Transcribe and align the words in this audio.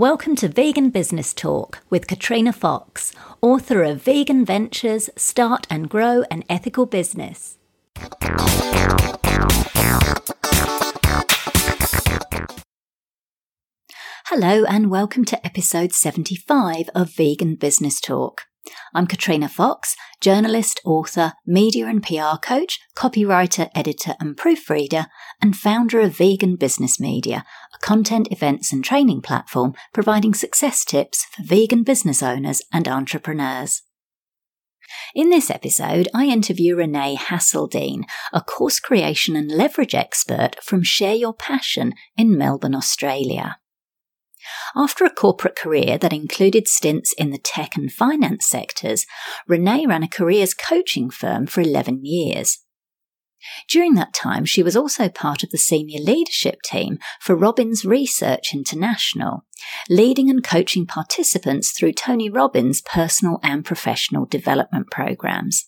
Welcome 0.00 0.34
to 0.36 0.48
Vegan 0.48 0.88
Business 0.88 1.34
Talk 1.34 1.82
with 1.90 2.06
Katrina 2.06 2.54
Fox, 2.54 3.12
author 3.42 3.82
of 3.82 4.00
Vegan 4.00 4.46
Ventures 4.46 5.10
Start 5.14 5.66
and 5.68 5.90
Grow 5.90 6.24
an 6.30 6.42
Ethical 6.48 6.86
Business. 6.86 7.58
Hello, 14.28 14.64
and 14.64 14.90
welcome 14.90 15.26
to 15.26 15.46
episode 15.46 15.92
75 15.92 16.88
of 16.94 17.10
Vegan 17.10 17.56
Business 17.56 18.00
Talk. 18.00 18.46
I'm 18.94 19.06
Katrina 19.06 19.48
Fox, 19.48 19.96
journalist, 20.20 20.80
author, 20.84 21.34
media 21.46 21.86
and 21.86 22.02
PR 22.02 22.36
coach, 22.42 22.80
copywriter, 22.96 23.70
editor, 23.74 24.14
and 24.18 24.36
proofreader, 24.36 25.06
and 25.40 25.56
founder 25.56 26.00
of 26.00 26.16
Vegan 26.16 26.56
Business 26.56 26.98
Media, 26.98 27.44
a 27.74 27.78
content, 27.78 28.28
events, 28.30 28.72
and 28.72 28.84
training 28.84 29.22
platform 29.22 29.74
providing 29.92 30.34
success 30.34 30.84
tips 30.84 31.26
for 31.26 31.42
vegan 31.42 31.84
business 31.84 32.22
owners 32.22 32.62
and 32.72 32.88
entrepreneurs. 32.88 33.82
In 35.14 35.30
this 35.30 35.50
episode, 35.50 36.08
I 36.14 36.26
interview 36.26 36.76
Renee 36.76 37.16
Hasseldine, 37.16 38.04
a 38.32 38.40
course 38.40 38.80
creation 38.80 39.36
and 39.36 39.50
leverage 39.50 39.94
expert 39.94 40.56
from 40.62 40.82
Share 40.82 41.14
Your 41.14 41.34
Passion 41.34 41.94
in 42.16 42.36
Melbourne, 42.36 42.74
Australia. 42.74 43.59
After 44.76 45.04
a 45.04 45.10
corporate 45.10 45.56
career 45.56 45.98
that 45.98 46.12
included 46.12 46.68
stints 46.68 47.12
in 47.14 47.30
the 47.30 47.38
tech 47.38 47.76
and 47.76 47.92
finance 47.92 48.46
sectors, 48.46 49.06
Renee 49.46 49.86
ran 49.86 50.02
a 50.02 50.08
careers 50.08 50.54
coaching 50.54 51.10
firm 51.10 51.46
for 51.46 51.60
11 51.60 52.04
years. 52.04 52.58
During 53.68 53.94
that 53.94 54.12
time, 54.12 54.44
she 54.44 54.62
was 54.62 54.76
also 54.76 55.08
part 55.08 55.42
of 55.42 55.50
the 55.50 55.58
senior 55.58 56.00
leadership 56.00 56.60
team 56.62 56.98
for 57.20 57.34
Robbins 57.34 57.84
Research 57.84 58.52
International, 58.52 59.46
leading 59.88 60.28
and 60.28 60.44
coaching 60.44 60.86
participants 60.86 61.72
through 61.72 61.94
Tony 61.94 62.28
Robbins' 62.28 62.82
personal 62.82 63.38
and 63.42 63.64
professional 63.64 64.26
development 64.26 64.90
programs. 64.90 65.66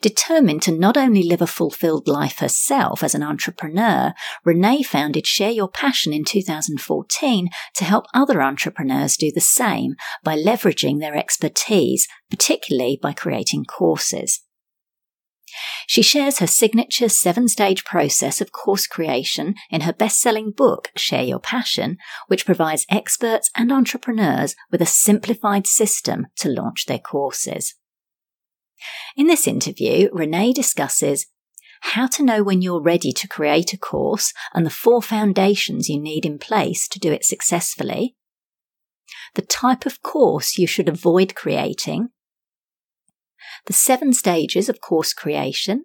Determined 0.00 0.62
to 0.62 0.72
not 0.72 0.96
only 0.96 1.22
live 1.22 1.42
a 1.42 1.46
fulfilled 1.46 2.08
life 2.08 2.38
herself 2.38 3.02
as 3.02 3.14
an 3.14 3.22
entrepreneur, 3.22 4.12
Renee 4.44 4.82
founded 4.82 5.26
Share 5.26 5.50
Your 5.50 5.68
Passion 5.68 6.12
in 6.12 6.24
2014 6.24 7.48
to 7.74 7.84
help 7.84 8.06
other 8.14 8.42
entrepreneurs 8.42 9.16
do 9.16 9.30
the 9.32 9.40
same 9.40 9.94
by 10.24 10.36
leveraging 10.36 11.00
their 11.00 11.14
expertise, 11.14 12.08
particularly 12.30 12.98
by 13.00 13.12
creating 13.12 13.64
courses. 13.64 14.42
She 15.86 16.02
shares 16.02 16.38
her 16.38 16.46
signature 16.46 17.08
seven 17.08 17.48
stage 17.48 17.84
process 17.84 18.40
of 18.40 18.52
course 18.52 18.86
creation 18.86 19.54
in 19.70 19.82
her 19.82 19.92
best 19.92 20.20
selling 20.20 20.50
book, 20.50 20.90
Share 20.96 21.24
Your 21.24 21.40
Passion, 21.40 21.98
which 22.28 22.46
provides 22.46 22.86
experts 22.88 23.50
and 23.56 23.70
entrepreneurs 23.70 24.54
with 24.70 24.80
a 24.80 24.86
simplified 24.86 25.66
system 25.66 26.28
to 26.36 26.48
launch 26.48 26.86
their 26.86 26.98
courses. 26.98 27.74
In 29.16 29.26
this 29.26 29.46
interview, 29.46 30.08
Renee 30.12 30.52
discusses 30.52 31.26
how 31.82 32.06
to 32.06 32.22
know 32.22 32.42
when 32.42 32.62
you're 32.62 32.80
ready 32.80 33.12
to 33.12 33.28
create 33.28 33.72
a 33.72 33.78
course 33.78 34.32
and 34.54 34.64
the 34.64 34.70
four 34.70 35.02
foundations 35.02 35.88
you 35.88 36.00
need 36.00 36.24
in 36.24 36.38
place 36.38 36.88
to 36.88 36.98
do 36.98 37.12
it 37.12 37.24
successfully, 37.24 38.16
the 39.34 39.42
type 39.42 39.84
of 39.84 40.02
course 40.02 40.56
you 40.58 40.66
should 40.66 40.88
avoid 40.88 41.34
creating, 41.34 42.08
the 43.66 43.72
seven 43.72 44.12
stages 44.12 44.68
of 44.68 44.80
course 44.80 45.12
creation, 45.12 45.84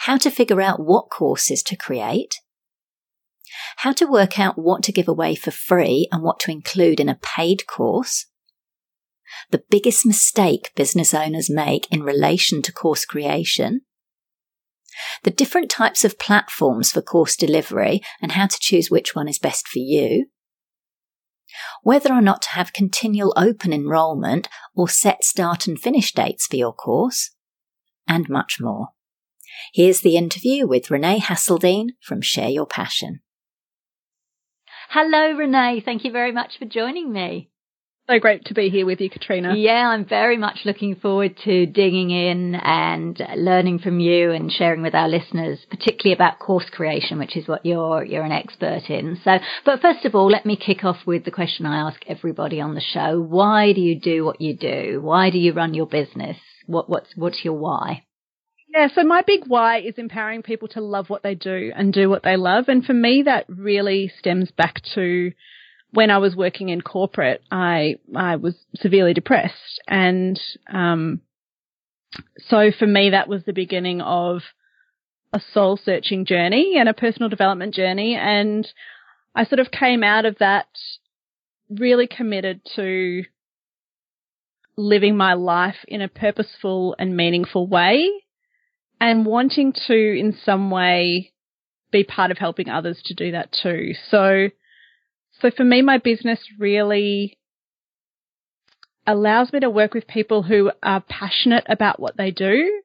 how 0.00 0.16
to 0.16 0.30
figure 0.30 0.60
out 0.60 0.80
what 0.80 1.10
courses 1.10 1.62
to 1.62 1.76
create, 1.76 2.34
how 3.78 3.92
to 3.92 4.06
work 4.06 4.38
out 4.38 4.58
what 4.58 4.82
to 4.82 4.92
give 4.92 5.08
away 5.08 5.34
for 5.34 5.50
free 5.50 6.08
and 6.10 6.22
what 6.22 6.40
to 6.40 6.50
include 6.50 7.00
in 7.00 7.08
a 7.08 7.18
paid 7.22 7.66
course, 7.66 8.26
the 9.50 9.62
biggest 9.70 10.06
mistake 10.06 10.72
business 10.74 11.14
owners 11.14 11.50
make 11.50 11.90
in 11.90 12.02
relation 12.02 12.62
to 12.62 12.72
course 12.72 13.04
creation, 13.04 13.82
the 15.22 15.30
different 15.30 15.70
types 15.70 16.04
of 16.04 16.18
platforms 16.18 16.90
for 16.90 17.02
course 17.02 17.36
delivery 17.36 18.00
and 18.20 18.32
how 18.32 18.46
to 18.46 18.58
choose 18.60 18.90
which 18.90 19.14
one 19.14 19.28
is 19.28 19.38
best 19.38 19.68
for 19.68 19.78
you, 19.78 20.26
whether 21.82 22.12
or 22.12 22.20
not 22.20 22.42
to 22.42 22.50
have 22.50 22.72
continual 22.72 23.32
open 23.36 23.72
enrolment 23.72 24.48
or 24.74 24.88
set 24.88 25.24
start 25.24 25.66
and 25.66 25.78
finish 25.78 26.12
dates 26.12 26.46
for 26.46 26.56
your 26.56 26.72
course, 26.72 27.30
and 28.06 28.28
much 28.28 28.58
more. 28.60 28.88
Here's 29.72 30.00
the 30.00 30.16
interview 30.16 30.66
with 30.66 30.90
Renee 30.90 31.20
Hasseldine 31.20 31.90
from 32.02 32.20
Share 32.20 32.50
Your 32.50 32.66
Passion. 32.66 33.20
Hello, 34.90 35.32
Renee. 35.32 35.82
Thank 35.84 36.04
you 36.04 36.12
very 36.12 36.32
much 36.32 36.58
for 36.58 36.64
joining 36.64 37.12
me. 37.12 37.50
So 38.10 38.18
great 38.18 38.46
to 38.46 38.54
be 38.54 38.70
here 38.70 38.86
with 38.86 39.02
you, 39.02 39.10
Katrina. 39.10 39.54
Yeah, 39.54 39.86
I'm 39.90 40.06
very 40.06 40.38
much 40.38 40.60
looking 40.64 40.94
forward 40.94 41.36
to 41.44 41.66
digging 41.66 42.10
in 42.10 42.54
and 42.54 43.20
learning 43.36 43.80
from 43.80 44.00
you 44.00 44.30
and 44.30 44.50
sharing 44.50 44.80
with 44.80 44.94
our 44.94 45.08
listeners, 45.08 45.58
particularly 45.68 46.14
about 46.14 46.38
course 46.38 46.64
creation, 46.70 47.18
which 47.18 47.36
is 47.36 47.46
what 47.46 47.66
you're 47.66 48.02
you're 48.02 48.24
an 48.24 48.32
expert 48.32 48.88
in. 48.88 49.20
So, 49.22 49.38
but 49.66 49.82
first 49.82 50.06
of 50.06 50.14
all, 50.14 50.30
let 50.30 50.46
me 50.46 50.56
kick 50.56 50.84
off 50.84 51.06
with 51.06 51.26
the 51.26 51.30
question 51.30 51.66
I 51.66 51.86
ask 51.86 52.00
everybody 52.06 52.62
on 52.62 52.74
the 52.74 52.80
show: 52.80 53.20
Why 53.20 53.74
do 53.74 53.82
you 53.82 54.00
do 54.00 54.24
what 54.24 54.40
you 54.40 54.56
do? 54.56 55.00
Why 55.02 55.28
do 55.28 55.36
you 55.36 55.52
run 55.52 55.74
your 55.74 55.86
business? 55.86 56.38
What 56.64 56.88
what's 56.88 57.14
what's 57.14 57.44
your 57.44 57.58
why? 57.58 58.04
Yeah, 58.74 58.88
so 58.94 59.04
my 59.04 59.20
big 59.20 59.40
why 59.46 59.80
is 59.80 59.98
empowering 59.98 60.42
people 60.42 60.68
to 60.68 60.80
love 60.80 61.10
what 61.10 61.22
they 61.22 61.34
do 61.34 61.72
and 61.76 61.92
do 61.92 62.08
what 62.08 62.22
they 62.22 62.36
love. 62.36 62.68
And 62.68 62.82
for 62.82 62.94
me, 62.94 63.24
that 63.26 63.44
really 63.48 64.10
stems 64.18 64.50
back 64.50 64.80
to 64.94 65.32
when 65.90 66.10
I 66.10 66.18
was 66.18 66.36
working 66.36 66.68
in 66.68 66.80
corporate, 66.80 67.42
I 67.50 67.96
I 68.14 68.36
was 68.36 68.54
severely 68.76 69.14
depressed, 69.14 69.80
and 69.86 70.38
um, 70.72 71.20
so 72.48 72.70
for 72.78 72.86
me 72.86 73.10
that 73.10 73.28
was 73.28 73.44
the 73.44 73.52
beginning 73.52 74.00
of 74.00 74.42
a 75.32 75.40
soul 75.52 75.78
searching 75.82 76.24
journey 76.24 76.76
and 76.78 76.88
a 76.88 76.94
personal 76.94 77.28
development 77.28 77.74
journey, 77.74 78.16
and 78.16 78.66
I 79.34 79.44
sort 79.44 79.60
of 79.60 79.70
came 79.70 80.02
out 80.02 80.24
of 80.24 80.38
that 80.38 80.66
really 81.70 82.06
committed 82.06 82.60
to 82.76 83.24
living 84.76 85.16
my 85.16 85.34
life 85.34 85.84
in 85.86 86.00
a 86.00 86.08
purposeful 86.08 86.94
and 86.98 87.16
meaningful 87.16 87.66
way, 87.66 88.10
and 89.00 89.26
wanting 89.26 89.72
to 89.86 90.18
in 90.18 90.36
some 90.44 90.70
way 90.70 91.32
be 91.90 92.04
part 92.04 92.30
of 92.30 92.36
helping 92.36 92.68
others 92.68 93.00
to 93.06 93.14
do 93.14 93.32
that 93.32 93.50
too. 93.62 93.92
So 94.10 94.48
so 95.40 95.50
for 95.50 95.64
me, 95.64 95.82
my 95.82 95.98
business 95.98 96.40
really 96.58 97.38
allows 99.06 99.52
me 99.52 99.60
to 99.60 99.70
work 99.70 99.94
with 99.94 100.06
people 100.06 100.42
who 100.42 100.70
are 100.82 101.02
passionate 101.08 101.64
about 101.68 101.98
what 101.98 102.16
they 102.16 102.30
do 102.30 102.82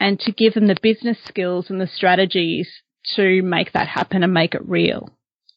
and 0.00 0.18
to 0.20 0.32
give 0.32 0.54
them 0.54 0.68
the 0.68 0.76
business 0.82 1.18
skills 1.26 1.68
and 1.68 1.80
the 1.80 1.86
strategies 1.86 2.68
to 3.14 3.42
make 3.42 3.72
that 3.72 3.88
happen 3.88 4.22
and 4.22 4.32
make 4.32 4.54
it 4.54 4.66
real. 4.66 5.10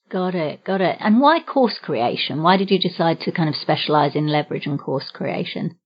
Got 0.09 0.33
it, 0.35 0.63
got 0.63 0.81
it. 0.81 0.97
And 0.99 1.21
why 1.21 1.39
course 1.41 1.77
creation? 1.81 2.41
Why 2.41 2.57
did 2.57 2.71
you 2.71 2.79
decide 2.79 3.19
to 3.21 3.31
kind 3.31 3.47
of 3.47 3.55
specialize 3.55 4.15
in 4.15 4.27
leverage 4.27 4.65
and 4.65 4.79
course 4.79 5.11
creation? 5.13 5.77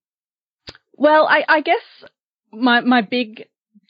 Well, 0.96 1.28
I, 1.28 1.44
I 1.48 1.62
guess 1.62 1.82
my 2.52 2.80
my 2.82 3.02
big 3.02 3.48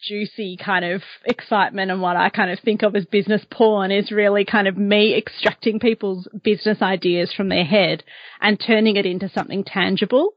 juicy 0.07 0.57
kind 0.57 0.85
of 0.85 1.01
excitement 1.25 1.91
and 1.91 2.01
what 2.01 2.15
I 2.15 2.29
kind 2.29 2.51
of 2.51 2.59
think 2.59 2.83
of 2.83 2.95
as 2.95 3.05
business 3.05 3.41
porn 3.49 3.91
is 3.91 4.11
really 4.11 4.45
kind 4.45 4.67
of 4.67 4.77
me 4.77 5.15
extracting 5.17 5.79
people's 5.79 6.27
business 6.43 6.81
ideas 6.81 7.33
from 7.35 7.49
their 7.49 7.63
head 7.63 8.03
and 8.41 8.59
turning 8.59 8.95
it 8.95 9.05
into 9.05 9.29
something 9.29 9.63
tangible. 9.63 10.33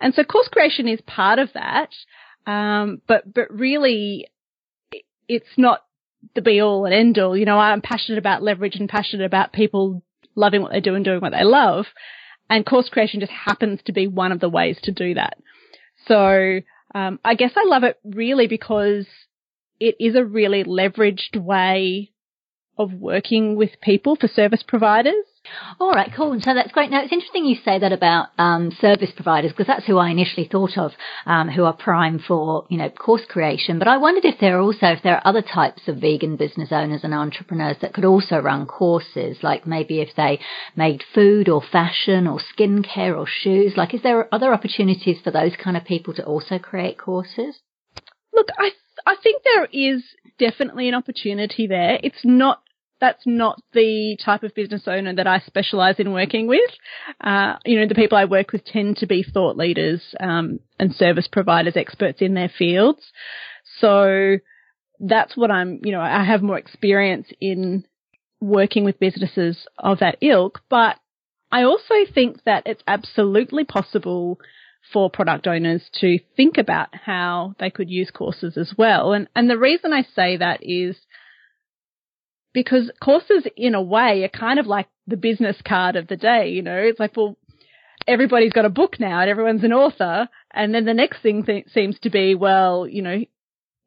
And 0.00 0.14
so 0.14 0.24
course 0.24 0.48
creation 0.48 0.88
is 0.88 1.00
part 1.06 1.38
of 1.38 1.50
that. 1.54 1.90
Um, 2.46 3.02
but, 3.06 3.32
but 3.32 3.50
really 3.50 4.26
it's 5.28 5.46
not 5.56 5.84
the 6.34 6.42
be 6.42 6.60
all 6.60 6.84
and 6.84 6.94
end 6.94 7.18
all. 7.18 7.36
You 7.36 7.44
know, 7.44 7.58
I'm 7.58 7.82
passionate 7.82 8.18
about 8.18 8.42
leverage 8.42 8.76
and 8.76 8.88
passionate 8.88 9.26
about 9.26 9.52
people 9.52 10.02
loving 10.34 10.62
what 10.62 10.72
they 10.72 10.80
do 10.80 10.94
and 10.94 11.04
doing 11.04 11.20
what 11.20 11.32
they 11.32 11.44
love. 11.44 11.86
And 12.48 12.64
course 12.64 12.88
creation 12.88 13.20
just 13.20 13.32
happens 13.32 13.80
to 13.84 13.92
be 13.92 14.06
one 14.06 14.32
of 14.32 14.40
the 14.40 14.48
ways 14.48 14.78
to 14.84 14.92
do 14.92 15.14
that. 15.14 15.36
So, 16.06 16.60
um, 16.94 17.18
I 17.24 17.34
guess 17.34 17.52
I 17.56 17.64
love 17.66 17.84
it 17.84 17.98
really 18.04 18.46
because 18.46 19.06
it 19.80 19.96
is 20.00 20.14
a 20.16 20.24
really 20.24 20.64
leveraged 20.64 21.36
way 21.36 22.10
of 22.76 22.92
working 22.94 23.56
with 23.56 23.80
people 23.82 24.16
for 24.16 24.28
service 24.28 24.62
providers. 24.66 25.24
All 25.80 25.92
right, 25.92 26.10
cool. 26.14 26.32
And 26.32 26.42
so 26.42 26.54
that's 26.54 26.72
great. 26.72 26.90
Now 26.90 27.02
it's 27.02 27.12
interesting 27.12 27.44
you 27.44 27.56
say 27.64 27.78
that 27.78 27.92
about 27.92 28.28
um, 28.38 28.72
service 28.80 29.10
providers 29.14 29.52
because 29.52 29.66
that's 29.66 29.86
who 29.86 29.98
I 29.98 30.10
initially 30.10 30.48
thought 30.50 30.76
of, 30.76 30.92
um, 31.26 31.48
who 31.48 31.64
are 31.64 31.72
prime 31.72 32.18
for 32.18 32.66
you 32.68 32.78
know 32.78 32.90
course 32.90 33.22
creation. 33.28 33.78
But 33.78 33.88
I 33.88 33.96
wondered 33.98 34.24
if 34.24 34.40
there 34.40 34.58
are 34.58 34.60
also 34.60 34.86
if 34.88 35.02
there 35.02 35.16
are 35.16 35.26
other 35.26 35.42
types 35.42 35.88
of 35.88 35.98
vegan 35.98 36.36
business 36.36 36.70
owners 36.72 37.04
and 37.04 37.14
entrepreneurs 37.14 37.76
that 37.80 37.94
could 37.94 38.04
also 38.04 38.38
run 38.38 38.66
courses, 38.66 39.38
like 39.42 39.66
maybe 39.66 40.00
if 40.00 40.10
they 40.16 40.40
made 40.76 41.04
food 41.14 41.48
or 41.48 41.62
fashion 41.62 42.26
or 42.26 42.40
skincare 42.40 43.16
or 43.16 43.26
shoes. 43.26 43.74
Like, 43.76 43.94
is 43.94 44.02
there 44.02 44.32
other 44.34 44.52
opportunities 44.52 45.20
for 45.22 45.30
those 45.30 45.52
kind 45.62 45.76
of 45.76 45.84
people 45.84 46.14
to 46.14 46.24
also 46.24 46.58
create 46.58 46.98
courses? 46.98 47.60
Look, 48.32 48.48
I 48.58 48.70
I 49.06 49.16
think 49.22 49.42
there 49.42 49.68
is 49.72 50.02
definitely 50.38 50.88
an 50.88 50.94
opportunity 50.94 51.66
there. 51.66 51.98
It's 52.02 52.24
not 52.24 52.62
that's 53.00 53.22
not 53.26 53.60
the 53.72 54.16
type 54.24 54.42
of 54.42 54.54
business 54.54 54.82
owner 54.86 55.14
that 55.14 55.26
I 55.26 55.40
specialize 55.40 55.96
in 55.98 56.12
working 56.12 56.46
with. 56.46 56.70
Uh, 57.20 57.54
you 57.64 57.78
know, 57.78 57.86
the 57.86 57.94
people 57.94 58.18
I 58.18 58.24
work 58.24 58.52
with 58.52 58.64
tend 58.64 58.98
to 58.98 59.06
be 59.06 59.22
thought 59.22 59.56
leaders 59.56 60.02
um, 60.20 60.60
and 60.78 60.94
service 60.94 61.28
providers, 61.30 61.76
experts 61.76 62.20
in 62.20 62.34
their 62.34 62.48
fields. 62.48 63.00
So 63.80 64.38
that's 65.00 65.36
what 65.36 65.50
I'm, 65.50 65.80
you 65.84 65.92
know, 65.92 66.00
I 66.00 66.24
have 66.24 66.42
more 66.42 66.58
experience 66.58 67.28
in 67.40 67.84
working 68.40 68.84
with 68.84 69.00
businesses 69.00 69.66
of 69.78 70.00
that 70.00 70.18
ilk, 70.20 70.60
but 70.68 70.96
I 71.50 71.62
also 71.62 71.94
think 72.12 72.44
that 72.44 72.64
it's 72.66 72.82
absolutely 72.86 73.64
possible 73.64 74.38
for 74.92 75.10
product 75.10 75.46
owners 75.46 75.82
to 76.00 76.18
think 76.36 76.56
about 76.56 76.88
how 76.92 77.54
they 77.58 77.70
could 77.70 77.90
use 77.90 78.10
courses 78.10 78.56
as 78.56 78.74
well. 78.76 79.12
And, 79.12 79.28
and 79.34 79.50
the 79.50 79.58
reason 79.58 79.92
I 79.92 80.02
say 80.02 80.36
that 80.36 80.60
is 80.62 80.96
because 82.52 82.90
courses 83.02 83.46
in 83.56 83.74
a 83.74 83.82
way 83.82 84.24
are 84.24 84.28
kind 84.28 84.58
of 84.58 84.66
like 84.66 84.88
the 85.06 85.16
business 85.16 85.56
card 85.66 85.96
of 85.96 86.08
the 86.08 86.16
day, 86.16 86.50
you 86.50 86.62
know, 86.62 86.76
it's 86.76 87.00
like, 87.00 87.16
well, 87.16 87.36
everybody's 88.06 88.52
got 88.52 88.64
a 88.64 88.70
book 88.70 88.98
now 88.98 89.20
and 89.20 89.30
everyone's 89.30 89.64
an 89.64 89.72
author. 89.72 90.28
And 90.52 90.74
then 90.74 90.84
the 90.84 90.94
next 90.94 91.22
thing 91.22 91.44
th- 91.44 91.68
seems 91.68 91.98
to 92.00 92.10
be, 92.10 92.34
well, 92.34 92.86
you 92.88 93.02
know, 93.02 93.24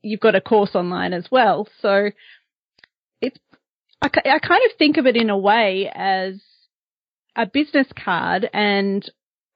you've 0.01 0.19
got 0.19 0.35
a 0.35 0.41
course 0.41 0.75
online 0.75 1.13
as 1.13 1.27
well. 1.31 1.67
So 1.81 2.11
it's, 3.19 3.37
I, 4.01 4.07
I 4.07 4.39
kind 4.39 4.61
of 4.69 4.77
think 4.77 4.97
of 4.97 5.05
it 5.05 5.15
in 5.15 5.29
a 5.29 5.37
way 5.37 5.91
as 5.93 6.41
a 7.35 7.45
business 7.45 7.87
card 8.03 8.49
and, 8.53 9.09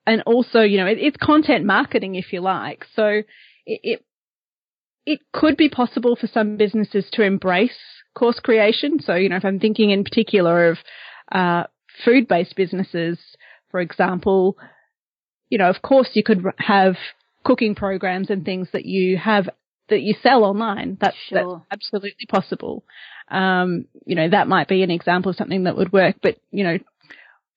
and 0.08 0.24
also, 0.25 0.62
you 0.62 0.78
know, 0.78 0.88
it, 0.88 0.98
it's 1.00 1.18
content 1.18 1.66
marketing 1.66 2.16
if 2.16 2.34
you 2.34 2.42
like. 2.42 2.86
So 2.96 3.06
it, 3.06 3.25
it, 3.66 4.06
it 5.06 5.19
could 5.31 5.58
be 5.58 5.69
possible 5.69 6.16
for 6.16 6.28
some 6.28 6.58
businesses 6.58 7.08
to 7.13 7.24
embrace 7.24 7.78
course 8.15 8.39
creation. 8.39 9.00
So, 9.00 9.13
you 9.13 9.29
know, 9.29 9.35
if 9.35 9.45
I'm 9.45 9.59
thinking 9.59 9.91
in 9.91 10.03
particular 10.03 10.69
of, 10.69 10.77
uh, 11.31 11.63
food 12.03 12.27
based 12.27 12.56
businesses, 12.56 13.19
for 13.69 13.79
example, 13.79 14.57
you 15.50 15.57
know, 15.57 15.69
of 15.69 15.81
course 15.81 16.09
you 16.13 16.23
could 16.23 16.44
have 16.57 16.95
cooking 17.44 17.75
programs 17.75 18.29
and 18.29 18.44
things 18.44 18.67
that 18.73 18.85
you 18.85 19.17
have 19.17 19.47
that 19.89 20.01
you 20.01 20.15
sell 20.23 20.44
online. 20.44 20.97
That's, 21.00 21.15
sure. 21.29 21.63
that's 21.69 21.83
absolutely 21.83 22.25
possible. 22.27 22.83
Um, 23.29 23.85
you 24.06 24.15
know, 24.15 24.29
that 24.29 24.47
might 24.47 24.67
be 24.67 24.81
an 24.81 24.91
example 24.91 25.29
of 25.29 25.35
something 25.35 25.63
that 25.65 25.77
would 25.77 25.94
work, 25.94 26.15
but 26.21 26.38
you 26.51 26.63
know, 26.63 26.77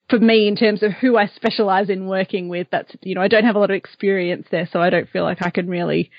for 0.09 0.19
me, 0.19 0.47
in 0.47 0.55
terms 0.55 0.81
of 0.81 0.91
who 0.91 1.17
I 1.17 1.27
specialize 1.27 1.89
in 1.89 2.07
working 2.07 2.49
with, 2.49 2.67
that's, 2.71 2.91
you 3.03 3.15
know, 3.15 3.21
I 3.21 3.27
don't 3.27 3.45
have 3.45 3.55
a 3.55 3.59
lot 3.59 3.69
of 3.69 3.75
experience 3.75 4.47
there, 4.49 4.67
so 4.71 4.81
I 4.81 4.89
don't 4.89 5.09
feel 5.09 5.23
like 5.23 5.41
I 5.41 5.51
can 5.51 5.67
really, 5.67 6.09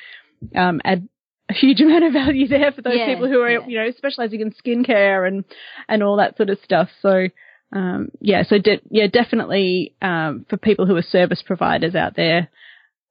um, 0.54 0.80
add 0.84 1.08
a 1.50 1.52
huge 1.52 1.80
amount 1.82 2.04
of 2.04 2.12
value 2.12 2.48
there 2.48 2.72
for 2.72 2.82
those 2.82 2.94
yeah, 2.96 3.06
people 3.06 3.28
who 3.28 3.40
are, 3.40 3.50
yeah. 3.50 3.66
you 3.66 3.78
know, 3.78 3.90
specializing 3.96 4.40
in 4.40 4.52
skincare 4.52 5.26
and, 5.26 5.44
and 5.88 6.02
all 6.02 6.16
that 6.16 6.36
sort 6.36 6.50
of 6.50 6.58
stuff. 6.64 6.88
So, 7.02 7.28
um, 7.72 8.08
yeah, 8.20 8.44
so 8.44 8.58
de- 8.58 8.82
yeah, 8.90 9.06
definitely, 9.12 9.94
um, 10.00 10.46
for 10.48 10.56
people 10.56 10.86
who 10.86 10.96
are 10.96 11.02
service 11.02 11.42
providers 11.44 11.94
out 11.94 12.16
there, 12.16 12.48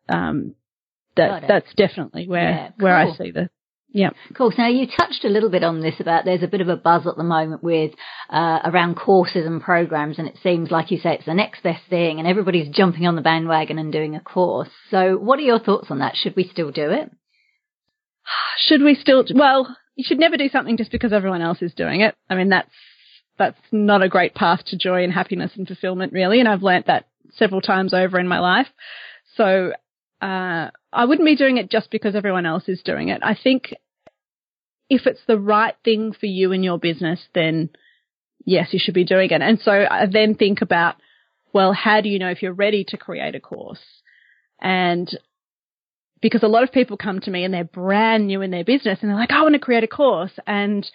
um, 0.08 0.56
that, 1.16 1.44
that's 1.48 1.74
definitely 1.76 2.28
where, 2.28 2.50
yeah, 2.50 2.68
cool. 2.70 2.86
where 2.86 2.96
I 2.96 3.12
see 3.14 3.32
the, 3.32 3.50
yeah. 3.92 4.12
Cool. 4.36 4.52
So 4.52 4.62
now 4.62 4.70
you 4.70 4.86
touched 4.86 5.26
a 5.26 5.30
little 5.30 5.50
bit 5.50 5.64
on 5.64 5.82
this 5.82 6.00
about 6.00 6.24
there's 6.24 6.44
a 6.44 6.48
bit 6.48 6.62
of 6.62 6.70
a 6.70 6.78
buzz 6.78 7.08
at 7.08 7.18
the 7.18 7.24
moment 7.24 7.64
with 7.64 7.92
uh, 8.30 8.60
around 8.64 8.96
courses 8.96 9.48
and 9.48 9.62
programs, 9.62 10.20
and 10.20 10.28
it 10.28 10.38
seems 10.44 10.70
like 10.70 10.92
you 10.92 11.00
say 11.00 11.16
it's 11.16 11.26
the 11.26 11.34
next 11.34 11.64
best 11.64 11.82
thing, 11.90 12.20
and 12.20 12.28
everybody's 12.28 12.70
jumping 12.70 13.08
on 13.08 13.16
the 13.16 13.22
bandwagon 13.22 13.80
and 13.80 13.92
doing 13.92 14.16
a 14.16 14.20
course. 14.20 14.70
So, 14.92 15.18
what 15.18 15.40
are 15.40 15.44
your 15.44 15.60
thoughts 15.60 15.88
on 15.90 16.00
that? 16.00 16.16
Should 16.16 16.36
we 16.36 16.48
still 16.48 16.72
do 16.72 16.92
it? 16.92 17.10
Should 18.58 18.82
we 18.82 18.96
still? 18.96 19.26
Well, 19.34 19.76
you 19.96 20.04
should 20.08 20.20
never 20.20 20.38
do 20.38 20.50
something 20.50 20.78
just 20.78 20.92
because 20.92 21.14
everyone 21.14 21.42
else 21.42 21.62
is 21.62 21.74
doing 21.74 22.02
it. 22.02 22.16
I 22.30 22.36
mean, 22.36 22.50
that's 22.50 22.72
that's 23.38 23.60
not 23.72 24.04
a 24.04 24.10
great 24.10 24.36
path 24.36 24.64
to 24.68 24.78
joy 24.78 25.04
and 25.04 25.14
happiness 25.14 25.52
and 25.56 25.68
fulfillment, 25.68 26.14
really. 26.14 26.40
And 26.40 26.48
I've 26.48 26.64
learnt 26.64 26.88
that 26.88 27.08
several 27.34 27.62
times 27.62 27.94
over 27.94 28.20
in 28.20 28.28
my 28.28 28.40
life. 28.40 28.68
So 29.36 29.74
uh, 30.22 30.70
I 30.92 31.06
wouldn't 31.06 31.26
be 31.26 31.36
doing 31.36 31.58
it 31.58 31.72
just 31.72 31.90
because 31.90 32.16
everyone 32.16 32.46
else 32.46 32.68
is 32.68 32.82
doing 32.84 33.10
it. 33.10 33.22
I 33.24 33.38
think 33.42 33.74
if 34.90 35.06
it's 35.06 35.22
the 35.28 35.40
right 35.40 35.76
thing 35.86 36.14
for 36.14 36.26
you 36.26 36.52
and 36.52 36.64
your 36.64 36.80
business, 36.80 37.20
then 37.34 37.70
yes, 38.46 38.70
you 38.72 38.80
should 38.82 38.94
be 38.94 39.06
doing 39.06 39.30
it. 39.30 39.42
And 39.42 39.60
so 39.60 39.72
I 39.72 40.06
then 40.12 40.36
think 40.36 40.62
about, 40.62 40.96
well, 41.54 41.74
how 41.74 42.02
do 42.02 42.10
you 42.10 42.20
know 42.20 42.30
if 42.30 42.42
you're 42.42 42.54
ready 42.54 42.84
to 42.90 42.98
create 42.98 43.36
a 43.36 43.40
course? 43.40 43.80
And 44.62 45.10
because 46.22 46.44
a 46.44 46.48
lot 46.48 46.64
of 46.64 46.72
people 46.72 46.98
come 46.98 47.20
to 47.22 47.32
me 47.32 47.44
and 47.44 47.54
they're 47.54 47.64
brand 47.64 48.28
new 48.28 48.42
in 48.42 48.52
their 48.52 48.64
business 48.64 49.00
and 49.02 49.10
they're 49.10 49.18
like, 49.18 49.32
I 49.32 49.42
want 49.42 49.54
to 49.54 49.60
create 49.60 49.84
a 49.84 49.88
course. 49.88 50.34
And 50.46 50.90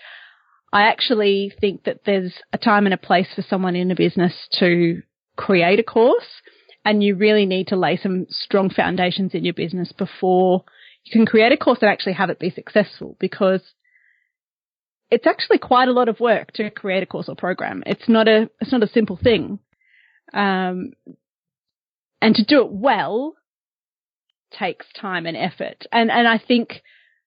I 0.73 0.82
actually 0.82 1.53
think 1.61 1.85
that 1.85 2.00
there's 2.05 2.35
a 2.53 2.59
time 2.59 2.87
and 2.87 2.94
a 2.94 2.99
place 2.99 3.29
for 3.35 3.43
someone 3.43 3.76
in 3.76 3.91
a 3.91 3.97
business 3.97 4.35
to 4.59 5.03
create 5.37 5.79
a 5.79 5.85
course 5.85 6.43
and 6.85 7.03
you 7.03 7.17
really 7.17 7.47
need 7.47 7.69
to 7.69 7.76
lay 7.76 7.97
some 7.97 8.26
strong 8.29 8.71
foundations 8.71 9.35
in 9.35 9.44
your 9.44 9.55
business 9.55 9.93
before 9.93 10.65
you 11.05 11.12
can 11.12 11.27
create 11.27 11.53
a 11.53 11.56
course 11.56 11.79
and 11.81 11.91
actually 11.91 12.12
have 12.15 12.31
it 12.31 12.38
be 12.38 12.50
successful 12.50 13.17
because 13.19 13.62
it's 15.11 15.27
actually 15.27 15.59
quite 15.59 15.88
a 15.88 15.93
lot 15.93 16.09
of 16.09 16.20
work 16.20 16.53
to 16.53 16.70
create 16.70 17.03
a 17.03 17.06
course 17.06 17.29
or 17.29 17.37
program. 17.37 17.82
It's 17.87 18.09
not 18.09 18.29
a, 18.29 18.50
it's 18.61 18.73
not 18.73 18.82
a 18.82 18.88
simple 18.88 19.19
thing. 19.23 19.59
Um, 20.32 20.93
and 22.20 22.35
to 22.35 22.44
do 22.44 22.62
it 22.62 22.73
well 22.73 23.35
takes 24.59 24.87
time 25.01 25.27
and 25.27 25.37
effort. 25.37 25.87
And, 25.93 26.11
and 26.11 26.27
I 26.27 26.39
think, 26.39 26.83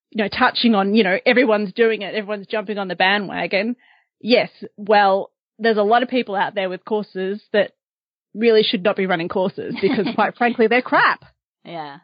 you 0.09 0.23
know, 0.23 0.29
touching 0.29 0.75
on, 0.75 0.95
you 0.95 1.03
know, 1.03 1.17
everyone's 1.25 1.73
doing 1.73 2.01
it, 2.01 2.15
everyone's 2.15 2.47
jumping 2.47 2.77
on 2.77 2.87
the 2.87 2.95
bandwagon. 2.95 3.75
Yes, 4.19 4.49
well, 4.77 5.31
there's 5.59 5.77
a 5.77 5.83
lot 5.83 6.03
of 6.03 6.09
people 6.09 6.35
out 6.35 6.55
there 6.55 6.69
with 6.69 6.85
courses 6.85 7.41
that 7.53 7.73
really 8.33 8.63
should 8.63 8.83
not 8.83 8.95
be 8.95 9.05
running 9.05 9.29
courses 9.29 9.75
because 9.81 10.07
quite 10.15 10.35
frankly, 10.35 10.67
they're 10.67 10.81
crap. 10.81 11.25
Yeah. 11.63 11.97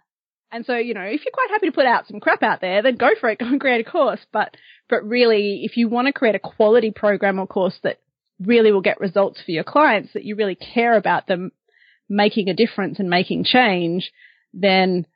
And 0.51 0.65
so, 0.65 0.75
you 0.75 0.93
know, 0.93 1.01
if 1.01 1.21
you're 1.25 1.33
quite 1.33 1.49
happy 1.49 1.67
to 1.67 1.71
put 1.71 1.87
out 1.87 2.07
some 2.07 2.19
crap 2.19 2.43
out 2.43 2.61
there, 2.61 2.83
then 2.83 2.95
go 2.95 3.09
for 3.19 3.29
it, 3.29 3.39
go 3.39 3.47
and 3.47 3.59
create 3.59 3.85
a 3.85 3.89
course. 3.89 4.19
But, 4.31 4.55
but 4.89 5.03
really, 5.03 5.61
if 5.63 5.77
you 5.77 5.89
want 5.89 6.07
to 6.07 6.13
create 6.13 6.35
a 6.35 6.39
quality 6.39 6.91
program 6.91 7.39
or 7.39 7.47
course 7.47 7.77
that 7.83 7.99
really 8.39 8.71
will 8.71 8.81
get 8.81 8.99
results 8.99 9.41
for 9.43 9.51
your 9.51 9.63
clients, 9.63 10.13
that 10.13 10.23
you 10.23 10.35
really 10.35 10.55
care 10.55 10.95
about 10.95 11.27
them 11.27 11.51
making 12.09 12.49
a 12.49 12.53
difference 12.53 12.99
and 12.99 13.09
making 13.09 13.45
change, 13.45 14.11
then 14.53 15.07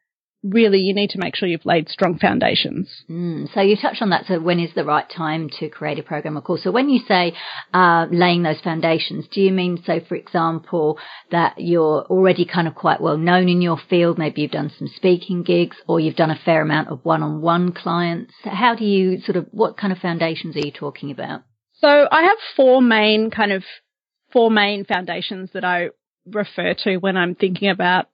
really 0.43 0.79
you 0.79 0.93
need 0.93 1.09
to 1.11 1.19
make 1.19 1.35
sure 1.35 1.47
you've 1.47 1.65
laid 1.65 1.89
strong 1.89 2.17
foundations. 2.17 2.89
Mm, 3.09 3.51
so 3.53 3.61
you 3.61 3.75
touched 3.75 4.01
on 4.01 4.11
that. 4.11 4.25
So 4.27 4.39
when 4.39 4.59
is 4.59 4.73
the 4.75 4.85
right 4.85 5.09
time 5.09 5.49
to 5.59 5.69
create 5.69 5.99
a 5.99 6.03
program 6.03 6.37
of 6.37 6.43
course? 6.43 6.63
So 6.63 6.71
when 6.71 6.89
you 6.89 6.99
say 7.07 7.33
uh, 7.73 8.07
laying 8.11 8.43
those 8.43 8.59
foundations, 8.61 9.27
do 9.31 9.41
you 9.41 9.51
mean 9.51 9.81
so 9.85 9.99
for 10.07 10.15
example 10.15 10.99
that 11.31 11.55
you're 11.57 12.05
already 12.05 12.45
kind 12.45 12.67
of 12.67 12.75
quite 12.75 13.01
well 13.01 13.17
known 13.17 13.49
in 13.49 13.61
your 13.61 13.77
field? 13.89 14.17
Maybe 14.17 14.41
you've 14.41 14.51
done 14.51 14.71
some 14.77 14.89
speaking 14.95 15.43
gigs 15.43 15.77
or 15.87 15.99
you've 15.99 16.15
done 16.15 16.31
a 16.31 16.39
fair 16.45 16.61
amount 16.61 16.89
of 16.89 17.03
one-on-one 17.03 17.73
clients. 17.73 18.33
How 18.43 18.75
do 18.75 18.85
you 18.85 19.19
sort 19.21 19.37
of 19.37 19.47
what 19.51 19.77
kind 19.77 19.91
of 19.91 19.99
foundations 19.99 20.55
are 20.55 20.65
you 20.65 20.71
talking 20.71 21.11
about? 21.11 21.43
So 21.73 22.07
I 22.11 22.23
have 22.23 22.37
four 22.55 22.81
main 22.81 23.31
kind 23.31 23.51
of 23.51 23.63
four 24.31 24.51
main 24.51 24.85
foundations 24.85 25.51
that 25.53 25.63
I 25.63 25.89
refer 26.25 26.73
to 26.83 26.97
when 26.97 27.17
I'm 27.17 27.35
thinking 27.35 27.69
about 27.69 28.07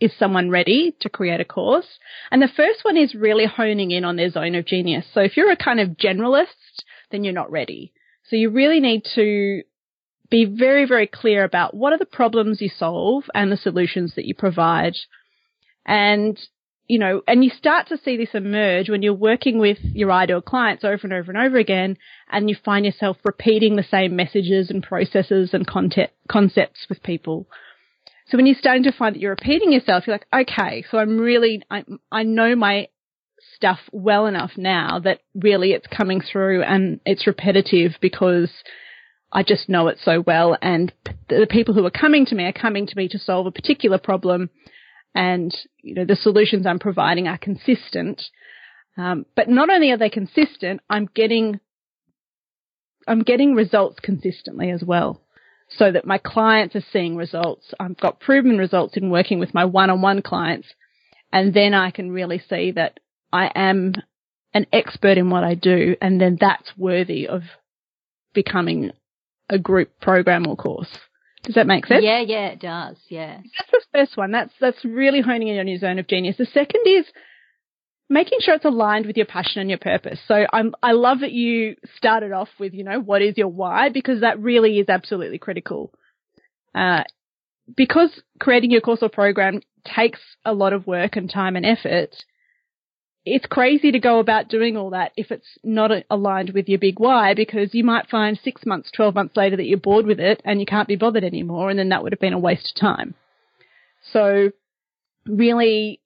is 0.00 0.12
someone 0.18 0.50
ready 0.50 0.94
to 1.00 1.08
create 1.08 1.40
a 1.40 1.44
course? 1.44 1.98
And 2.30 2.40
the 2.40 2.48
first 2.48 2.84
one 2.84 2.96
is 2.96 3.14
really 3.14 3.46
honing 3.46 3.90
in 3.90 4.04
on 4.04 4.16
their 4.16 4.30
zone 4.30 4.54
of 4.54 4.66
genius. 4.66 5.06
So 5.12 5.20
if 5.20 5.36
you're 5.36 5.50
a 5.50 5.56
kind 5.56 5.80
of 5.80 5.90
generalist, 5.90 6.82
then 7.10 7.24
you're 7.24 7.32
not 7.32 7.50
ready. 7.50 7.92
So 8.28 8.36
you 8.36 8.50
really 8.50 8.80
need 8.80 9.04
to 9.14 9.62
be 10.30 10.44
very, 10.44 10.84
very 10.86 11.06
clear 11.06 11.44
about 11.44 11.74
what 11.74 11.92
are 11.92 11.98
the 11.98 12.04
problems 12.04 12.60
you 12.60 12.68
solve 12.68 13.24
and 13.34 13.50
the 13.50 13.56
solutions 13.56 14.14
that 14.14 14.26
you 14.26 14.34
provide. 14.34 14.94
And, 15.86 16.38
you 16.86 16.98
know, 16.98 17.22
and 17.26 17.42
you 17.42 17.50
start 17.50 17.88
to 17.88 17.96
see 17.96 18.18
this 18.18 18.34
emerge 18.34 18.90
when 18.90 19.00
you're 19.02 19.14
working 19.14 19.58
with 19.58 19.78
your 19.80 20.12
ideal 20.12 20.42
clients 20.42 20.84
over 20.84 21.00
and 21.02 21.12
over 21.14 21.32
and 21.32 21.40
over 21.40 21.56
again, 21.56 21.96
and 22.30 22.50
you 22.50 22.56
find 22.62 22.84
yourself 22.84 23.16
repeating 23.24 23.76
the 23.76 23.82
same 23.82 24.14
messages 24.14 24.68
and 24.68 24.82
processes 24.82 25.54
and 25.54 25.66
content, 25.66 26.10
concepts 26.28 26.86
with 26.90 27.02
people. 27.02 27.46
So 28.28 28.36
when 28.36 28.46
you're 28.46 28.56
starting 28.58 28.82
to 28.84 28.92
find 28.92 29.14
that 29.14 29.20
you're 29.20 29.30
repeating 29.30 29.72
yourself, 29.72 30.06
you're 30.06 30.14
like, 30.14 30.48
okay, 30.50 30.84
so 30.90 30.98
I'm 30.98 31.18
really, 31.18 31.62
I, 31.70 31.84
I 32.12 32.24
know 32.24 32.54
my 32.54 32.88
stuff 33.54 33.78
well 33.90 34.26
enough 34.26 34.52
now 34.56 34.98
that 35.00 35.20
really 35.34 35.72
it's 35.72 35.86
coming 35.86 36.20
through 36.20 36.62
and 36.62 37.00
it's 37.06 37.26
repetitive 37.26 37.92
because 38.02 38.50
I 39.32 39.42
just 39.44 39.68
know 39.70 39.88
it 39.88 39.98
so 40.02 40.22
well. 40.26 40.58
And 40.60 40.92
the 41.28 41.46
people 41.48 41.72
who 41.72 41.86
are 41.86 41.90
coming 41.90 42.26
to 42.26 42.34
me 42.34 42.44
are 42.44 42.52
coming 42.52 42.86
to 42.86 42.96
me 42.96 43.08
to 43.08 43.18
solve 43.18 43.46
a 43.46 43.50
particular 43.50 43.98
problem. 43.98 44.50
And, 45.14 45.56
you 45.82 45.94
know, 45.94 46.04
the 46.04 46.16
solutions 46.16 46.66
I'm 46.66 46.78
providing 46.78 47.28
are 47.28 47.38
consistent. 47.38 48.22
Um, 48.98 49.24
but 49.36 49.48
not 49.48 49.70
only 49.70 49.90
are 49.90 49.96
they 49.98 50.10
consistent, 50.10 50.80
I'm 50.90 51.08
getting, 51.14 51.60
I'm 53.06 53.22
getting 53.22 53.54
results 53.54 54.00
consistently 54.02 54.70
as 54.70 54.82
well 54.84 55.22
so 55.70 55.92
that 55.92 56.06
my 56.06 56.18
clients 56.18 56.74
are 56.74 56.84
seeing 56.92 57.16
results. 57.16 57.72
I've 57.78 57.98
got 57.98 58.20
proven 58.20 58.58
results 58.58 58.96
in 58.96 59.10
working 59.10 59.38
with 59.38 59.54
my 59.54 59.64
one-on-one 59.64 60.22
clients. 60.22 60.68
And 61.32 61.52
then 61.52 61.74
I 61.74 61.90
can 61.90 62.10
really 62.10 62.38
see 62.48 62.72
that 62.72 63.00
I 63.32 63.50
am 63.54 63.94
an 64.54 64.66
expert 64.72 65.18
in 65.18 65.28
what 65.30 65.44
I 65.44 65.54
do. 65.54 65.96
And 66.00 66.20
then 66.20 66.38
that's 66.40 66.72
worthy 66.76 67.28
of 67.28 67.42
becoming 68.32 68.92
a 69.50 69.58
group 69.58 70.00
program 70.00 70.46
or 70.46 70.56
course. 70.56 70.88
Does 71.42 71.54
that 71.54 71.66
make 71.66 71.86
sense? 71.86 72.02
Yeah, 72.02 72.20
yeah, 72.20 72.48
it 72.48 72.60
does. 72.60 72.96
Yeah. 73.08 73.36
That's 73.36 73.70
the 73.70 73.80
first 73.92 74.16
one. 74.16 74.32
That's 74.32 74.52
that's 74.60 74.84
really 74.84 75.20
honing 75.20 75.48
in 75.48 75.58
on 75.58 75.68
your 75.68 75.78
zone 75.78 75.98
of 75.98 76.08
genius. 76.08 76.36
The 76.36 76.46
second 76.46 76.82
is 76.84 77.06
making 78.08 78.38
sure 78.40 78.54
it's 78.54 78.64
aligned 78.64 79.06
with 79.06 79.16
your 79.16 79.26
passion 79.26 79.60
and 79.60 79.70
your 79.70 79.78
purpose. 79.78 80.18
So 80.26 80.46
I'm 80.52 80.74
I 80.82 80.92
love 80.92 81.20
that 81.20 81.32
you 81.32 81.76
started 81.96 82.32
off 82.32 82.48
with, 82.58 82.74
you 82.74 82.84
know, 82.84 83.00
what 83.00 83.22
is 83.22 83.36
your 83.36 83.48
why 83.48 83.90
because 83.90 84.20
that 84.20 84.40
really 84.40 84.78
is 84.78 84.88
absolutely 84.88 85.38
critical. 85.38 85.92
Uh, 86.74 87.04
because 87.76 88.22
creating 88.38 88.70
your 88.70 88.80
course 88.80 89.00
or 89.02 89.08
program 89.08 89.60
takes 89.84 90.20
a 90.44 90.52
lot 90.52 90.72
of 90.72 90.86
work 90.86 91.16
and 91.16 91.30
time 91.30 91.56
and 91.56 91.66
effort, 91.66 92.14
it's 93.26 93.46
crazy 93.46 93.92
to 93.92 93.98
go 93.98 94.20
about 94.20 94.48
doing 94.48 94.76
all 94.76 94.90
that 94.90 95.12
if 95.16 95.30
it's 95.30 95.58
not 95.62 95.90
aligned 96.10 96.50
with 96.50 96.68
your 96.68 96.78
big 96.78 96.98
why 96.98 97.34
because 97.34 97.74
you 97.74 97.84
might 97.84 98.08
find 98.08 98.38
six 98.42 98.64
months, 98.64 98.90
12 98.96 99.14
months 99.14 99.36
later 99.36 99.56
that 99.56 99.66
you're 99.66 99.78
bored 99.78 100.06
with 100.06 100.18
it 100.18 100.40
and 100.46 100.60
you 100.60 100.66
can't 100.66 100.88
be 100.88 100.96
bothered 100.96 101.24
anymore 101.24 101.68
and 101.68 101.78
then 101.78 101.90
that 101.90 102.02
would 102.02 102.12
have 102.12 102.20
been 102.20 102.32
a 102.32 102.38
waste 102.38 102.72
of 102.74 102.80
time. 102.80 103.14
So 104.12 104.50
really, 105.26 106.00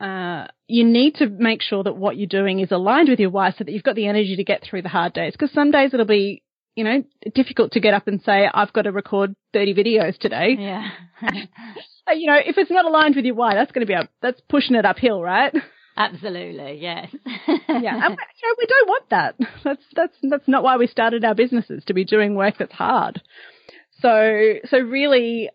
uh, 0.00 0.46
you 0.66 0.84
need 0.84 1.16
to 1.16 1.28
make 1.28 1.62
sure 1.62 1.82
that 1.82 1.96
what 1.96 2.16
you're 2.16 2.26
doing 2.26 2.60
is 2.60 2.70
aligned 2.70 3.08
with 3.08 3.18
your 3.18 3.30
why 3.30 3.50
so 3.50 3.64
that 3.64 3.72
you've 3.72 3.82
got 3.82 3.96
the 3.96 4.06
energy 4.06 4.36
to 4.36 4.44
get 4.44 4.62
through 4.62 4.82
the 4.82 4.88
hard 4.88 5.12
days 5.12 5.32
because 5.32 5.52
some 5.52 5.70
days 5.70 5.92
it'll 5.92 6.06
be 6.06 6.42
you 6.78 6.84
know, 6.84 7.02
difficult 7.34 7.72
to 7.72 7.80
get 7.80 7.92
up 7.92 8.06
and 8.06 8.22
say, 8.22 8.48
I've 8.54 8.72
got 8.72 8.82
to 8.82 8.92
record 8.92 9.34
30 9.52 9.74
videos 9.74 10.16
today. 10.16 10.56
Yeah. 10.56 10.88
you 12.14 12.28
know, 12.28 12.36
if 12.36 12.56
it's 12.56 12.70
not 12.70 12.84
aligned 12.84 13.16
with 13.16 13.24
your 13.24 13.34
why, 13.34 13.56
that's 13.56 13.72
going 13.72 13.84
to 13.84 13.90
be 13.90 13.94
a, 13.94 14.08
that's 14.22 14.40
pushing 14.48 14.76
it 14.76 14.84
uphill, 14.86 15.20
right? 15.20 15.52
Absolutely, 15.96 16.78
yes. 16.80 17.08
yeah, 17.26 17.48
and, 17.66 17.68
you 17.68 18.44
know, 18.46 18.54
we 18.56 18.66
don't 18.66 18.88
want 18.88 19.10
that. 19.10 19.34
That's 19.64 19.82
that's 19.96 20.16
that's 20.22 20.46
not 20.46 20.62
why 20.62 20.76
we 20.76 20.86
started 20.86 21.24
our 21.24 21.34
businesses 21.34 21.82
to 21.86 21.94
be 21.94 22.04
doing 22.04 22.36
work 22.36 22.54
that's 22.60 22.72
hard. 22.72 23.20
So 24.00 24.54
so 24.66 24.78
really, 24.78 25.50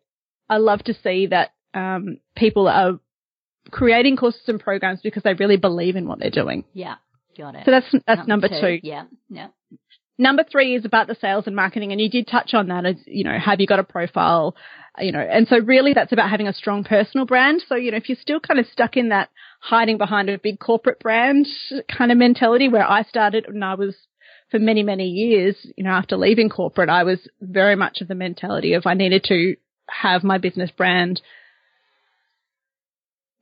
I 0.49 0.57
love 0.57 0.83
to 0.83 0.93
see 0.93 1.27
that 1.27 1.51
um, 1.73 2.17
people 2.35 2.67
are 2.67 2.99
creating 3.71 4.17
courses 4.17 4.41
and 4.47 4.59
programs 4.59 5.01
because 5.01 5.23
they 5.23 5.33
really 5.33 5.57
believe 5.57 5.95
in 5.95 6.07
what 6.07 6.19
they're 6.19 6.29
doing. 6.29 6.63
Yeah, 6.73 6.95
got 7.37 7.55
it. 7.55 7.63
So 7.65 7.71
that's 7.71 7.91
that's 8.05 8.27
number, 8.27 8.47
number 8.47 8.61
two. 8.61 8.79
two. 8.81 8.87
Yeah, 8.87 9.05
yeah. 9.29 9.47
Number 10.17 10.43
three 10.43 10.75
is 10.75 10.85
about 10.85 11.07
the 11.07 11.15
sales 11.15 11.47
and 11.47 11.55
marketing, 11.55 11.91
and 11.91 11.99
you 11.99 12.09
did 12.09 12.27
touch 12.27 12.53
on 12.53 12.67
that 12.67 12.85
as, 12.85 12.97
you 13.07 13.23
know, 13.23 13.37
have 13.37 13.59
you 13.59 13.65
got 13.65 13.79
a 13.79 13.83
profile, 13.83 14.55
you 14.99 15.11
know, 15.11 15.19
and 15.19 15.47
so 15.47 15.57
really 15.57 15.93
that's 15.93 16.11
about 16.11 16.29
having 16.29 16.47
a 16.47 16.53
strong 16.53 16.83
personal 16.83 17.25
brand. 17.25 17.63
So, 17.67 17.75
you 17.75 17.89
know, 17.89 17.97
if 17.97 18.09
you're 18.09 18.17
still 18.21 18.39
kind 18.39 18.59
of 18.59 18.67
stuck 18.67 18.95
in 18.95 19.09
that 19.09 19.29
hiding 19.59 19.97
behind 19.97 20.29
a 20.29 20.37
big 20.37 20.59
corporate 20.59 20.99
brand 20.99 21.47
kind 21.91 22.11
of 22.11 22.17
mentality 22.19 22.69
where 22.69 22.87
I 22.87 23.01
started 23.03 23.45
and 23.47 23.65
I 23.65 23.73
was 23.73 23.95
for 24.51 24.59
many, 24.59 24.83
many 24.83 25.07
years, 25.07 25.55
you 25.75 25.83
know, 25.83 25.89
after 25.89 26.15
leaving 26.15 26.49
corporate, 26.49 26.89
I 26.89 27.03
was 27.03 27.17
very 27.41 27.75
much 27.75 28.01
of 28.01 28.07
the 28.07 28.13
mentality 28.13 28.73
of 28.73 28.85
I 28.85 28.93
needed 28.93 29.23
to 29.29 29.55
have 29.89 30.23
my 30.23 30.37
business 30.37 30.69
brand, 30.69 31.21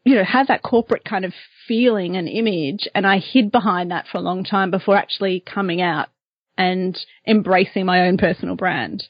you 0.03 0.15
know, 0.15 0.24
have 0.24 0.48
that 0.48 0.63
corporate 0.63 1.05
kind 1.05 1.25
of 1.25 1.34
feeling 1.67 2.17
and 2.17 2.27
image. 2.27 2.88
And 2.96 3.05
I 3.05 3.20
hid 3.20 3.51
behind 3.51 3.91
that 3.91 4.08
for 4.12 4.17
a 4.17 4.22
long 4.22 4.43
time 4.43 4.72
before 4.72 4.96
actually 4.96 5.41
coming 5.41 5.81
out 5.81 6.10
and 6.58 6.98
embracing 7.27 7.86
my 7.86 8.08
own 8.08 8.17
personal 8.17 8.55
brand. 8.55 9.03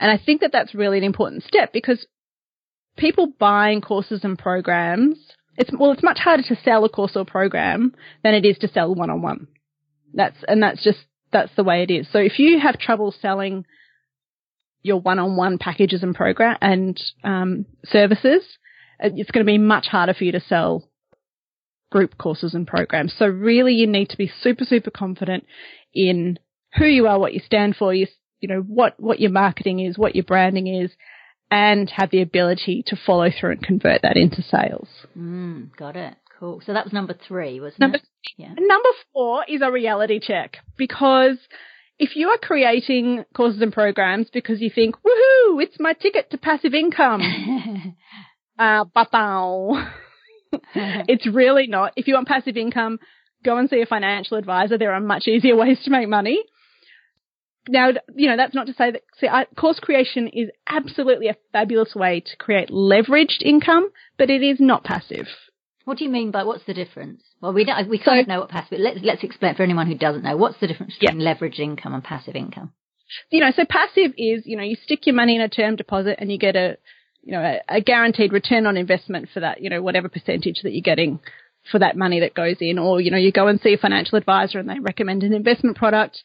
And 0.00 0.10
I 0.10 0.18
think 0.24 0.40
that 0.40 0.52
that's 0.52 0.74
really 0.74 0.98
an 0.98 1.04
important 1.04 1.44
step 1.44 1.72
because 1.72 2.06
people 2.96 3.32
buying 3.38 3.80
courses 3.80 4.20
and 4.24 4.38
programs, 4.38 5.18
it's, 5.56 5.70
well, 5.78 5.92
it's 5.92 6.02
much 6.02 6.18
harder 6.18 6.42
to 6.44 6.56
sell 6.64 6.84
a 6.84 6.88
course 6.88 7.16
or 7.16 7.24
program 7.24 7.94
than 8.22 8.34
it 8.34 8.44
is 8.44 8.58
to 8.58 8.68
sell 8.68 8.94
one 8.94 9.10
on 9.10 9.22
one. 9.22 9.48
That's, 10.14 10.36
and 10.46 10.62
that's 10.62 10.82
just, 10.82 10.98
that's 11.32 11.54
the 11.54 11.64
way 11.64 11.82
it 11.82 11.90
is. 11.90 12.08
So 12.10 12.18
if 12.18 12.38
you 12.38 12.58
have 12.60 12.78
trouble 12.78 13.14
selling 13.20 13.66
your 14.82 15.00
one 15.00 15.18
on 15.18 15.36
one 15.36 15.58
packages 15.58 16.02
and 16.02 16.14
program 16.14 16.56
and, 16.60 17.00
um, 17.24 17.66
services, 17.84 18.42
it's 19.00 19.30
going 19.30 19.44
to 19.44 19.50
be 19.50 19.58
much 19.58 19.86
harder 19.86 20.14
for 20.14 20.24
you 20.24 20.32
to 20.32 20.40
sell 20.40 20.88
group 21.90 22.18
courses 22.18 22.54
and 22.54 22.66
programs. 22.66 23.14
So 23.18 23.26
really 23.26 23.74
you 23.74 23.86
need 23.86 24.10
to 24.10 24.16
be 24.16 24.30
super, 24.42 24.64
super 24.64 24.90
confident 24.90 25.46
in 25.94 26.38
who 26.76 26.84
you 26.84 27.06
are, 27.06 27.18
what 27.18 27.34
you 27.34 27.40
stand 27.40 27.76
for, 27.76 27.94
you, 27.94 28.06
you 28.40 28.48
know, 28.48 28.60
what, 28.60 28.98
what 28.98 29.20
your 29.20 29.30
marketing 29.30 29.80
is, 29.80 29.96
what 29.96 30.14
your 30.14 30.24
branding 30.24 30.66
is, 30.66 30.90
and 31.50 31.90
have 31.90 32.10
the 32.10 32.20
ability 32.20 32.84
to 32.86 32.96
follow 32.96 33.30
through 33.30 33.52
and 33.52 33.62
convert 33.62 34.02
that 34.02 34.16
into 34.16 34.42
sales. 34.42 34.88
Mm, 35.16 35.74
got 35.76 35.96
it. 35.96 36.14
Cool. 36.38 36.62
So 36.64 36.72
that 36.72 36.84
was 36.84 36.92
number 36.92 37.14
three, 37.14 37.58
wasn't 37.58 37.80
number, 37.80 37.96
it? 37.96 38.04
Yeah. 38.36 38.54
Number 38.56 38.88
four 39.12 39.44
is 39.48 39.60
a 39.62 39.72
reality 39.72 40.20
check 40.20 40.58
because 40.76 41.38
if 41.98 42.14
you 42.14 42.28
are 42.28 42.38
creating 42.38 43.24
courses 43.34 43.60
and 43.60 43.72
programs 43.72 44.28
because 44.32 44.60
you 44.60 44.70
think, 44.72 44.94
woohoo, 44.96 45.60
it's 45.62 45.80
my 45.80 45.94
ticket 45.94 46.30
to 46.30 46.38
passive 46.38 46.74
income. 46.74 47.22
uh, 48.58 48.84
it's 50.74 51.26
really 51.26 51.66
not. 51.66 51.92
If 51.96 52.08
you 52.08 52.14
want 52.14 52.28
passive 52.28 52.56
income, 52.56 52.98
go 53.44 53.56
and 53.56 53.68
see 53.68 53.80
a 53.80 53.86
financial 53.86 54.36
advisor. 54.36 54.78
There 54.78 54.92
are 54.92 55.00
much 55.00 55.26
easier 55.26 55.56
ways 55.56 55.78
to 55.84 55.90
make 55.90 56.08
money. 56.08 56.42
Now, 57.68 57.90
you 58.14 58.28
know, 58.28 58.36
that's 58.36 58.54
not 58.54 58.66
to 58.68 58.72
say 58.72 58.92
that 58.92 59.02
see, 59.18 59.28
I, 59.28 59.44
course 59.56 59.78
creation 59.78 60.28
is 60.28 60.48
absolutely 60.66 61.28
a 61.28 61.36
fabulous 61.52 61.94
way 61.94 62.20
to 62.20 62.36
create 62.38 62.70
leveraged 62.70 63.42
income, 63.42 63.90
but 64.16 64.30
it 64.30 64.42
is 64.42 64.58
not 64.58 64.84
passive. 64.84 65.26
What 65.84 65.98
do 65.98 66.04
you 66.04 66.10
mean 66.10 66.30
by 66.30 66.44
what's 66.44 66.64
the 66.64 66.74
difference? 66.74 67.22
Well, 67.40 67.52
we 67.52 67.64
don't, 67.64 67.88
we 67.88 67.98
kind 67.98 68.18
so, 68.18 68.20
of 68.20 68.28
know 68.28 68.40
what 68.40 68.50
passive. 68.50 68.78
Let's 68.78 69.00
let's 69.02 69.24
explain 69.24 69.54
for 69.54 69.62
anyone 69.62 69.86
who 69.86 69.96
doesn't 69.96 70.22
know. 70.22 70.36
What's 70.36 70.60
the 70.60 70.66
difference 70.66 70.96
between 70.98 71.20
yeah. 71.20 71.34
leveraged 71.34 71.58
income 71.58 71.94
and 71.94 72.04
passive 72.04 72.36
income? 72.36 72.72
You 73.30 73.40
know, 73.40 73.50
so 73.54 73.64
passive 73.64 74.12
is 74.16 74.42
you 74.44 74.56
know 74.56 74.62
you 74.62 74.76
stick 74.76 75.06
your 75.06 75.14
money 75.14 75.36
in 75.36 75.42
a 75.42 75.48
term 75.48 75.76
deposit 75.76 76.16
and 76.18 76.30
you 76.30 76.38
get 76.38 76.56
a 76.56 76.76
you 77.28 77.34
know 77.34 77.42
a, 77.68 77.76
a 77.76 77.80
guaranteed 77.80 78.32
return 78.32 78.66
on 78.66 78.76
investment 78.76 79.28
for 79.32 79.40
that 79.40 79.62
you 79.62 79.70
know 79.70 79.82
whatever 79.82 80.08
percentage 80.08 80.60
that 80.62 80.72
you're 80.72 80.82
getting 80.82 81.20
for 81.70 81.78
that 81.78 81.96
money 81.96 82.20
that 82.20 82.34
goes 82.34 82.56
in, 82.60 82.78
or 82.78 83.00
you 83.00 83.10
know 83.10 83.18
you 83.18 83.30
go 83.30 83.46
and 83.46 83.60
see 83.60 83.74
a 83.74 83.78
financial 83.78 84.16
advisor 84.16 84.58
and 84.58 84.68
they 84.68 84.78
recommend 84.80 85.22
an 85.22 85.32
investment 85.32 85.76
product 85.76 86.18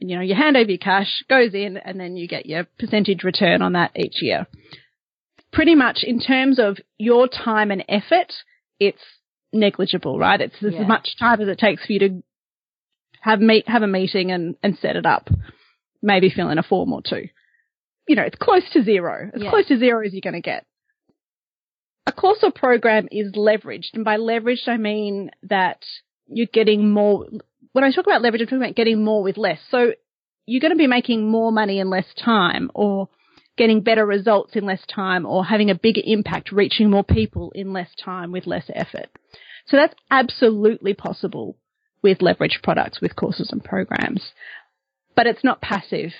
and, 0.00 0.10
you 0.10 0.16
know, 0.16 0.22
you 0.22 0.34
hand 0.34 0.56
over 0.56 0.70
your 0.70 0.78
cash, 0.78 1.24
goes 1.28 1.54
in, 1.54 1.76
and 1.76 1.98
then 1.98 2.16
you 2.16 2.28
get 2.28 2.46
your 2.46 2.64
percentage 2.78 3.24
return 3.24 3.62
on 3.62 3.72
that 3.72 3.92
each 3.96 4.22
year. 4.22 4.46
Pretty 5.52 5.74
much 5.74 6.00
in 6.02 6.20
terms 6.20 6.58
of 6.58 6.78
your 6.98 7.26
time 7.26 7.70
and 7.70 7.84
effort, 7.88 8.32
it's 8.78 9.02
negligible, 9.52 10.18
right? 10.18 10.40
It's 10.40 10.54
yeah. 10.60 10.80
as 10.80 10.88
much 10.88 11.16
time 11.18 11.40
as 11.40 11.48
it 11.48 11.58
takes 11.58 11.86
for 11.86 11.92
you 11.92 11.98
to 12.00 12.22
have 13.20 13.40
meet, 13.40 13.68
have 13.68 13.82
a 13.82 13.88
meeting 13.88 14.30
and, 14.30 14.56
and 14.62 14.76
set 14.78 14.96
it 14.96 15.06
up. 15.06 15.28
Maybe 16.00 16.30
fill 16.30 16.50
in 16.50 16.58
a 16.58 16.62
form 16.62 16.92
or 16.92 17.02
two. 17.02 17.28
You 18.08 18.16
know, 18.16 18.22
it's 18.22 18.38
close 18.40 18.68
to 18.72 18.82
zero. 18.82 19.30
As 19.32 19.42
yeah. 19.42 19.50
close 19.50 19.66
to 19.66 19.78
zero 19.78 20.04
as 20.04 20.12
you're 20.12 20.22
going 20.22 20.34
to 20.34 20.40
get. 20.40 20.64
A 22.06 22.12
course 22.12 22.38
or 22.42 22.50
program 22.50 23.06
is 23.12 23.32
leveraged, 23.32 23.94
and 23.94 24.04
by 24.04 24.16
leveraged 24.16 24.66
I 24.66 24.78
mean 24.78 25.30
that 25.42 25.84
you're 26.26 26.46
getting 26.52 26.90
more 26.90 27.26
when 27.72 27.84
I 27.84 27.92
talk 27.92 28.06
about 28.06 28.22
leverage, 28.22 28.40
I'm 28.40 28.46
talking 28.46 28.62
about 28.62 28.74
getting 28.74 29.04
more 29.04 29.22
with 29.22 29.36
less. 29.36 29.60
So 29.70 29.92
you're 30.46 30.60
going 30.60 30.72
to 30.72 30.76
be 30.76 30.86
making 30.86 31.30
more 31.30 31.52
money 31.52 31.78
in 31.78 31.90
less 31.90 32.06
time 32.14 32.70
or 32.74 33.08
getting 33.56 33.82
better 33.82 34.06
results 34.06 34.56
in 34.56 34.64
less 34.64 34.84
time 34.86 35.26
or 35.26 35.44
having 35.44 35.70
a 35.70 35.74
bigger 35.74 36.00
impact, 36.04 36.52
reaching 36.52 36.90
more 36.90 37.04
people 37.04 37.52
in 37.54 37.72
less 37.72 37.90
time 38.02 38.32
with 38.32 38.46
less 38.46 38.70
effort. 38.74 39.08
So 39.66 39.76
that's 39.76 39.94
absolutely 40.10 40.94
possible 40.94 41.56
with 42.02 42.22
leverage 42.22 42.60
products, 42.62 43.00
with 43.00 43.16
courses 43.16 43.50
and 43.52 43.62
programs, 43.62 44.32
but 45.14 45.26
it's 45.26 45.44
not 45.44 45.60
passive. 45.60 46.12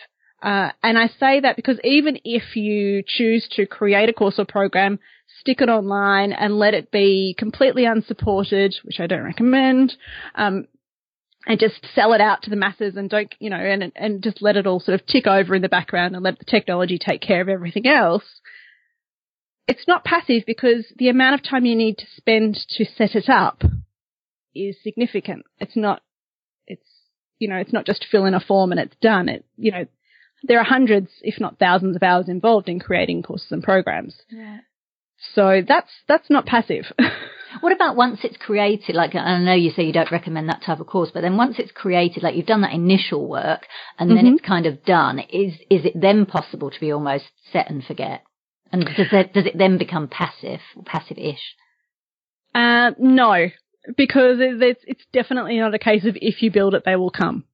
Uh, 0.42 0.70
and 0.82 0.96
I 0.96 1.08
say 1.18 1.40
that 1.40 1.56
because 1.56 1.80
even 1.82 2.18
if 2.24 2.54
you 2.54 3.02
choose 3.06 3.48
to 3.52 3.66
create 3.66 4.08
a 4.08 4.12
course 4.12 4.38
or 4.38 4.44
program, 4.44 5.00
stick 5.40 5.60
it 5.60 5.68
online 5.68 6.32
and 6.32 6.58
let 6.58 6.74
it 6.74 6.90
be 6.90 7.34
completely 7.36 7.84
unsupported, 7.84 8.74
which 8.84 9.00
I 9.00 9.06
don't 9.06 9.24
recommend, 9.24 9.94
um, 10.34 10.66
and 11.46 11.58
just 11.58 11.84
sell 11.94 12.12
it 12.12 12.20
out 12.20 12.42
to 12.42 12.50
the 12.50 12.56
masses 12.56 12.96
and 12.96 13.10
don't, 13.10 13.34
you 13.40 13.50
know, 13.50 13.56
and, 13.56 13.90
and 13.96 14.22
just 14.22 14.42
let 14.42 14.56
it 14.56 14.66
all 14.66 14.80
sort 14.80 15.00
of 15.00 15.06
tick 15.06 15.26
over 15.26 15.54
in 15.54 15.62
the 15.62 15.68
background 15.68 16.14
and 16.14 16.22
let 16.22 16.38
the 16.38 16.44
technology 16.44 16.98
take 16.98 17.20
care 17.20 17.40
of 17.40 17.48
everything 17.48 17.86
else. 17.86 18.24
It's 19.66 19.88
not 19.88 20.04
passive 20.04 20.44
because 20.46 20.92
the 20.96 21.08
amount 21.08 21.34
of 21.34 21.48
time 21.48 21.64
you 21.64 21.76
need 21.76 21.98
to 21.98 22.06
spend 22.16 22.56
to 22.70 22.84
set 22.84 23.14
it 23.14 23.28
up 23.28 23.62
is 24.54 24.76
significant. 24.82 25.44
It's 25.58 25.76
not, 25.76 26.02
it's, 26.66 26.88
you 27.38 27.48
know, 27.48 27.56
it's 27.56 27.72
not 27.72 27.86
just 27.86 28.06
fill 28.10 28.24
in 28.24 28.34
a 28.34 28.40
form 28.40 28.70
and 28.70 28.80
it's 28.80 28.96
done. 29.00 29.28
It, 29.28 29.44
you 29.56 29.72
know, 29.72 29.86
there 30.42 30.58
are 30.58 30.64
hundreds, 30.64 31.10
if 31.22 31.40
not 31.40 31.58
thousands 31.58 31.96
of 31.96 32.02
hours 32.02 32.28
involved 32.28 32.68
in 32.68 32.78
creating 32.80 33.22
courses 33.22 33.50
and 33.50 33.62
programs. 33.62 34.16
Yeah. 34.30 34.58
So 35.34 35.62
that's, 35.66 35.90
that's 36.06 36.30
not 36.30 36.46
passive. 36.46 36.84
What 37.60 37.72
about 37.72 37.96
once 37.96 38.20
it's 38.24 38.36
created? 38.36 38.94
Like, 38.94 39.14
I 39.14 39.38
know 39.38 39.54
you 39.54 39.70
say 39.70 39.84
you 39.84 39.92
don't 39.92 40.12
recommend 40.12 40.48
that 40.48 40.62
type 40.64 40.80
of 40.80 40.86
course, 40.86 41.10
but 41.12 41.22
then 41.22 41.36
once 41.36 41.56
it's 41.58 41.72
created, 41.72 42.22
like 42.22 42.34
you've 42.34 42.46
done 42.46 42.60
that 42.62 42.74
initial 42.74 43.26
work 43.26 43.66
and 43.98 44.10
then 44.10 44.18
mm-hmm. 44.18 44.34
it's 44.34 44.46
kind 44.46 44.66
of 44.66 44.84
done, 44.84 45.18
is, 45.18 45.54
is 45.70 45.84
it 45.84 45.94
then 45.98 46.26
possible 46.26 46.70
to 46.70 46.80
be 46.80 46.92
almost 46.92 47.24
set 47.52 47.70
and 47.70 47.82
forget? 47.82 48.22
And 48.70 48.84
does 48.84 49.06
it, 49.12 49.32
does 49.32 49.46
it 49.46 49.56
then 49.56 49.78
become 49.78 50.08
passive, 50.08 50.60
passive-ish? 50.84 51.54
Uh, 52.54 52.90
no, 52.98 53.48
because 53.96 54.36
it's, 54.40 54.84
it's 54.86 55.04
definitely 55.12 55.58
not 55.58 55.74
a 55.74 55.78
case 55.78 56.04
of 56.04 56.16
if 56.20 56.42
you 56.42 56.50
build 56.50 56.74
it, 56.74 56.82
they 56.84 56.96
will 56.96 57.10
come. 57.10 57.44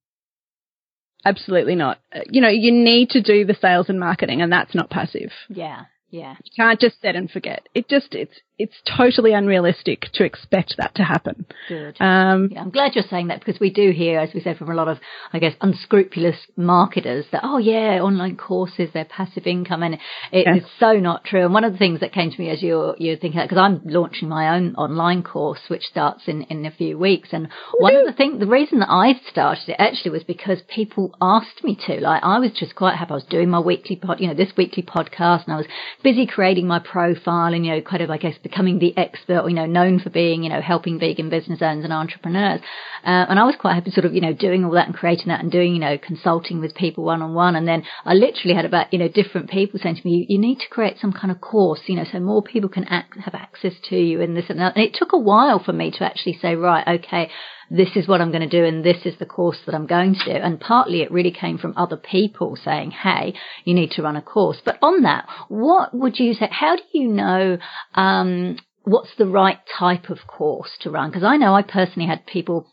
Absolutely 1.25 1.75
not. 1.75 1.99
Uh, 2.15 2.21
you 2.31 2.41
know, 2.41 2.49
you 2.49 2.71
need 2.73 3.11
to 3.11 3.23
do 3.23 3.45
the 3.45 3.55
sales 3.55 3.89
and 3.89 3.99
marketing 3.99 4.43
and 4.43 4.53
that's 4.53 4.75
not 4.75 4.91
passive. 4.91 5.31
Yeah. 5.49 5.85
Yeah. 6.11 6.37
You 6.45 6.51
can't 6.55 6.79
just 6.79 7.01
set 7.01 7.17
and 7.17 7.31
forget. 7.31 7.69
It 7.75 7.89
just, 7.89 8.15
it's, 8.15 8.39
it's 8.57 8.77
totally 8.97 9.33
unrealistic 9.33 10.03
to 10.15 10.25
expect 10.25 10.75
that 10.79 10.95
to 10.95 11.03
happen. 11.03 11.45
Good. 11.69 11.97
Um, 12.01 12.51
yeah, 12.53 12.61
I'm 12.61 12.71
glad 12.71 12.95
you're 12.95 13.05
saying 13.11 13.27
that 13.29 13.41
because 13.41 13.59
we 13.61 13.71
do 13.71 13.91
hear, 13.91 14.21
as 14.21 14.31
we 14.33 14.41
said, 14.41 14.59
from 14.59 14.71
a 14.71 14.75
lot 14.75 14.87
of, 14.87 14.99
I 15.33 15.41
guess, 15.41 15.55
unscrupulous 15.61 16.37
marketers 16.57 17.25
that, 17.33 17.41
oh 17.43 17.59
yeah, 17.59 18.01
online 18.01 18.37
courses, 18.37 18.91
they're 18.95 19.05
passive 19.05 19.49
income. 19.49 19.83
And 19.83 19.95
it 20.31 20.47
yeah. 20.47 20.57
is 20.57 20.63
so 20.79 20.93
not 20.93 21.25
true. 21.25 21.45
And 21.45 21.53
one 21.53 21.65
of 21.65 21.73
the 21.73 21.79
things 21.79 21.99
that 21.99 22.13
came 22.13 22.31
to 22.31 22.41
me 22.41 22.49
as 22.51 22.63
you're, 22.63 22.95
you're 22.99 23.17
thinking 23.17 23.39
that, 23.39 23.49
because 23.49 23.61
I'm 23.61 23.81
launching 23.87 24.29
my 24.29 24.55
own 24.55 24.77
online 24.77 25.25
course, 25.25 25.61
which 25.67 25.83
starts 25.83 26.23
in, 26.29 26.43
in 26.43 26.65
a 26.65 26.71
few 26.71 26.97
weeks. 26.97 27.31
And 27.33 27.49
one 27.79 27.97
of 27.97 28.07
the 28.07 28.13
things, 28.13 28.39
the 28.39 28.47
reason 28.47 28.79
that 28.79 28.91
I 28.91 29.15
started 29.31 29.69
it 29.71 29.77
actually 29.81 30.13
was 30.13 30.23
because 30.23 30.63
people 30.69 31.13
asked 31.21 31.65
me 31.65 31.77
to. 31.89 31.95
Like, 31.95 32.23
I 32.23 32.39
was 32.39 32.53
just 32.53 32.77
quite 32.77 32.97
happy. 32.97 33.11
I 33.11 33.15
was 33.15 33.25
doing 33.25 33.51
my 33.51 33.59
weekly 33.59 33.97
pod, 33.97 34.21
you 34.21 34.29
know, 34.29 34.35
this 34.35 34.53
weekly 34.57 34.85
podcast 34.85 35.47
and 35.47 35.55
I 35.55 35.57
was 35.57 35.67
busy 36.05 36.25
creating 36.27 36.69
my 36.69 36.79
profile 36.79 37.53
and, 37.53 37.67
you 37.67 37.73
know, 37.73 37.81
kind 37.81 38.03
of, 38.03 38.11
I 38.11 38.19
guess, 38.19 38.35
becoming 38.45 38.79
the 38.79 38.97
expert, 38.97 39.49
you 39.49 39.55
know, 39.55 39.67
known 39.67 39.99
for 39.99 40.11
being, 40.11 40.45
you 40.45 40.49
know, 40.49 40.61
helping 40.61 41.01
vegan 41.01 41.31
business 41.31 41.61
owners 41.61 41.83
and 41.83 41.93
entrepreneurs. 41.93 42.61
Uh, 43.03 43.27
and 43.29 43.41
I 43.41 43.45
was 43.45 43.57
quite 43.59 43.75
happy 43.75 43.91
sort 43.91 44.05
of, 44.05 44.15
you 44.15 44.21
know, 44.21 44.33
doing 44.33 44.65
all 44.65 44.71
that 44.73 44.87
and 44.87 44.95
creating 44.95 45.29
that 45.29 45.41
and 45.41 45.51
doing, 45.51 45.75
you 45.75 45.81
know, 45.81 45.99
consulting 45.99 46.61
with 46.61 46.75
people 46.77 47.03
one 47.03 47.23
on 47.23 47.35
one. 47.35 47.57
And 47.57 47.67
then 47.67 47.83
I 48.05 48.15
literally 48.15 48.55
had 48.55 48.65
about, 48.65 48.93
you 48.93 48.99
know, 49.01 49.09
different 49.09 49.51
people 49.51 49.81
saying 49.83 49.97
to 49.97 50.07
me, 50.07 50.27
you 50.29 50.39
need 50.39 50.61
to 50.61 50.69
create 50.71 50.99
some 51.01 51.13
kind 51.13 51.33
of 51.33 51.41
course, 51.41 51.81
you 51.87 51.97
know, 51.97 52.05
so 52.11 52.21
more 52.21 52.43
people 52.43 52.69
can 52.69 52.85
act, 52.85 53.19
have 53.19 53.35
access 53.35 53.75
to 53.89 53.97
you 53.97 54.21
and 54.21 54.37
this 54.37 54.47
and 54.49 54.61
that. 54.61 54.77
And 54.77 54.85
it 54.85 54.95
took 54.95 55.13
a 55.13 55.19
while 55.19 55.59
for 55.59 55.73
me 55.73 55.91
to 55.91 56.05
actually 56.05 56.39
say, 56.41 56.55
right, 56.55 56.87
okay, 57.01 57.31
this 57.71 57.91
is 57.97 58.09
what 58.09 58.21
I'm 58.21 58.31
going 58.31 58.49
to 58.49 58.49
do 58.49 58.65
and 58.65 58.85
this 58.85 59.05
is 59.05 59.19
the 59.19 59.27
course 59.27 59.59
that 59.67 59.75
I'm 59.75 59.87
going 59.87 60.15
to 60.15 60.25
do. 60.25 60.31
And 60.31 60.61
partly 60.61 61.03
it 61.03 61.13
really 61.13 61.31
came 61.31 61.59
from 61.59 61.75
other 61.77 61.97
people 61.97 62.57
saying, 62.57 62.91
hey, 62.91 63.35
you 63.65 63.75
need 63.75 63.93
to 63.93 64.03
run 64.03 64.17
a 64.17 64.23
course. 64.23 64.61
But 64.65 64.79
on 64.83 65.03
that, 65.03 65.29
what 65.49 65.95
would 65.95 66.19
you 66.19 66.35
say? 66.35 66.49
How 66.51 66.77
do 66.77 66.83
you 66.93 67.09
know, 67.09 67.59
um, 67.95 68.59
what's 68.83 69.15
the 69.17 69.27
right 69.27 69.59
type 69.79 70.11
of 70.11 70.19
course 70.27 70.71
to 70.81 70.91
run? 70.91 71.11
Because 71.11 71.25
I 71.25 71.37
know 71.37 71.55
I 71.55 71.63
personally 71.63 72.09
had 72.09 72.27
people 72.27 72.67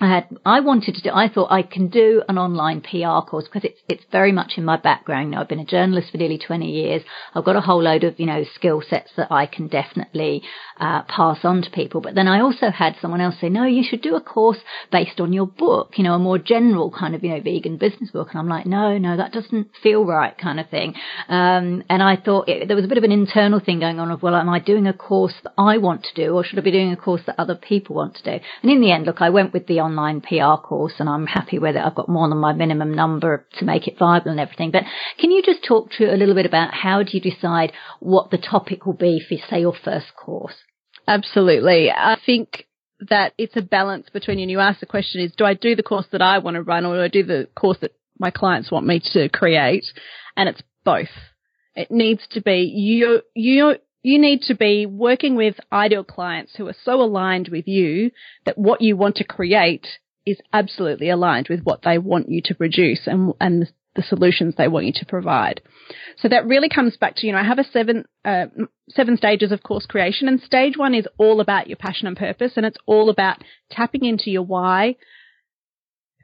I 0.00 0.08
had, 0.08 0.28
I 0.46 0.60
wanted 0.60 0.94
to 0.94 1.02
do, 1.02 1.10
I 1.12 1.28
thought 1.28 1.50
I 1.50 1.62
can 1.62 1.88
do 1.88 2.22
an 2.28 2.38
online 2.38 2.80
PR 2.80 3.28
course 3.28 3.44
because 3.44 3.64
it's, 3.64 3.80
it's 3.88 4.04
very 4.12 4.30
much 4.30 4.52
in 4.56 4.64
my 4.64 4.76
background. 4.76 5.32
Know, 5.32 5.40
I've 5.40 5.48
been 5.48 5.58
a 5.58 5.64
journalist 5.64 6.12
for 6.12 6.18
nearly 6.18 6.38
20 6.38 6.70
years. 6.70 7.02
I've 7.34 7.44
got 7.44 7.56
a 7.56 7.60
whole 7.60 7.82
load 7.82 8.04
of, 8.04 8.18
you 8.20 8.26
know, 8.26 8.44
skill 8.54 8.80
sets 8.88 9.10
that 9.16 9.32
I 9.32 9.46
can 9.46 9.66
definitely, 9.66 10.42
uh, 10.78 11.02
pass 11.02 11.38
on 11.42 11.62
to 11.62 11.70
people. 11.70 12.00
But 12.00 12.14
then 12.14 12.28
I 12.28 12.40
also 12.40 12.70
had 12.70 12.94
someone 13.00 13.20
else 13.20 13.34
say, 13.40 13.48
no, 13.48 13.64
you 13.64 13.82
should 13.82 14.00
do 14.00 14.14
a 14.14 14.20
course 14.20 14.58
based 14.92 15.20
on 15.20 15.32
your 15.32 15.46
book, 15.46 15.94
you 15.96 16.04
know, 16.04 16.14
a 16.14 16.18
more 16.18 16.38
general 16.38 16.92
kind 16.96 17.14
of, 17.14 17.24
you 17.24 17.30
know, 17.30 17.40
vegan 17.40 17.76
business 17.76 18.10
book. 18.10 18.28
And 18.30 18.38
I'm 18.38 18.48
like, 18.48 18.66
no, 18.66 18.98
no, 18.98 19.16
that 19.16 19.32
doesn't 19.32 19.68
feel 19.82 20.04
right 20.04 20.36
kind 20.38 20.60
of 20.60 20.68
thing. 20.70 20.94
Um, 21.28 21.82
and 21.88 22.02
I 22.02 22.16
thought 22.16 22.48
it, 22.48 22.68
there 22.68 22.76
was 22.76 22.84
a 22.84 22.88
bit 22.88 22.98
of 22.98 23.04
an 23.04 23.12
internal 23.12 23.58
thing 23.58 23.80
going 23.80 23.98
on 23.98 24.10
of, 24.12 24.22
well, 24.22 24.36
am 24.36 24.48
I 24.48 24.60
doing 24.60 24.86
a 24.86 24.92
course 24.92 25.34
that 25.42 25.54
I 25.58 25.78
want 25.78 26.04
to 26.04 26.14
do 26.14 26.34
or 26.34 26.44
should 26.44 26.58
I 26.58 26.62
be 26.62 26.70
doing 26.70 26.92
a 26.92 26.96
course 26.96 27.22
that 27.26 27.34
other 27.38 27.56
people 27.56 27.96
want 27.96 28.14
to 28.16 28.22
do? 28.22 28.44
And 28.62 28.70
in 28.70 28.80
the 28.80 28.92
end, 28.92 29.06
look, 29.06 29.20
I 29.20 29.30
went 29.30 29.52
with 29.52 29.66
the 29.66 29.80
online 29.88 30.20
PR 30.20 30.60
course 30.62 30.94
and 30.98 31.08
I'm 31.08 31.26
happy 31.26 31.58
with 31.58 31.76
it. 31.76 31.82
I've 31.84 31.94
got 31.94 32.08
more 32.08 32.28
than 32.28 32.38
my 32.38 32.52
minimum 32.52 32.94
number 32.94 33.46
to 33.58 33.64
make 33.64 33.88
it 33.88 33.98
viable 33.98 34.30
and 34.30 34.40
everything. 34.40 34.70
But 34.70 34.84
can 35.18 35.30
you 35.30 35.42
just 35.42 35.64
talk 35.64 35.90
to 35.98 36.04
a 36.04 36.16
little 36.16 36.34
bit 36.34 36.46
about 36.46 36.74
how 36.74 37.02
do 37.02 37.10
you 37.12 37.20
decide 37.20 37.72
what 38.00 38.30
the 38.30 38.38
topic 38.38 38.86
will 38.86 38.94
be 38.94 39.20
for, 39.26 39.36
say, 39.48 39.60
your 39.60 39.74
first 39.84 40.14
course? 40.16 40.54
Absolutely. 41.06 41.90
I 41.90 42.16
think 42.24 42.66
that 43.08 43.32
it's 43.38 43.56
a 43.56 43.62
balance 43.62 44.08
between, 44.12 44.40
and 44.40 44.50
you 44.50 44.60
ask 44.60 44.80
the 44.80 44.86
question 44.86 45.20
is, 45.20 45.32
do 45.36 45.44
I 45.44 45.54
do 45.54 45.74
the 45.74 45.82
course 45.82 46.06
that 46.12 46.22
I 46.22 46.38
want 46.38 46.56
to 46.56 46.62
run 46.62 46.84
or 46.84 46.96
do 46.96 47.02
I 47.02 47.08
do 47.08 47.22
the 47.22 47.48
course 47.54 47.78
that 47.80 47.92
my 48.18 48.30
clients 48.30 48.70
want 48.70 48.86
me 48.86 49.00
to 49.12 49.28
create? 49.28 49.84
And 50.36 50.48
it's 50.48 50.62
both. 50.84 51.08
It 51.74 51.90
needs 51.90 52.26
to 52.32 52.40
be 52.40 52.72
you, 52.74 53.22
you, 53.34 53.76
you 54.02 54.18
need 54.18 54.42
to 54.42 54.54
be 54.54 54.86
working 54.86 55.36
with 55.36 55.56
ideal 55.72 56.04
clients 56.04 56.54
who 56.56 56.66
are 56.68 56.76
so 56.84 57.02
aligned 57.02 57.48
with 57.48 57.66
you 57.66 58.10
that 58.44 58.58
what 58.58 58.80
you 58.80 58.96
want 58.96 59.16
to 59.16 59.24
create 59.24 59.86
is 60.24 60.38
absolutely 60.52 61.08
aligned 61.08 61.48
with 61.48 61.62
what 61.62 61.82
they 61.82 61.98
want 61.98 62.28
you 62.28 62.40
to 62.44 62.54
produce 62.54 63.06
and, 63.06 63.32
and 63.40 63.72
the 63.96 64.02
solutions 64.02 64.54
they 64.56 64.68
want 64.68 64.86
you 64.86 64.92
to 64.94 65.06
provide. 65.06 65.60
So 66.18 66.28
that 66.28 66.46
really 66.46 66.68
comes 66.68 66.96
back 66.96 67.16
to, 67.16 67.26
you 67.26 67.32
know, 67.32 67.38
I 67.38 67.44
have 67.44 67.58
a 67.58 67.64
seven, 67.64 68.04
uh, 68.24 68.46
seven 68.88 69.16
stages 69.16 69.50
of 69.50 69.62
course 69.62 69.86
creation 69.86 70.28
and 70.28 70.40
stage 70.40 70.76
one 70.76 70.94
is 70.94 71.06
all 71.18 71.40
about 71.40 71.66
your 71.66 71.76
passion 71.76 72.06
and 72.06 72.16
purpose 72.16 72.52
and 72.56 72.64
it's 72.64 72.76
all 72.86 73.10
about 73.10 73.42
tapping 73.70 74.04
into 74.04 74.30
your 74.30 74.42
why, 74.42 74.96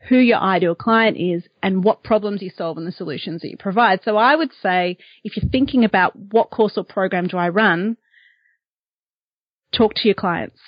who 0.09 0.19
your 0.19 0.39
ideal 0.39 0.75
client 0.75 1.17
is 1.17 1.45
and 1.63 1.83
what 1.83 2.03
problems 2.03 2.43
you 2.43 2.51
solve 2.51 2.77
and 2.77 2.87
the 2.87 2.93
solutions 2.93 3.43
that 3.43 3.51
you 3.51 3.57
provide. 3.57 4.01
So 4.05 4.17
I 4.17 4.37
would 4.37 4.51
say 4.63 4.99
if 5.23 5.37
you're 5.37 5.51
thinking 5.51 5.85
about 5.85 6.15
what 6.17 6.51
course 6.51 6.75
or 6.77 6.85
program 6.85 7.27
do 7.27 7.37
I 7.39 7.49
run, 7.49 7.97
talk 9.75 9.95
to 9.95 10.09
your 10.09 10.15
clients, 10.15 10.61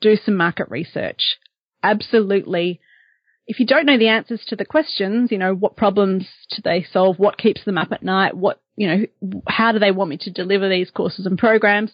do 0.00 0.16
some 0.16 0.36
market 0.36 0.68
research. 0.70 1.36
Absolutely. 1.82 2.80
If 3.46 3.60
you 3.60 3.66
don't 3.66 3.84
know 3.84 3.98
the 3.98 4.08
answers 4.08 4.42
to 4.48 4.56
the 4.56 4.64
questions, 4.64 5.30
you 5.30 5.36
know, 5.36 5.54
what 5.54 5.76
problems 5.76 6.26
do 6.50 6.62
they 6.64 6.86
solve? 6.90 7.18
What 7.18 7.36
keeps 7.36 7.64
them 7.64 7.76
up 7.76 7.92
at 7.92 8.02
night? 8.02 8.34
What, 8.34 8.62
you 8.76 8.88
know, 8.88 9.40
how 9.46 9.72
do 9.72 9.78
they 9.78 9.90
want 9.90 10.08
me 10.08 10.16
to 10.22 10.30
deliver 10.30 10.70
these 10.70 10.90
courses 10.90 11.26
and 11.26 11.38
programs? 11.38 11.92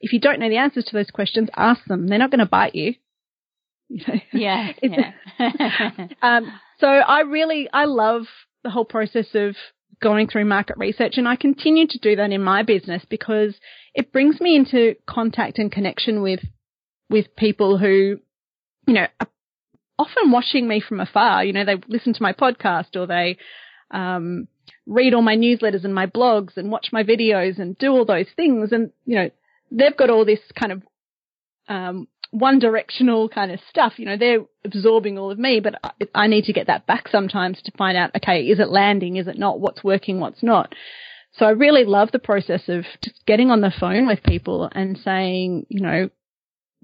If 0.00 0.12
you 0.12 0.20
don't 0.20 0.38
know 0.38 0.50
the 0.50 0.58
answers 0.58 0.84
to 0.86 0.96
those 0.96 1.10
questions, 1.10 1.48
ask 1.56 1.84
them. 1.86 2.06
They're 2.06 2.18
not 2.18 2.30
going 2.30 2.40
to 2.40 2.46
bite 2.46 2.74
you. 2.74 2.94
yeah. 4.32 4.72
yeah. 4.82 5.12
um, 6.22 6.52
so 6.78 6.86
I 6.86 7.20
really, 7.20 7.68
I 7.72 7.84
love 7.84 8.22
the 8.62 8.70
whole 8.70 8.84
process 8.84 9.26
of 9.34 9.56
going 10.00 10.28
through 10.28 10.46
market 10.46 10.76
research 10.78 11.14
and 11.16 11.28
I 11.28 11.36
continue 11.36 11.86
to 11.86 11.98
do 11.98 12.16
that 12.16 12.30
in 12.30 12.42
my 12.42 12.62
business 12.62 13.04
because 13.08 13.54
it 13.94 14.12
brings 14.12 14.40
me 14.40 14.56
into 14.56 14.94
contact 15.06 15.58
and 15.58 15.70
connection 15.70 16.22
with, 16.22 16.40
with 17.10 17.36
people 17.36 17.76
who, 17.76 18.18
you 18.86 18.94
know, 18.94 19.06
are 19.20 19.28
often 19.98 20.30
watching 20.30 20.66
me 20.66 20.80
from 20.80 21.00
afar. 21.00 21.44
You 21.44 21.52
know, 21.52 21.64
they 21.64 21.76
listen 21.88 22.14
to 22.14 22.22
my 22.22 22.32
podcast 22.32 22.96
or 22.96 23.06
they, 23.06 23.36
um, 23.90 24.48
read 24.86 25.14
all 25.14 25.22
my 25.22 25.36
newsletters 25.36 25.84
and 25.84 25.94
my 25.94 26.06
blogs 26.06 26.56
and 26.56 26.70
watch 26.70 26.88
my 26.92 27.02
videos 27.02 27.58
and 27.58 27.76
do 27.76 27.90
all 27.90 28.04
those 28.04 28.26
things. 28.36 28.72
And, 28.72 28.90
you 29.04 29.16
know, 29.16 29.30
they've 29.70 29.96
got 29.96 30.10
all 30.10 30.24
this 30.24 30.40
kind 30.58 30.72
of, 30.72 30.82
um, 31.68 32.08
one 32.30 32.58
directional 32.58 33.28
kind 33.28 33.50
of 33.50 33.60
stuff. 33.68 33.94
You 33.96 34.06
know, 34.06 34.16
they're 34.16 34.44
absorbing 34.64 35.18
all 35.18 35.30
of 35.30 35.38
me, 35.38 35.60
but 35.60 35.74
I, 35.82 35.90
I 36.14 36.26
need 36.26 36.44
to 36.44 36.52
get 36.52 36.68
that 36.68 36.86
back 36.86 37.08
sometimes 37.08 37.60
to 37.62 37.72
find 37.76 37.96
out, 37.96 38.14
okay, 38.16 38.42
is 38.42 38.60
it 38.60 38.68
landing? 38.68 39.16
Is 39.16 39.26
it 39.26 39.38
not? 39.38 39.60
What's 39.60 39.84
working? 39.84 40.20
What's 40.20 40.42
not? 40.42 40.74
So 41.32 41.46
I 41.46 41.50
really 41.50 41.84
love 41.84 42.10
the 42.12 42.18
process 42.18 42.62
of 42.68 42.84
just 43.02 43.24
getting 43.26 43.50
on 43.50 43.60
the 43.60 43.72
phone 43.78 44.06
with 44.06 44.22
people 44.22 44.68
and 44.72 44.98
saying, 44.98 45.66
you 45.68 45.80
know, 45.80 46.10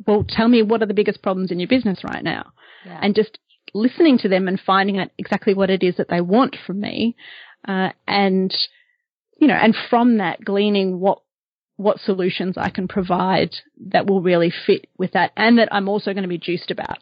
well, 0.07 0.25
tell 0.29 0.49
me 0.49 0.63
what 0.63 0.83
are 0.83 0.87
the 0.87 0.95
biggest 0.95 1.23
problems 1.23 1.51
in 1.51 1.59
your 1.59 1.69
business 1.69 2.05
right 2.05 2.23
now? 2.23 2.53
Yeah. 2.85 3.01
And 3.03 3.15
just 3.15 3.39
listening 3.75 4.19
to 4.19 4.29
them 4.29 4.47
and 4.47 4.61
finding 4.61 4.99
out 4.99 5.11
exactly 5.19 5.55
what 5.55 5.71
it 5.71 5.83
is 5.83 5.97
that 5.97 6.09
they 6.09 6.21
want 6.21 6.57
from 6.67 6.81
me. 6.81 7.17
Uh, 7.67 7.91
and, 8.07 8.55
you 9.41 9.49
know, 9.49 9.55
and 9.55 9.75
from 9.91 10.19
that 10.19 10.45
gleaning 10.45 11.01
what 11.01 11.23
what 11.77 12.01
solutions 12.01 12.57
I 12.57 12.71
can 12.71 12.89
provide 12.89 13.55
that 13.91 14.07
will 14.07 14.23
really 14.23 14.53
fit 14.67 14.87
with 14.97 15.13
that 15.13 15.33
and 15.37 15.59
that 15.59 15.69
I'm 15.73 15.89
also 15.89 16.13
going 16.13 16.23
to 16.23 16.29
be 16.29 16.39
juiced 16.39 16.71
about. 16.71 16.99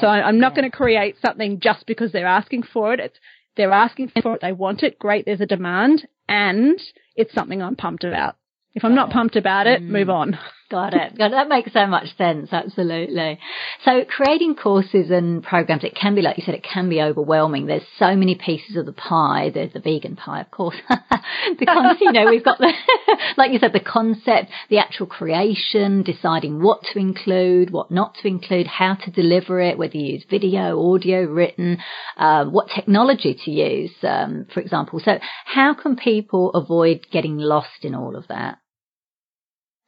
So 0.00 0.06
I, 0.06 0.28
am 0.28 0.38
not 0.38 0.52
yeah. 0.52 0.60
going 0.60 0.70
to 0.70 0.76
create 0.76 1.16
something 1.24 1.60
just 1.60 1.86
because 1.86 2.12
they're 2.12 2.26
asking 2.26 2.64
for 2.64 2.92
it. 2.92 3.00
It's, 3.00 3.18
they're 3.56 3.72
asking 3.72 4.12
for 4.22 4.34
it. 4.34 4.40
They 4.42 4.52
want 4.52 4.82
it. 4.82 4.98
Great. 4.98 5.24
There's 5.24 5.40
a 5.40 5.46
demand 5.46 6.06
and 6.28 6.78
it's 7.16 7.32
something 7.32 7.62
I'm 7.62 7.76
pumped 7.76 8.04
about. 8.04 8.36
If 8.74 8.84
I'm 8.84 8.94
not 8.94 9.10
pumped 9.10 9.36
about 9.36 9.66
it, 9.66 9.82
mm. 9.82 9.86
move 9.86 10.10
on. 10.10 10.38
Got 10.70 10.92
it. 10.92 11.14
That 11.16 11.48
makes 11.48 11.72
so 11.72 11.86
much 11.86 12.14
sense. 12.18 12.52
Absolutely. 12.52 13.38
So 13.86 14.04
creating 14.04 14.54
courses 14.54 15.10
and 15.10 15.42
programs, 15.42 15.82
it 15.82 15.94
can 15.94 16.14
be, 16.14 16.20
like 16.20 16.36
you 16.36 16.44
said, 16.44 16.54
it 16.54 16.62
can 16.62 16.90
be 16.90 17.00
overwhelming. 17.00 17.64
There's 17.64 17.86
so 17.98 18.14
many 18.14 18.34
pieces 18.34 18.76
of 18.76 18.84
the 18.84 18.92
pie. 18.92 19.50
There's 19.52 19.72
the 19.72 19.80
vegan 19.80 20.16
pie, 20.16 20.42
of 20.42 20.50
course. 20.50 20.76
because, 21.58 21.96
you 22.02 22.12
know, 22.12 22.26
we've 22.26 22.44
got 22.44 22.58
the, 22.58 22.70
like 23.38 23.52
you 23.52 23.58
said, 23.58 23.72
the 23.72 23.80
concept, 23.80 24.50
the 24.68 24.76
actual 24.76 25.06
creation, 25.06 26.02
deciding 26.02 26.62
what 26.62 26.82
to 26.92 26.98
include, 26.98 27.70
what 27.70 27.90
not 27.90 28.16
to 28.20 28.28
include, 28.28 28.66
how 28.66 28.94
to 28.94 29.10
deliver 29.10 29.62
it, 29.62 29.78
whether 29.78 29.96
you 29.96 30.16
use 30.16 30.26
video, 30.28 30.92
audio, 30.92 31.24
written, 31.24 31.78
um, 32.18 32.52
what 32.52 32.68
technology 32.74 33.34
to 33.42 33.50
use, 33.50 33.92
um, 34.02 34.46
for 34.52 34.60
example. 34.60 35.00
So 35.02 35.18
how 35.46 35.72
can 35.72 35.96
people 35.96 36.50
avoid 36.50 37.06
getting 37.10 37.38
lost 37.38 37.84
in 37.84 37.94
all 37.94 38.16
of 38.16 38.28
that? 38.28 38.58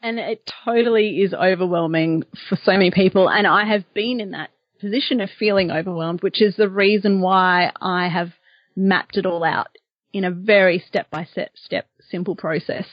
And 0.02 0.18
it 0.18 0.50
totally 0.64 1.20
is 1.20 1.34
overwhelming 1.34 2.24
for 2.48 2.56
so 2.56 2.72
many 2.72 2.90
people. 2.90 3.28
And 3.28 3.46
I 3.46 3.64
have 3.66 3.84
been 3.94 4.20
in 4.20 4.30
that 4.30 4.50
position 4.80 5.20
of 5.20 5.28
feeling 5.38 5.70
overwhelmed, 5.70 6.22
which 6.22 6.40
is 6.40 6.56
the 6.56 6.68
reason 6.68 7.20
why 7.20 7.72
I 7.80 8.08
have 8.08 8.30
mapped 8.74 9.16
it 9.16 9.26
all 9.26 9.44
out 9.44 9.68
in 10.12 10.24
a 10.24 10.30
very 10.30 10.82
step 10.88 11.10
by 11.10 11.24
step, 11.24 11.52
step 11.54 11.86
simple 12.10 12.34
process. 12.34 12.86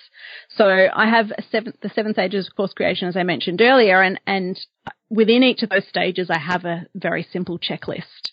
So 0.49 0.65
I 0.65 1.09
have 1.09 1.31
seven, 1.49 1.73
the 1.81 1.89
seven 1.89 2.13
stages 2.13 2.47
of 2.47 2.55
course 2.55 2.73
creation, 2.73 3.07
as 3.07 3.17
I 3.17 3.23
mentioned 3.23 3.61
earlier, 3.61 4.01
and, 4.01 4.19
and 4.27 4.59
within 5.09 5.43
each 5.43 5.63
of 5.63 5.69
those 5.69 5.87
stages, 5.87 6.29
I 6.29 6.37
have 6.37 6.65
a 6.65 6.85
very 6.93 7.27
simple 7.31 7.57
checklist. 7.57 8.31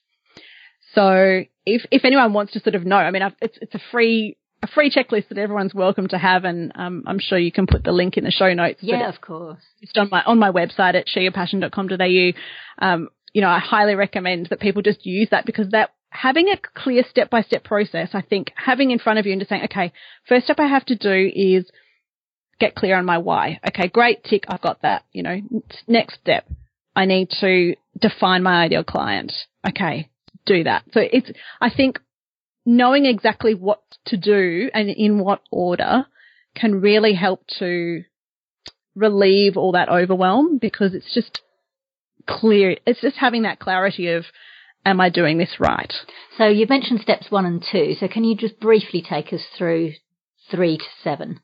So 0.95 1.45
if, 1.65 1.87
if 1.91 2.05
anyone 2.05 2.33
wants 2.33 2.53
to 2.53 2.61
sort 2.61 2.75
of 2.75 2.85
know, 2.85 2.97
I 2.97 3.11
mean, 3.11 3.23
I've, 3.23 3.35
it's, 3.41 3.59
it's 3.61 3.75
a 3.75 3.81
free, 3.91 4.37
a 4.65 4.67
free 4.67 4.91
checklist 4.91 5.29
that 5.29 5.37
everyone's 5.37 5.75
welcome 5.75 6.09
to 6.09 6.19
have. 6.19 6.45
And, 6.45 6.73
um, 6.75 7.05
I'm 7.07 7.19
sure 7.19 7.39
you 7.39 7.53
can 7.53 7.67
put 7.67 7.85
the 7.85 7.93
link 7.93 8.17
in 8.17 8.25
the 8.25 8.31
show 8.31 8.53
notes. 8.55 8.79
Yeah, 8.83 9.09
of 9.09 9.21
course. 9.21 9.61
Just 9.81 9.99
on 9.99 10.09
my, 10.11 10.23
on 10.25 10.39
my 10.39 10.51
website 10.51 10.95
at 10.95 11.07
shareyourpassion.com.au. 11.07 12.87
Um, 12.87 13.09
you 13.35 13.43
know, 13.43 13.49
I 13.49 13.59
highly 13.59 13.95
recommend 13.95 14.47
that 14.51 14.61
people 14.61 14.81
just 14.81 15.05
use 15.05 15.29
that 15.33 15.45
because 15.45 15.69
that 15.71 15.91
having 16.09 16.49
a 16.49 16.57
clear 16.75 17.05
step 17.11 17.29
by 17.29 17.43
step 17.43 17.63
process, 17.63 18.11
I 18.15 18.23
think 18.23 18.53
having 18.57 18.91
in 18.91 18.99
front 18.99 19.19
of 19.19 19.27
you 19.27 19.33
and 19.33 19.41
just 19.41 19.51
saying, 19.51 19.65
okay, 19.65 19.93
first 20.29 20.45
step 20.45 20.59
I 20.59 20.67
have 20.67 20.87
to 20.87 20.97
do 20.97 21.31
is 21.35 21.71
get 22.59 22.75
clear 22.75 22.97
on 22.97 23.05
my 23.05 23.19
why. 23.19 23.61
Okay, 23.69 23.89
great, 23.89 24.25
tick, 24.25 24.45
I've 24.49 24.63
got 24.63 24.81
that. 24.83 25.05
You 25.13 25.25
know, 25.25 25.41
next 25.87 26.21
step, 26.21 26.47
I 26.97 27.05
need 27.05 27.29
to 27.41 27.75
define 28.01 28.43
my 28.43 28.65
ideal 28.65 28.85
client. 28.85 29.33
Okay, 29.69 30.09
do 30.47 30.65
that. 30.65 30.85
So 30.93 31.01
it's, 31.01 31.31
I 31.61 31.71
think 31.71 31.99
knowing 32.65 33.07
exactly 33.07 33.55
what 33.55 33.83
to 34.07 34.17
do 34.17 34.71
and 34.73 34.89
in 34.89 35.19
what 35.19 35.41
order 35.51 36.07
can 36.55 36.81
really 36.81 37.15
help 37.15 37.45
to 37.59 38.03
relieve 38.95 39.57
all 39.57 39.73
that 39.73 39.89
overwhelm 39.89 40.59
because 40.59 40.95
it's 40.95 41.13
just 41.13 41.41
clear. 42.27 42.77
It's 42.87 43.01
just 43.01 43.17
having 43.17 43.43
that 43.43 43.59
clarity 43.59 44.09
of, 44.09 44.25
am 44.85 45.01
I 45.01 45.11
doing 45.11 45.39
this 45.39 45.57
right? 45.59 45.93
So 46.39 46.47
you 46.47 46.67
mentioned 46.69 47.01
steps 47.01 47.31
one 47.31 47.45
and 47.45 47.65
two. 47.71 47.95
So 47.99 48.09
can 48.09 48.25
you 48.25 48.37
just 48.37 48.61
briefly 48.61 49.05
take 49.07 49.33
us 49.33 49.43
through 49.59 49.93
three 50.51 50.79
to 50.79 50.85
seven? 51.03 51.41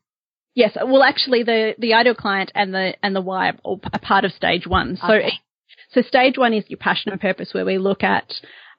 Yes. 0.54 0.76
Well, 0.76 1.02
actually, 1.02 1.44
the 1.44 1.74
the 1.78 1.94
ideal 1.94 2.14
client 2.14 2.50
and 2.54 2.74
the 2.74 2.94
and 3.02 3.14
the 3.14 3.20
why 3.20 3.52
are 3.64 3.98
part 4.02 4.24
of 4.24 4.33
stage 4.33 4.66
one. 4.66 4.96
So 4.96 5.12
Okay. 5.12 5.33
so 5.92 6.02
stage 6.02 6.37
one 6.37 6.52
is 6.52 6.64
your 6.68 6.76
passion 6.78 7.12
and 7.12 7.20
purpose, 7.20 7.54
where 7.54 7.64
we 7.64 7.78
look 7.78 8.02
at 8.02 8.33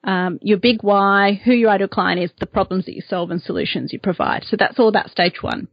um, 0.04 0.38
your 0.42 0.58
big 0.58 0.82
why, 0.82 1.40
who 1.44 1.52
your 1.52 1.70
ideal 1.70 1.88
client 1.88 2.20
is, 2.20 2.30
the 2.38 2.46
problems 2.46 2.86
that 2.86 2.94
you 2.94 3.02
solve, 3.02 3.30
and 3.30 3.40
solutions 3.40 3.92
you 3.92 3.98
provide. 3.98 4.44
So 4.44 4.56
that's 4.58 4.78
all 4.78 4.88
about 4.88 5.10
stage 5.10 5.42
one. 5.42 5.68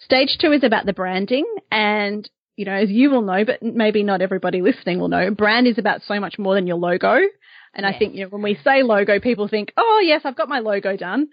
Stage 0.00 0.38
two 0.40 0.52
is 0.52 0.64
about 0.64 0.86
the 0.86 0.92
branding, 0.92 1.46
and 1.70 2.28
you 2.56 2.64
know, 2.66 2.74
as 2.74 2.90
you 2.90 3.10
will 3.10 3.22
know, 3.22 3.44
but 3.44 3.62
maybe 3.62 4.02
not 4.02 4.22
everybody 4.22 4.60
listening 4.60 4.98
will 4.98 5.08
know, 5.08 5.30
brand 5.30 5.66
is 5.66 5.78
about 5.78 6.02
so 6.02 6.20
much 6.20 6.38
more 6.38 6.54
than 6.54 6.66
your 6.66 6.76
logo. 6.76 7.20
And 7.72 7.86
I 7.86 7.96
think 7.96 8.14
you 8.14 8.24
know 8.24 8.28
when 8.28 8.42
we 8.42 8.58
say 8.64 8.82
logo, 8.82 9.20
people 9.20 9.48
think, 9.48 9.72
oh 9.76 10.02
yes, 10.04 10.22
I've 10.24 10.36
got 10.36 10.48
my 10.48 10.58
logo 10.58 10.96
done. 10.96 11.28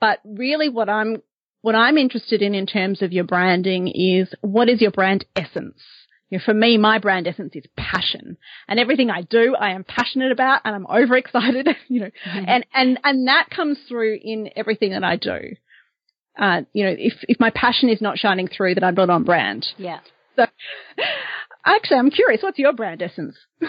But 0.00 0.20
really, 0.24 0.68
what 0.68 0.88
I'm 0.88 1.22
what 1.62 1.74
I'm 1.74 1.96
interested 1.96 2.42
in 2.42 2.54
in 2.54 2.66
terms 2.66 3.02
of 3.02 3.12
your 3.12 3.24
branding 3.24 3.88
is 3.88 4.32
what 4.40 4.68
is 4.68 4.80
your 4.80 4.90
brand 4.90 5.24
essence. 5.34 5.80
You 6.30 6.38
know, 6.38 6.44
for 6.44 6.54
me, 6.54 6.76
my 6.76 6.98
brand 6.98 7.28
essence 7.28 7.54
is 7.54 7.64
passion, 7.76 8.36
and 8.66 8.80
everything 8.80 9.10
I 9.10 9.22
do, 9.22 9.54
I 9.54 9.70
am 9.70 9.84
passionate 9.84 10.32
about, 10.32 10.62
and 10.64 10.74
I'm 10.74 10.86
overexcited. 10.86 11.68
You 11.88 12.00
know, 12.00 12.10
and 12.24 12.66
and 12.74 12.98
and 13.04 13.28
that 13.28 13.48
comes 13.50 13.78
through 13.88 14.18
in 14.22 14.50
everything 14.56 14.90
that 14.90 15.04
I 15.04 15.16
do. 15.16 15.38
Uh, 16.38 16.62
you 16.72 16.84
know, 16.84 16.94
if 16.98 17.14
if 17.28 17.38
my 17.38 17.50
passion 17.50 17.88
is 17.88 18.00
not 18.00 18.18
shining 18.18 18.48
through, 18.48 18.74
that 18.74 18.84
I'm 18.84 18.94
not 18.94 19.08
on 19.08 19.22
brand. 19.22 19.66
Yeah. 19.78 20.00
So, 20.34 20.46
actually, 21.64 21.98
I'm 21.98 22.10
curious. 22.10 22.42
What's 22.42 22.58
your 22.58 22.72
brand 22.72 23.02
essence? 23.02 23.36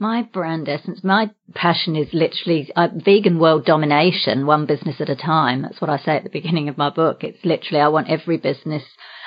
My 0.00 0.22
brand 0.22 0.68
essence, 0.68 1.02
my 1.02 1.30
passion 1.54 1.96
is 1.96 2.06
literally 2.12 2.70
uh, 2.76 2.86
vegan 2.94 3.40
world 3.40 3.64
domination, 3.64 4.46
one 4.46 4.64
business 4.64 5.00
at 5.00 5.08
a 5.08 5.16
time. 5.16 5.62
That's 5.62 5.80
what 5.80 5.90
I 5.90 5.98
say 5.98 6.12
at 6.12 6.22
the 6.22 6.30
beginning 6.30 6.68
of 6.68 6.78
my 6.78 6.88
book. 6.88 7.24
It's 7.24 7.44
literally, 7.44 7.80
I 7.80 7.88
want 7.88 8.08
every 8.08 8.36
business 8.36 8.84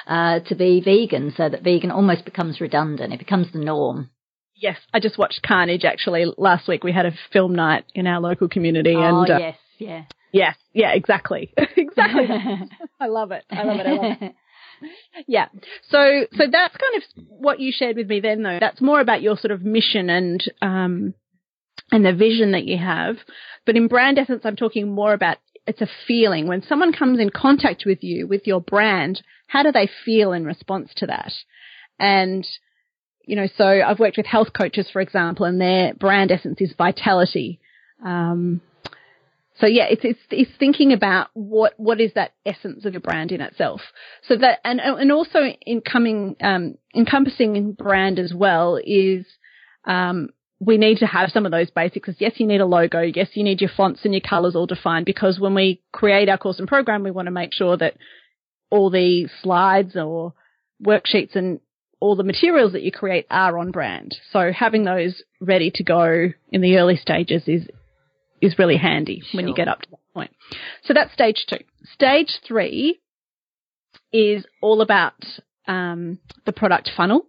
uh, 0.08 0.40
to 0.42 0.56
be 0.56 0.82
vegan 0.82 1.34
so 1.36 1.50
that 1.50 1.64
vegan 1.64 1.92
almost 1.92 2.26
becomes 2.26 2.62
redundant. 2.62 3.14
It 3.14 3.20
becomes 3.20 3.52
the 3.52 3.60
norm. 3.60 4.10
Yes, 4.56 4.78
I 4.94 5.00
just 5.00 5.18
watched 5.18 5.42
Carnage. 5.44 5.86
Actually, 5.86 6.26
last 6.38 6.68
week 6.68 6.84
we 6.84 6.92
had 6.92 7.06
a 7.08 7.14
film 7.34 7.56
night 7.56 7.86
in 7.96 8.06
our 8.06 8.20
local 8.20 8.48
community, 8.48 8.94
oh, 8.96 9.02
and 9.02 9.30
uh, 9.30 9.38
yes, 9.40 9.58
yeah. 9.80 10.04
yes, 10.32 10.56
yeah, 10.74 10.92
exactly, 10.94 11.52
exactly. 11.58 12.28
I 13.00 13.08
love 13.08 13.32
it. 13.32 13.44
I 13.50 13.64
love 13.64 13.80
it. 13.80 13.88
I 13.88 13.92
love 13.92 14.18
it. 14.22 14.36
Yeah. 15.28 15.48
So, 15.90 16.26
so 16.34 16.44
that's 16.52 16.76
kind 16.76 16.96
of 16.96 17.04
what 17.28 17.60
you 17.60 17.72
shared 17.72 17.98
with 17.98 18.08
me 18.08 18.20
then 18.20 18.42
though. 18.42 18.58
That's 18.60 18.82
more 18.82 19.00
about 19.00 19.22
your 19.22 19.38
sort 19.38 19.52
of 19.52 19.62
mission 19.62 20.10
and, 20.10 20.44
um, 20.60 21.14
and 21.92 22.04
the 22.06 22.14
vision 22.14 22.54
that 22.54 22.66
you 22.66 22.78
have. 22.78 23.18
But 23.66 23.76
in 23.76 23.88
brand 23.88 24.18
essence, 24.18 24.42
I'm 24.44 24.56
talking 24.56 24.90
more 24.90 25.14
about 25.14 25.38
it's 25.68 25.82
a 25.82 25.90
feeling. 26.08 26.48
When 26.48 26.64
someone 26.64 26.94
comes 26.94 27.20
in 27.20 27.30
contact 27.30 27.84
with 27.86 28.00
you, 28.02 28.28
with 28.28 28.48
your 28.48 28.62
brand, 28.62 29.22
how 29.48 29.64
do 29.64 29.72
they 29.72 29.90
feel 30.06 30.34
in 30.34 30.46
response 30.46 30.92
to 30.98 31.08
that? 31.08 31.34
And, 32.00 32.48
you 33.26 33.36
know, 33.36 33.48
so 33.58 33.66
I've 33.66 34.00
worked 34.00 34.18
with 34.18 34.26
health 34.26 34.50
coaches, 34.58 34.90
for 34.92 35.02
example, 35.02 35.46
and 35.46 35.62
their 35.62 35.94
brand 35.94 36.32
essence 36.32 36.60
is 36.62 36.74
vitality. 36.78 37.60
Um, 38.04 38.62
so 39.60 39.68
yeah, 39.68 39.86
it's, 39.90 40.02
it's, 40.04 40.20
it's 40.32 40.52
thinking 40.58 40.92
about 40.92 41.28
what, 41.34 41.74
what 41.78 42.02
is 42.02 42.14
that 42.16 42.34
essence 42.46 42.86
of 42.86 42.94
your 42.94 43.02
brand 43.02 43.32
in 43.32 43.42
itself. 43.42 43.82
So 44.28 44.36
that, 44.38 44.60
and, 44.64 44.80
and 44.80 45.12
also 45.12 45.40
in 45.62 45.82
coming, 45.82 46.36
um, 46.42 46.76
encompassing 46.96 47.74
brand 47.74 48.18
as 48.18 48.34
well 48.34 48.80
is, 48.84 49.26
um, 49.86 50.30
we 50.64 50.78
need 50.78 51.00
to 51.00 51.08
have 51.08 51.32
some 51.32 51.48
of 51.48 51.52
those 51.52 51.72
basics. 51.72 52.08
Yes, 52.20 52.34
you 52.38 52.46
need 52.46 52.62
a 52.62 52.68
logo. 52.68 53.02
Yes, 53.02 53.30
you 53.34 53.44
need 53.44 53.62
your 53.62 53.72
fonts 53.76 54.02
and 54.06 54.14
your 54.14 54.22
colors 54.22 54.56
all 54.56 54.68
defined 54.68 55.08
because 55.08 55.40
when 55.40 55.56
we 55.56 55.82
create 55.92 56.30
our 56.30 56.38
course 56.38 56.60
and 56.60 56.68
program, 56.68 57.04
we 57.04 57.10
want 57.10 57.26
to 57.26 57.32
make 57.32 57.52
sure 57.52 57.76
that 57.78 57.98
all 58.70 58.92
the 58.92 59.28
slides 59.42 59.96
or 59.96 60.34
worksheets 60.86 61.36
and 61.36 61.60
all 62.00 62.16
the 62.16 62.24
materials 62.24 62.74
that 62.74 62.84
you 62.84 62.92
create 62.92 63.26
are 63.32 63.58
on 63.58 63.72
brand. 63.72 64.16
So 64.32 64.52
having 64.52 64.84
those 64.84 65.24
ready 65.40 65.72
to 65.76 65.84
go 65.84 66.28
in 66.52 66.62
the 66.62 66.78
early 66.78 66.96
stages 66.96 67.44
is, 67.48 67.68
is 68.40 68.60
really 68.60 68.78
handy 68.78 69.24
when 69.34 69.48
you 69.48 69.56
get 69.56 69.68
up 69.68 69.82
to 69.82 69.90
that 69.90 70.14
point. 70.14 70.32
So 70.84 70.94
that's 70.94 71.12
stage 71.12 71.44
two. 71.50 71.58
Stage 71.94 72.40
three 72.48 73.00
is 74.14 74.46
all 74.62 74.82
about 74.82 75.26
um, 75.68 76.20
the 76.46 76.54
product 76.54 76.92
funnel 76.96 77.26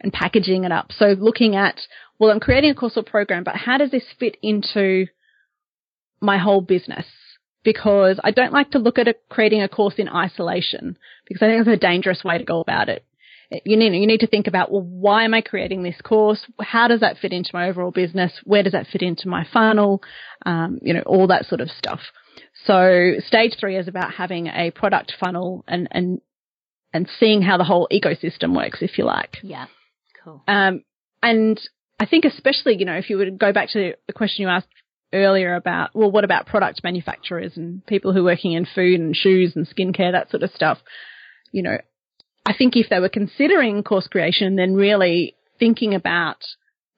and 0.00 0.12
packaging 0.12 0.64
it 0.64 0.72
up. 0.72 0.92
So 0.92 1.14
looking 1.18 1.56
at, 1.56 1.80
well, 2.18 2.30
I'm 2.30 2.40
creating 2.40 2.70
a 2.70 2.74
course 2.74 2.96
or 2.96 3.02
program, 3.02 3.44
but 3.44 3.56
how 3.56 3.78
does 3.78 3.90
this 3.90 4.04
fit 4.18 4.36
into 4.42 5.06
my 6.20 6.38
whole 6.38 6.60
business? 6.60 7.06
Because 7.62 8.20
I 8.22 8.30
don't 8.30 8.52
like 8.52 8.70
to 8.70 8.78
look 8.78 8.98
at 8.98 9.08
a, 9.08 9.14
creating 9.28 9.62
a 9.62 9.68
course 9.68 9.94
in 9.98 10.08
isolation 10.08 10.96
because 11.26 11.42
I 11.42 11.48
think 11.48 11.66
it's 11.66 11.76
a 11.76 11.76
dangerous 11.76 12.22
way 12.24 12.38
to 12.38 12.44
go 12.44 12.60
about 12.60 12.88
it. 12.88 13.04
You 13.64 13.76
need, 13.76 13.92
you 13.94 14.06
need 14.06 14.20
to 14.20 14.26
think 14.26 14.48
about, 14.48 14.72
well, 14.72 14.82
why 14.82 15.24
am 15.24 15.34
I 15.34 15.40
creating 15.40 15.82
this 15.82 16.00
course? 16.02 16.44
How 16.60 16.88
does 16.88 17.00
that 17.00 17.18
fit 17.18 17.32
into 17.32 17.50
my 17.52 17.68
overall 17.68 17.92
business? 17.92 18.32
Where 18.44 18.62
does 18.62 18.72
that 18.72 18.88
fit 18.88 19.02
into 19.02 19.28
my 19.28 19.46
funnel? 19.52 20.02
Um, 20.44 20.78
you 20.82 20.92
know, 20.94 21.02
all 21.06 21.28
that 21.28 21.46
sort 21.46 21.60
of 21.60 21.70
stuff. 21.70 22.00
So 22.64 23.12
stage 23.24 23.52
three 23.58 23.76
is 23.76 23.86
about 23.86 24.14
having 24.14 24.48
a 24.48 24.72
product 24.72 25.14
funnel 25.20 25.64
and, 25.68 25.86
and, 25.92 26.20
and 26.92 27.08
seeing 27.20 27.42
how 27.42 27.56
the 27.56 27.64
whole 27.64 27.86
ecosystem 27.92 28.56
works, 28.56 28.78
if 28.80 28.98
you 28.98 29.04
like. 29.04 29.36
Yeah. 29.42 29.66
Cool. 30.26 30.42
Um, 30.48 30.82
and 31.22 31.60
I 32.00 32.06
think 32.06 32.24
especially, 32.24 32.76
you 32.76 32.84
know, 32.84 32.96
if 32.96 33.08
you 33.08 33.24
to 33.24 33.30
go 33.30 33.52
back 33.52 33.70
to 33.70 33.94
the 34.08 34.12
question 34.12 34.42
you 34.42 34.48
asked 34.48 34.66
earlier 35.12 35.54
about, 35.54 35.90
well, 35.94 36.10
what 36.10 36.24
about 36.24 36.46
product 36.46 36.80
manufacturers 36.82 37.52
and 37.56 37.86
people 37.86 38.12
who 38.12 38.20
are 38.20 38.24
working 38.24 38.52
in 38.52 38.66
food 38.66 38.98
and 38.98 39.14
shoes 39.14 39.52
and 39.54 39.68
skincare, 39.68 40.12
that 40.12 40.30
sort 40.30 40.42
of 40.42 40.50
stuff, 40.50 40.78
you 41.52 41.62
know, 41.62 41.78
I 42.44 42.54
think 42.58 42.74
if 42.74 42.88
they 42.90 42.98
were 42.98 43.08
considering 43.08 43.84
course 43.84 44.08
creation, 44.08 44.56
then 44.56 44.74
really 44.74 45.36
thinking 45.60 45.94
about 45.94 46.38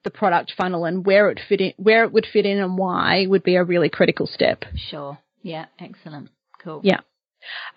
the 0.03 0.09
product 0.09 0.53
funnel 0.57 0.85
and 0.85 1.05
where 1.05 1.29
it 1.29 1.39
fit 1.47 1.61
in, 1.61 1.73
where 1.77 2.03
it 2.05 2.11
would 2.11 2.25
fit 2.31 2.47
in 2.47 2.57
and 2.57 2.79
why 2.79 3.27
would 3.27 3.43
be 3.43 3.55
a 3.55 3.63
really 3.63 3.89
critical 3.89 4.25
step. 4.25 4.65
Sure. 4.75 5.19
Yeah. 5.43 5.65
Excellent. 5.79 6.29
Cool. 6.63 6.81
Yeah. 6.83 7.01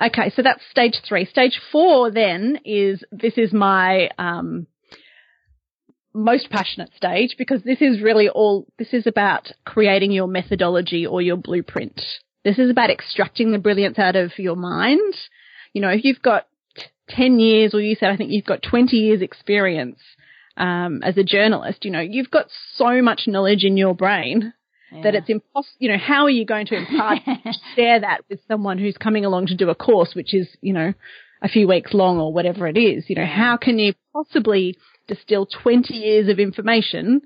Okay, 0.03 0.33
so 0.35 0.43
that's 0.43 0.61
stage 0.71 1.01
three. 1.07 1.25
Stage 1.25 1.61
four 1.71 2.11
then 2.11 2.59
is 2.65 3.05
this 3.13 3.35
is 3.37 3.53
my 3.53 4.09
um, 4.19 4.67
most 6.15 6.51
passionate 6.51 6.91
stage 6.97 7.37
because 7.39 7.63
this 7.63 7.81
is 7.81 8.03
really 8.03 8.29
all 8.29 8.67
this 8.79 8.93
is 8.93 9.07
about 9.07 9.51
creating 9.65 10.13
your 10.13 10.27
methodology 10.27 11.07
or 11.07 11.23
your 11.23 11.37
blueprint. 11.37 12.01
This 12.45 12.59
is 12.59 12.71
about 12.71 12.91
extracting 12.91 13.53
the 13.53 13.59
brilliance 13.59 13.99
out 13.99 14.17
of 14.17 14.39
your 14.39 14.57
mind. 14.57 15.15
You 15.73 15.83
know, 15.83 15.89
if 15.89 16.05
you've 16.05 16.23
got 16.23 16.47
10 17.11 17.39
years 17.39 17.75
or 17.75 17.81
you 17.81 17.95
said 17.95 18.11
I 18.11 18.17
think 18.17 18.31
you've 18.31 18.45
got 18.45 18.63
20 18.63 18.97
years 18.97 19.23
experience 19.23 19.99
um, 20.57 21.03
as 21.03 21.17
a 21.17 21.25
journalist, 21.25 21.85
you 21.85 21.91
know, 21.91 22.01
you've 22.01 22.31
got 22.31 22.47
so 22.75 23.01
much 23.01 23.23
knowledge 23.27 23.65
in 23.65 23.77
your 23.77 23.95
brain 23.95 24.53
that 25.03 25.15
it's 25.15 25.31
impossible, 25.31 25.77
you 25.79 25.89
know, 25.89 25.99
how 25.99 26.25
are 26.25 26.31
you 26.31 26.45
going 26.45 26.67
to 26.67 26.77
impart 26.77 27.19
share 27.77 28.01
that 28.01 28.21
with 28.29 28.41
someone 28.47 28.79
who's 28.79 28.97
coming 28.97 29.25
along 29.25 29.47
to 29.47 29.57
do 29.57 29.71
a 29.71 29.75
course, 29.75 30.15
which 30.15 30.35
is, 30.35 30.49
you 30.61 30.73
know, 30.73 30.93
a 31.41 31.49
few 31.49 31.67
weeks 31.67 31.95
long 31.95 32.21
or 32.21 32.33
whatever 32.33 32.67
it 32.69 32.77
is. 32.77 33.07
You 33.09 33.17
know, 33.17 33.27
how 33.27 33.57
can 33.57 33.79
you 33.79 33.95
possibly 34.13 34.77
distill 35.15 35.47
20 35.47 35.95
years 35.95 36.29
of 36.29 36.39
information 36.39 37.23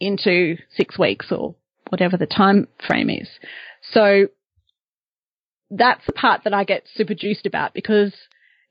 into 0.00 0.56
six 0.76 0.98
weeks 0.98 1.30
or 1.30 1.54
whatever 1.88 2.16
the 2.16 2.26
time 2.26 2.68
frame 2.86 3.10
is? 3.10 3.28
So 3.92 4.28
that's 5.70 6.04
the 6.06 6.12
part 6.12 6.44
that 6.44 6.54
I 6.54 6.64
get 6.64 6.84
super 6.94 7.14
juiced 7.14 7.46
about 7.46 7.74
because 7.74 8.12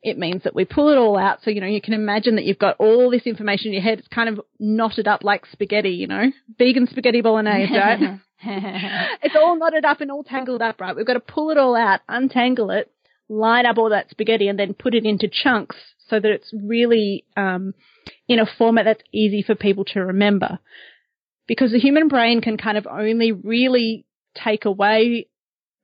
it 0.01 0.17
means 0.17 0.43
that 0.43 0.53
we 0.53 0.65
pull 0.65 0.89
it 0.89 0.97
all 0.97 1.17
out. 1.17 1.39
So, 1.43 1.49
you 1.49 1.61
know, 1.61 1.67
you 1.67 1.81
can 1.81 1.93
imagine 1.93 2.35
that 2.35 2.43
you've 2.43 2.59
got 2.59 2.75
all 2.77 3.09
this 3.09 3.25
information 3.25 3.67
in 3.67 3.73
your 3.73 3.81
head. 3.81 3.99
It's 3.99 4.07
kind 4.09 4.29
of 4.29 4.41
knotted 4.59 5.07
up 5.07 5.23
like 5.23 5.45
spaghetti, 5.45 5.91
you 5.91 6.07
know, 6.07 6.25
vegan 6.57 6.87
spaghetti 6.87 7.21
bolognese, 7.21 7.73
right? 7.73 8.19
it's 8.43 9.35
all 9.35 9.57
knotted 9.57 9.85
up 9.85 10.01
and 10.01 10.11
all 10.11 10.23
tangled 10.23 10.61
up, 10.61 10.81
right? 10.81 10.95
We've 10.95 11.05
got 11.05 11.13
to 11.13 11.21
pull 11.21 11.51
it 11.51 11.57
all 11.57 11.75
out, 11.75 12.01
untangle 12.09 12.69
it, 12.71 12.91
line 13.29 13.65
up 13.65 13.77
all 13.77 13.89
that 13.89 14.09
spaghetti 14.09 14.49
and 14.49 14.59
then 14.59 14.73
put 14.73 14.93
it 14.93 15.05
into 15.05 15.29
chunks 15.31 15.77
so 16.13 16.19
that 16.19 16.31
it's 16.31 16.53
really, 16.53 17.25
um, 17.35 17.73
in 18.27 18.37
a 18.37 18.45
format 18.45 18.85
that's 18.85 19.01
easy 19.11 19.41
for 19.41 19.55
people 19.55 19.83
to 19.83 19.99
remember. 19.99 20.59
Because 21.47 21.71
the 21.71 21.79
human 21.79 22.07
brain 22.07 22.39
can 22.39 22.55
kind 22.55 22.77
of 22.77 22.85
only 22.85 23.31
really 23.31 24.05
take 24.35 24.65
away 24.65 25.27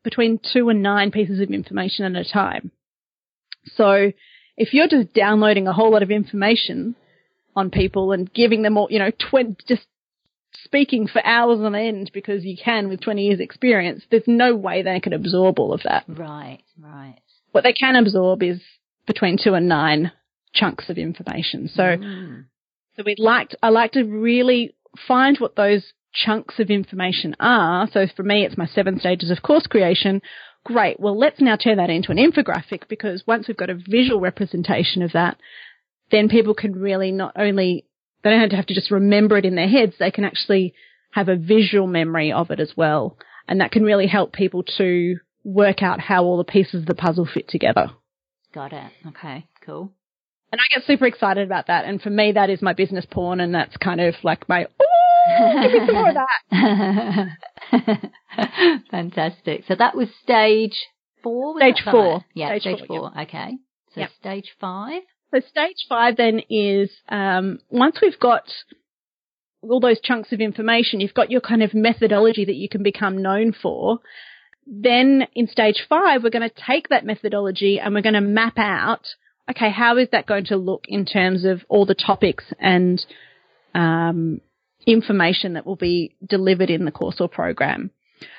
between 0.03 0.39
two 0.53 0.69
and 0.69 0.83
nine 0.83 1.09
pieces 1.09 1.39
of 1.39 1.49
information 1.49 2.05
at 2.05 2.27
a 2.27 2.31
time. 2.31 2.71
So 3.75 4.11
if 4.55 4.73
you're 4.73 4.87
just 4.87 5.13
downloading 5.13 5.67
a 5.67 5.73
whole 5.73 5.91
lot 5.91 6.03
of 6.03 6.11
information 6.11 6.95
on 7.55 7.71
people 7.71 8.11
and 8.11 8.31
giving 8.31 8.61
them 8.61 8.77
all, 8.77 8.87
you 8.91 8.99
know, 8.99 9.11
20, 9.31 9.57
just 9.67 9.87
speaking 10.63 11.07
for 11.07 11.25
hours 11.25 11.59
on 11.59 11.73
end 11.73 12.11
because 12.13 12.45
you 12.45 12.55
can 12.63 12.87
with 12.87 13.01
20 13.01 13.25
years 13.25 13.39
experience, 13.39 14.03
there's 14.11 14.27
no 14.27 14.55
way 14.55 14.83
they 14.83 14.99
can 14.99 15.13
absorb 15.13 15.57
all 15.57 15.73
of 15.73 15.81
that. 15.85 16.03
Right, 16.07 16.59
right. 16.79 17.17
What 17.51 17.63
they 17.63 17.73
can 17.73 17.95
absorb 17.95 18.43
is 18.43 18.61
between 19.09 19.39
two 19.43 19.55
and 19.55 19.67
nine 19.67 20.11
chunks 20.53 20.89
of 20.89 20.97
information. 20.97 21.69
So, 21.73 21.83
mm. 21.83 22.45
so 22.95 23.03
we'd 23.05 23.19
like, 23.19 23.49
to, 23.49 23.57
I 23.61 23.69
like 23.69 23.93
to 23.93 24.03
really 24.03 24.75
find 25.07 25.37
what 25.37 25.55
those 25.55 25.93
chunks 26.13 26.59
of 26.59 26.69
information 26.69 27.35
are. 27.39 27.87
So 27.91 28.05
for 28.15 28.23
me, 28.23 28.45
it's 28.45 28.57
my 28.57 28.65
seven 28.65 28.99
stages 28.99 29.31
of 29.31 29.41
course 29.41 29.67
creation. 29.67 30.21
Great. 30.63 30.99
Well, 30.99 31.17
let's 31.17 31.39
now 31.39 31.55
turn 31.55 31.77
that 31.77 31.89
into 31.89 32.11
an 32.11 32.17
infographic 32.17 32.87
because 32.89 33.23
once 33.25 33.47
we've 33.47 33.57
got 33.57 33.69
a 33.69 33.79
visual 33.87 34.19
representation 34.19 35.01
of 35.01 35.13
that, 35.13 35.37
then 36.11 36.29
people 36.29 36.53
can 36.53 36.73
really 36.73 37.11
not 37.11 37.33
only, 37.37 37.85
they 38.23 38.31
don't 38.31 38.51
have 38.51 38.65
to 38.65 38.73
just 38.73 38.91
remember 38.91 39.37
it 39.37 39.45
in 39.45 39.55
their 39.55 39.69
heads, 39.69 39.93
they 39.99 40.11
can 40.11 40.23
actually 40.23 40.73
have 41.11 41.29
a 41.29 41.35
visual 41.35 41.87
memory 41.87 42.31
of 42.31 42.51
it 42.51 42.59
as 42.59 42.73
well. 42.75 43.17
And 43.47 43.61
that 43.61 43.71
can 43.71 43.83
really 43.83 44.07
help 44.07 44.33
people 44.33 44.63
to 44.77 45.17
work 45.43 45.81
out 45.81 45.99
how 45.99 46.23
all 46.23 46.37
the 46.37 46.43
pieces 46.43 46.81
of 46.81 46.85
the 46.85 46.95
puzzle 46.95 47.27
fit 47.31 47.47
together. 47.47 47.91
Got 48.53 48.73
it. 48.73 48.91
Okay, 49.07 49.45
cool. 49.65 49.91
And 50.51 50.59
I 50.59 50.63
get 50.73 50.85
super 50.85 51.05
excited 51.05 51.45
about 51.45 51.67
that. 51.67 51.85
And 51.85 52.01
for 52.01 52.09
me, 52.09 52.31
that 52.31 52.49
is 52.49 52.61
my 52.61 52.73
business 52.73 53.05
porn. 53.09 53.39
And 53.39 53.53
that's 53.53 53.77
kind 53.77 54.01
of 54.01 54.15
like 54.23 54.49
my, 54.49 54.65
oh, 54.65 55.61
give 55.61 55.71
me 55.71 55.85
some 55.85 55.95
more 55.95 56.09
of 56.09 56.15
that. 57.81 58.11
Fantastic. 58.91 59.65
So 59.67 59.75
that 59.75 59.95
was 59.95 60.09
stage 60.23 60.75
four? 61.21 61.53
Was 61.53 61.61
stage 61.61 61.83
four. 61.91 62.25
Yeah, 62.33 62.49
stage, 62.49 62.61
stage 62.61 62.87
four. 62.87 63.11
four. 63.11 63.21
Okay. 63.21 63.57
So 63.93 64.01
yep. 64.01 64.11
stage 64.19 64.55
five? 64.59 65.03
So 65.31 65.39
stage 65.47 65.85
five 65.87 66.17
then 66.17 66.41
is 66.49 66.89
um, 67.09 67.59
once 67.69 67.99
we've 68.01 68.19
got 68.19 68.43
all 69.61 69.79
those 69.79 69.99
chunks 69.99 70.31
of 70.31 70.39
information, 70.39 70.99
you've 70.99 71.13
got 71.13 71.31
your 71.31 71.41
kind 71.41 71.61
of 71.61 71.73
methodology 71.73 72.45
that 72.45 72.55
you 72.55 72.69
can 72.69 72.81
become 72.83 73.21
known 73.21 73.53
for. 73.53 73.99
Then 74.65 75.27
in 75.35 75.47
stage 75.47 75.85
five, 75.87 76.23
we're 76.23 76.29
going 76.29 76.49
to 76.49 76.63
take 76.67 76.89
that 76.89 77.05
methodology 77.05 77.79
and 77.79 77.93
we're 77.93 78.01
going 78.01 78.13
to 78.13 78.21
map 78.21 78.57
out, 78.57 79.05
okay, 79.49 79.71
how 79.71 79.97
is 79.97 80.07
that 80.11 80.27
going 80.27 80.45
to 80.45 80.57
look 80.57 80.85
in 80.87 81.05
terms 81.05 81.45
of 81.45 81.61
all 81.69 81.85
the 81.85 81.95
topics 81.95 82.45
and 82.59 83.03
um, 83.75 84.41
information 84.85 85.53
that 85.53 85.65
will 85.65 85.75
be 85.75 86.15
delivered 86.25 86.69
in 86.69 86.85
the 86.85 86.91
course 86.91 87.17
or 87.19 87.27
program. 87.27 87.91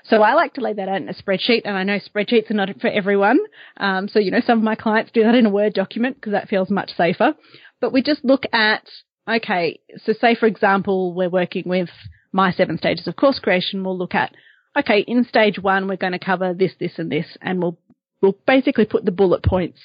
So 0.04 0.22
I 0.22 0.34
like 0.34 0.54
to 0.54 0.60
lay 0.60 0.74
that 0.74 0.88
out 0.88 1.00
in 1.00 1.08
a 1.08 1.14
spreadsheet, 1.14 1.62
and 1.64 1.76
I 1.76 1.84
know 1.84 1.98
spreadsheets 1.98 2.50
are 2.50 2.54
not 2.54 2.68
for 2.80 2.88
everyone. 2.88 3.38
Um, 3.78 4.08
so 4.08 4.18
you 4.18 4.30
know, 4.30 4.42
some 4.44 4.58
of 4.58 4.64
my 4.64 4.74
clients 4.74 5.10
do 5.12 5.22
that 5.22 5.34
in 5.34 5.46
a 5.46 5.50
Word 5.50 5.72
document 5.72 6.16
because 6.16 6.32
that 6.32 6.48
feels 6.48 6.68
much 6.68 6.90
safer. 6.96 7.34
But 7.80 7.92
we 7.92 8.02
just 8.02 8.24
look 8.24 8.44
at 8.52 8.82
okay. 9.28 9.80
So 10.04 10.12
say 10.12 10.34
for 10.34 10.46
example, 10.46 11.14
we're 11.14 11.30
working 11.30 11.64
with 11.66 11.88
my 12.32 12.52
seven 12.52 12.76
stages 12.76 13.06
of 13.06 13.16
course 13.16 13.38
creation. 13.38 13.82
We'll 13.82 13.96
look 13.96 14.14
at 14.14 14.34
okay, 14.78 15.00
in 15.00 15.24
stage 15.24 15.58
one, 15.58 15.88
we're 15.88 15.96
going 15.96 16.12
to 16.12 16.18
cover 16.18 16.52
this, 16.52 16.72
this, 16.78 16.92
and 16.98 17.10
this, 17.10 17.38
and 17.40 17.62
we'll 17.62 17.78
we'll 18.20 18.36
basically 18.46 18.84
put 18.84 19.06
the 19.06 19.12
bullet 19.12 19.42
points 19.42 19.80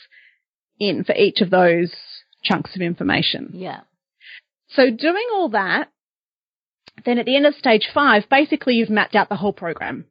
in 0.79 1.03
for 1.03 1.15
each 1.15 1.41
of 1.41 1.49
those 1.49 1.93
chunks 2.43 2.75
of 2.75 2.81
information. 2.81 3.51
Yeah. 3.53 3.81
So 4.69 4.89
doing 4.89 5.25
all 5.33 5.49
that, 5.49 5.91
then 7.05 7.17
at 7.17 7.25
the 7.25 7.35
end 7.35 7.45
of 7.45 7.55
stage 7.55 7.89
five, 7.93 8.23
basically 8.29 8.75
you've 8.75 8.89
mapped 8.89 9.15
out 9.15 9.29
the 9.29 9.35
whole 9.35 9.53
program. 9.53 10.05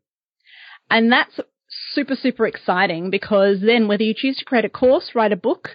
And 0.90 1.10
that's 1.10 1.40
super, 1.68 2.14
super 2.14 2.46
exciting 2.46 3.10
because 3.10 3.60
then 3.60 3.88
whether 3.88 4.02
you 4.02 4.14
choose 4.16 4.36
to 4.38 4.44
create 4.44 4.64
a 4.64 4.70
course, 4.70 5.12
write 5.14 5.32
a 5.32 5.36
book, 5.36 5.70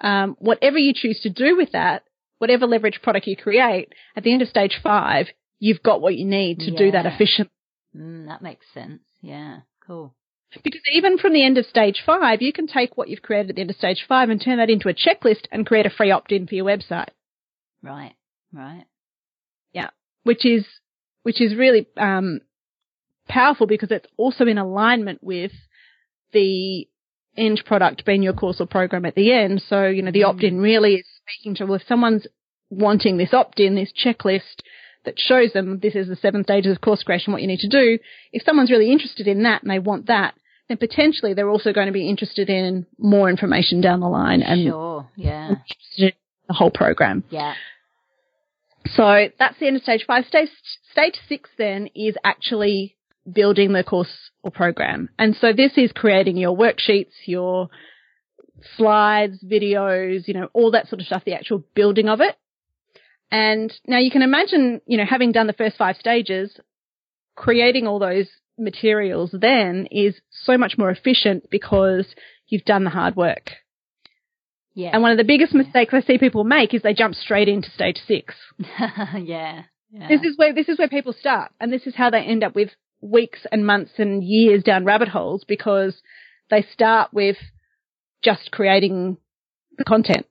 um, 0.00 0.36
whatever 0.38 0.78
you 0.78 0.92
choose 0.94 1.20
to 1.20 1.30
do 1.30 1.56
with 1.56 1.72
that, 1.72 2.04
whatever 2.38 2.66
leverage 2.66 3.00
product 3.02 3.26
you 3.26 3.36
create, 3.36 3.92
at 4.16 4.24
the 4.24 4.32
end 4.32 4.42
of 4.42 4.48
stage 4.48 4.80
five, 4.82 5.26
you've 5.58 5.82
got 5.82 6.00
what 6.00 6.16
you 6.16 6.24
need 6.24 6.58
to 6.60 6.72
yeah. 6.72 6.78
do 6.78 6.90
that 6.90 7.06
efficiently. 7.06 7.52
Mm, 7.96 8.26
that 8.26 8.42
makes 8.42 8.66
sense. 8.72 9.02
Yeah, 9.20 9.60
cool. 9.86 10.14
Because 10.62 10.82
even 10.92 11.18
from 11.18 11.32
the 11.32 11.44
end 11.44 11.58
of 11.58 11.66
stage 11.66 12.02
five, 12.04 12.42
you 12.42 12.52
can 12.52 12.66
take 12.66 12.96
what 12.96 13.08
you've 13.08 13.22
created 13.22 13.50
at 13.50 13.56
the 13.56 13.62
end 13.62 13.70
of 13.70 13.76
stage 13.76 14.04
five 14.06 14.28
and 14.28 14.40
turn 14.40 14.58
that 14.58 14.70
into 14.70 14.88
a 14.88 14.94
checklist 14.94 15.46
and 15.50 15.66
create 15.66 15.86
a 15.86 15.90
free 15.90 16.10
opt-in 16.10 16.46
for 16.46 16.54
your 16.54 16.66
website. 16.66 17.08
Right, 17.82 18.14
right. 18.52 18.84
Yeah, 19.72 19.90
which 20.24 20.44
is 20.44 20.66
which 21.22 21.40
is 21.40 21.54
really 21.54 21.86
um, 21.96 22.40
powerful 23.28 23.66
because 23.66 23.90
it's 23.90 24.06
also 24.16 24.46
in 24.46 24.58
alignment 24.58 25.22
with 25.22 25.52
the 26.32 26.86
end 27.36 27.62
product 27.64 28.04
being 28.04 28.22
your 28.22 28.34
course 28.34 28.60
or 28.60 28.66
program 28.66 29.06
at 29.06 29.14
the 29.14 29.32
end. 29.32 29.62
So 29.66 29.86
you 29.86 30.02
know 30.02 30.12
the 30.12 30.20
mm. 30.20 30.28
opt-in 30.28 30.58
really 30.58 30.96
is 30.96 31.06
speaking 31.22 31.54
to 31.56 31.64
well, 31.64 31.76
if 31.76 31.86
someone's 31.88 32.26
wanting 32.68 33.16
this 33.16 33.32
opt-in, 33.32 33.74
this 33.74 33.92
checklist, 33.92 34.60
that 35.04 35.18
shows 35.18 35.52
them 35.52 35.80
this 35.80 35.94
is 35.94 36.08
the 36.08 36.16
seven 36.16 36.44
stages 36.44 36.72
of 36.74 36.80
course 36.80 37.02
creation, 37.02 37.32
what 37.32 37.42
you 37.42 37.48
need 37.48 37.60
to 37.60 37.68
do. 37.68 37.98
If 38.32 38.42
someone's 38.44 38.70
really 38.70 38.92
interested 38.92 39.26
in 39.26 39.42
that 39.44 39.62
and 39.62 39.70
they 39.70 39.78
want 39.78 40.06
that, 40.06 40.34
then 40.72 40.78
potentially 40.78 41.34
they're 41.34 41.50
also 41.50 41.72
going 41.72 41.86
to 41.86 41.92
be 41.92 42.08
interested 42.08 42.48
in 42.48 42.86
more 42.98 43.28
information 43.28 43.80
down 43.80 44.00
the 44.00 44.08
line 44.08 44.42
and 44.42 44.64
sure, 44.64 45.08
yeah, 45.16 45.54
the 45.98 46.12
whole 46.48 46.70
program. 46.70 47.22
Yeah. 47.30 47.54
So 48.86 49.28
that's 49.38 49.58
the 49.58 49.66
end 49.66 49.76
of 49.76 49.82
stage 49.82 50.04
five. 50.06 50.24
Stage 50.26 50.48
stage 50.90 51.18
six 51.28 51.50
then 51.58 51.88
is 51.94 52.16
actually 52.24 52.96
building 53.30 53.72
the 53.72 53.84
course 53.84 54.30
or 54.42 54.50
program, 54.50 55.10
and 55.18 55.36
so 55.36 55.52
this 55.52 55.72
is 55.76 55.92
creating 55.92 56.36
your 56.36 56.56
worksheets, 56.56 57.12
your 57.26 57.68
slides, 58.76 59.44
videos, 59.44 60.26
you 60.26 60.34
know, 60.34 60.48
all 60.52 60.70
that 60.70 60.88
sort 60.88 61.00
of 61.00 61.06
stuff, 61.06 61.24
the 61.24 61.34
actual 61.34 61.62
building 61.74 62.08
of 62.08 62.20
it. 62.20 62.36
And 63.30 63.72
now 63.86 63.98
you 63.98 64.10
can 64.10 64.22
imagine, 64.22 64.80
you 64.86 64.98
know, 64.98 65.06
having 65.08 65.32
done 65.32 65.46
the 65.46 65.52
first 65.52 65.76
five 65.76 65.96
stages, 65.96 66.58
creating 67.34 67.86
all 67.86 67.98
those 67.98 68.28
materials 68.58 69.34
then 69.38 69.86
is 69.90 70.20
so 70.30 70.58
much 70.58 70.76
more 70.78 70.90
efficient 70.90 71.50
because 71.50 72.06
you've 72.48 72.64
done 72.64 72.84
the 72.84 72.90
hard 72.90 73.16
work. 73.16 73.50
Yeah. 74.74 74.90
And 74.92 75.02
one 75.02 75.12
of 75.12 75.18
the 75.18 75.24
biggest 75.24 75.54
mistakes 75.54 75.92
I 75.92 76.00
see 76.00 76.18
people 76.18 76.44
make 76.44 76.72
is 76.72 76.82
they 76.82 76.94
jump 76.94 77.14
straight 77.14 77.48
into 77.48 77.70
stage 77.70 77.98
six. 78.06 78.34
yeah. 78.58 79.62
yeah. 79.90 80.08
This 80.08 80.22
is 80.22 80.36
where 80.36 80.54
this 80.54 80.68
is 80.68 80.78
where 80.78 80.88
people 80.88 81.12
start, 81.12 81.52
and 81.60 81.72
this 81.72 81.86
is 81.86 81.94
how 81.94 82.10
they 82.10 82.20
end 82.20 82.42
up 82.42 82.54
with 82.54 82.70
weeks 83.00 83.40
and 83.50 83.66
months 83.66 83.92
and 83.98 84.22
years 84.24 84.62
down 84.62 84.84
rabbit 84.84 85.08
holes 85.08 85.44
because 85.46 86.00
they 86.50 86.62
start 86.72 87.12
with 87.12 87.36
just 88.22 88.50
creating 88.50 89.18
the 89.76 89.84
content. 89.84 90.26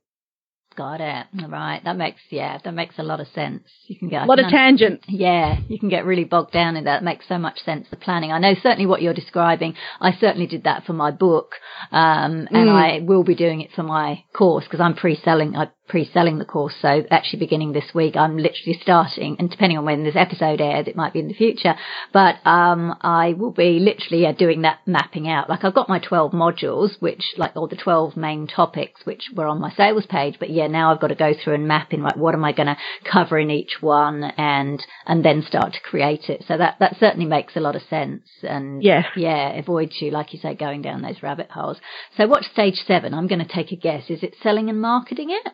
Got 0.75 1.01
it. 1.01 1.27
Right. 1.49 1.81
That 1.83 1.97
makes 1.97 2.21
yeah, 2.29 2.57
that 2.63 2.73
makes 2.73 2.97
a 2.97 3.03
lot 3.03 3.19
of 3.19 3.27
sense. 3.35 3.63
You 3.87 3.97
can 3.97 4.07
get 4.07 4.23
a 4.23 4.25
lot 4.25 4.39
of 4.39 4.49
tangents. 4.49 5.03
Yeah, 5.07 5.57
you 5.67 5.77
can 5.77 5.89
get 5.89 6.05
really 6.05 6.23
bogged 6.23 6.53
down 6.53 6.77
in 6.77 6.85
that. 6.85 7.01
It 7.01 7.05
makes 7.05 7.27
so 7.27 7.37
much 7.37 7.59
sense. 7.59 7.87
The 7.89 7.97
planning. 7.97 8.31
I 8.31 8.39
know 8.39 8.53
certainly 8.63 8.85
what 8.85 9.01
you're 9.01 9.13
describing. 9.13 9.75
I 9.99 10.13
certainly 10.13 10.47
did 10.47 10.63
that 10.63 10.85
for 10.85 10.93
my 10.93 11.11
book, 11.11 11.55
um, 11.91 12.47
and 12.51 12.69
mm. 12.69 12.69
I 12.69 13.01
will 13.03 13.23
be 13.25 13.35
doing 13.35 13.59
it 13.61 13.71
for 13.75 13.83
my 13.83 14.23
course 14.33 14.63
because 14.63 14.79
I'm 14.79 14.95
pre-selling. 14.95 15.57
I 15.57 15.71
pre-selling 15.91 16.37
the 16.37 16.45
course. 16.45 16.73
So 16.81 17.03
actually 17.11 17.39
beginning 17.39 17.73
this 17.73 17.93
week, 17.93 18.15
I'm 18.15 18.37
literally 18.37 18.79
starting 18.81 19.35
and 19.37 19.49
depending 19.49 19.77
on 19.77 19.83
when 19.83 20.05
this 20.05 20.15
episode 20.15 20.61
airs, 20.61 20.87
it 20.87 20.95
might 20.95 21.11
be 21.11 21.19
in 21.19 21.27
the 21.27 21.33
future, 21.33 21.75
but, 22.13 22.35
um, 22.45 22.95
I 23.01 23.33
will 23.33 23.51
be 23.51 23.79
literally 23.79 24.23
yeah, 24.23 24.31
doing 24.31 24.61
that 24.61 24.79
mapping 24.85 25.27
out. 25.27 25.49
Like 25.49 25.65
I've 25.65 25.75
got 25.75 25.89
my 25.89 25.99
12 25.99 26.31
modules, 26.31 26.91
which 27.01 27.33
like 27.37 27.57
all 27.57 27.67
the 27.67 27.75
12 27.75 28.15
main 28.15 28.47
topics, 28.47 29.01
which 29.03 29.29
were 29.35 29.47
on 29.47 29.59
my 29.59 29.69
sales 29.71 30.05
page. 30.05 30.37
But 30.39 30.49
yeah, 30.49 30.67
now 30.67 30.93
I've 30.93 31.01
got 31.01 31.07
to 31.07 31.15
go 31.15 31.33
through 31.33 31.55
and 31.55 31.67
map 31.67 31.91
in 31.91 32.03
like 32.03 32.15
what 32.15 32.35
am 32.35 32.45
I 32.45 32.53
going 32.53 32.67
to 32.67 32.77
cover 33.11 33.37
in 33.37 33.51
each 33.51 33.81
one 33.81 34.23
and, 34.23 34.81
and 35.05 35.25
then 35.25 35.43
start 35.45 35.73
to 35.73 35.81
create 35.81 36.29
it. 36.29 36.45
So 36.47 36.57
that, 36.57 36.77
that 36.79 36.95
certainly 37.01 37.25
makes 37.25 37.57
a 37.57 37.59
lot 37.59 37.75
of 37.75 37.81
sense. 37.89 38.23
And 38.43 38.81
yeah, 38.81 39.03
yeah, 39.17 39.49
avoids 39.59 39.97
you, 39.99 40.11
like 40.11 40.31
you 40.31 40.39
say, 40.39 40.55
going 40.55 40.83
down 40.83 41.01
those 41.01 41.21
rabbit 41.21 41.51
holes. 41.51 41.77
So 42.15 42.27
what's 42.27 42.49
stage 42.49 42.81
seven? 42.87 43.13
I'm 43.13 43.27
going 43.27 43.45
to 43.45 43.53
take 43.53 43.73
a 43.73 43.75
guess. 43.75 44.09
Is 44.09 44.23
it 44.23 44.35
selling 44.41 44.69
and 44.69 44.79
marketing 44.79 45.31
it? 45.31 45.51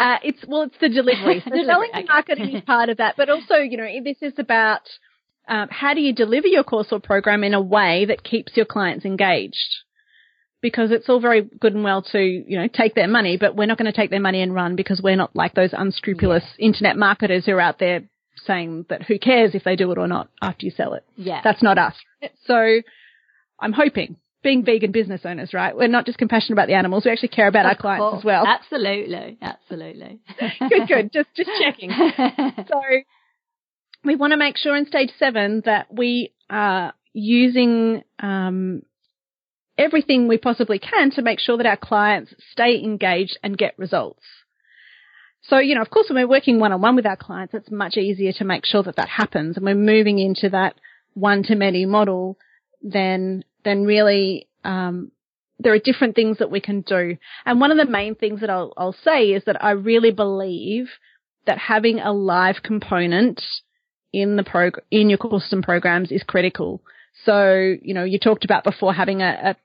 Uh, 0.00 0.16
it's 0.22 0.42
well, 0.48 0.62
it's 0.62 0.78
the 0.80 0.88
delivery. 0.88 1.42
So 1.44 1.50
selling 1.66 1.90
and 1.92 2.08
marketing 2.08 2.56
is 2.56 2.64
part 2.64 2.88
of 2.88 2.96
that, 2.96 3.16
but 3.18 3.28
also, 3.28 3.56
you 3.56 3.76
know, 3.76 3.86
this 4.02 4.16
is 4.22 4.32
about 4.38 4.80
um, 5.46 5.68
how 5.70 5.92
do 5.92 6.00
you 6.00 6.14
deliver 6.14 6.46
your 6.46 6.64
course 6.64 6.88
or 6.90 7.00
program 7.00 7.44
in 7.44 7.52
a 7.52 7.60
way 7.60 8.06
that 8.06 8.24
keeps 8.24 8.56
your 8.56 8.64
clients 8.64 9.04
engaged. 9.04 9.84
because 10.62 10.90
it's 10.90 11.08
all 11.08 11.20
very 11.20 11.42
good 11.42 11.74
and 11.74 11.84
well 11.84 12.02
to, 12.02 12.18
you 12.20 12.58
know, 12.58 12.68
take 12.68 12.94
their 12.94 13.08
money, 13.08 13.36
but 13.36 13.56
we're 13.56 13.66
not 13.66 13.78
going 13.78 13.90
to 13.90 13.96
take 13.96 14.10
their 14.10 14.20
money 14.20 14.42
and 14.42 14.54
run 14.54 14.76
because 14.76 15.00
we're 15.02 15.16
not 15.16 15.34
like 15.34 15.54
those 15.54 15.70
unscrupulous 15.72 16.44
yeah. 16.58 16.66
internet 16.66 16.96
marketers 16.96 17.46
who 17.46 17.52
are 17.52 17.60
out 17.60 17.78
there 17.78 18.02
saying 18.46 18.86
that 18.88 19.02
who 19.02 19.18
cares 19.18 19.54
if 19.54 19.64
they 19.64 19.76
do 19.76 19.90
it 19.92 19.98
or 19.98 20.06
not 20.06 20.28
after 20.42 20.66
you 20.66 20.72
sell 20.72 20.94
it. 20.94 21.04
Yeah. 21.16 21.40
That's 21.42 21.62
not 21.62 21.78
us. 21.78 21.94
So 22.44 22.80
I'm 23.58 23.72
hoping 23.72 24.16
being 24.42 24.64
vegan 24.64 24.92
business 24.92 25.22
owners, 25.24 25.52
right? 25.52 25.76
We're 25.76 25.88
not 25.88 26.06
just 26.06 26.18
compassionate 26.18 26.52
about 26.52 26.68
the 26.68 26.74
animals. 26.74 27.04
We 27.04 27.10
actually 27.10 27.28
care 27.28 27.48
about 27.48 27.66
of 27.66 27.70
our 27.70 27.76
clients 27.76 28.02
course. 28.02 28.18
as 28.20 28.24
well. 28.24 28.46
Absolutely. 28.46 29.38
Absolutely. 29.40 30.20
good, 30.68 30.88
good. 30.88 31.12
Just, 31.12 31.28
just 31.36 31.50
checking. 31.60 31.90
so 32.68 32.80
we 34.04 34.16
want 34.16 34.32
to 34.32 34.36
make 34.36 34.56
sure 34.56 34.76
in 34.76 34.86
stage 34.86 35.10
seven 35.18 35.62
that 35.66 35.92
we 35.92 36.32
are 36.48 36.94
using, 37.12 38.02
um, 38.18 38.82
everything 39.76 40.28
we 40.28 40.38
possibly 40.38 40.78
can 40.78 41.10
to 41.12 41.22
make 41.22 41.40
sure 41.40 41.56
that 41.56 41.66
our 41.66 41.76
clients 41.76 42.34
stay 42.52 42.80
engaged 42.82 43.38
and 43.42 43.56
get 43.56 43.78
results. 43.78 44.22
So, 45.42 45.58
you 45.58 45.74
know, 45.74 45.80
of 45.80 45.90
course, 45.90 46.08
when 46.08 46.22
we're 46.22 46.28
working 46.28 46.60
one 46.60 46.72
on 46.72 46.82
one 46.82 46.96
with 46.96 47.06
our 47.06 47.16
clients, 47.16 47.54
it's 47.54 47.70
much 47.70 47.96
easier 47.96 48.32
to 48.32 48.44
make 48.44 48.66
sure 48.66 48.82
that 48.82 48.96
that 48.96 49.08
happens 49.08 49.56
and 49.56 49.64
we're 49.64 49.74
moving 49.74 50.18
into 50.18 50.50
that 50.50 50.74
one 51.14 51.42
to 51.44 51.54
many 51.54 51.86
model 51.86 52.38
then, 52.82 53.44
then 53.64 53.84
really, 53.84 54.48
um, 54.64 55.10
there 55.58 55.72
are 55.72 55.78
different 55.78 56.14
things 56.14 56.38
that 56.38 56.50
we 56.50 56.60
can 56.60 56.80
do. 56.80 57.16
And 57.44 57.60
one 57.60 57.70
of 57.70 57.76
the 57.76 57.90
main 57.90 58.14
things 58.14 58.40
that 58.40 58.50
I'll, 58.50 58.72
I'll 58.76 58.96
say 59.04 59.28
is 59.32 59.44
that 59.44 59.62
I 59.62 59.72
really 59.72 60.10
believe 60.10 60.88
that 61.46 61.58
having 61.58 62.00
a 62.00 62.12
live 62.12 62.62
component 62.62 63.42
in 64.12 64.36
the 64.36 64.42
prog- 64.42 64.80
in 64.90 65.08
your 65.08 65.18
custom 65.18 65.62
programs 65.62 66.10
is 66.10 66.22
critical. 66.22 66.82
So, 67.24 67.76
you 67.82 67.94
know, 67.94 68.04
you 68.04 68.18
talked 68.18 68.44
about 68.44 68.64
before 68.64 68.94
having 68.94 69.20
a, 69.20 69.38
a 69.50 69.56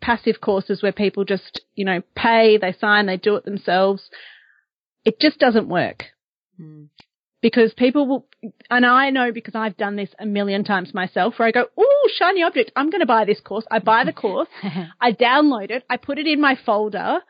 passive 0.00 0.40
courses 0.40 0.82
where 0.82 0.92
people 0.92 1.24
just, 1.24 1.60
you 1.74 1.84
know, 1.84 2.02
pay, 2.14 2.58
they 2.58 2.74
sign, 2.78 3.06
they 3.06 3.16
do 3.16 3.36
it 3.36 3.44
themselves. 3.44 4.10
It 5.04 5.18
just 5.20 5.38
doesn't 5.38 5.68
work. 5.68 6.04
Mm. 6.60 6.88
Because 7.42 7.72
people 7.72 8.06
will, 8.06 8.26
and 8.68 8.84
I 8.84 9.10
know 9.10 9.32
because 9.32 9.54
I've 9.54 9.76
done 9.76 9.96
this 9.96 10.10
a 10.18 10.26
million 10.26 10.62
times 10.62 10.92
myself 10.92 11.38
where 11.38 11.48
I 11.48 11.52
go, 11.52 11.66
oh, 11.76 12.10
shiny 12.18 12.42
object, 12.42 12.70
I'm 12.76 12.90
going 12.90 13.00
to 13.00 13.06
buy 13.06 13.24
this 13.24 13.40
course. 13.40 13.64
I 13.70 13.78
buy 13.78 14.04
the 14.04 14.12
course, 14.12 14.48
I 15.00 15.12
download 15.12 15.70
it, 15.70 15.84
I 15.88 15.96
put 15.96 16.18
it 16.18 16.26
in 16.26 16.40
my 16.40 16.58
folder 16.66 17.20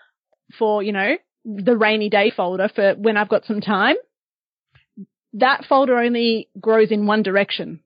for, 0.59 0.83
you 0.83 0.93
know, 0.93 1.15
the 1.45 1.77
rainy 1.77 2.09
day 2.09 2.33
folder 2.37 2.69
for 2.75 2.95
when 2.95 3.17
I've 3.17 3.29
got 3.29 3.45
some 3.45 3.61
time. 3.61 3.97
That 5.35 5.65
folder 5.69 5.99
only 5.99 6.49
grows 6.61 6.91
in 6.91 7.07
one 7.07 7.23
direction. 7.23 7.81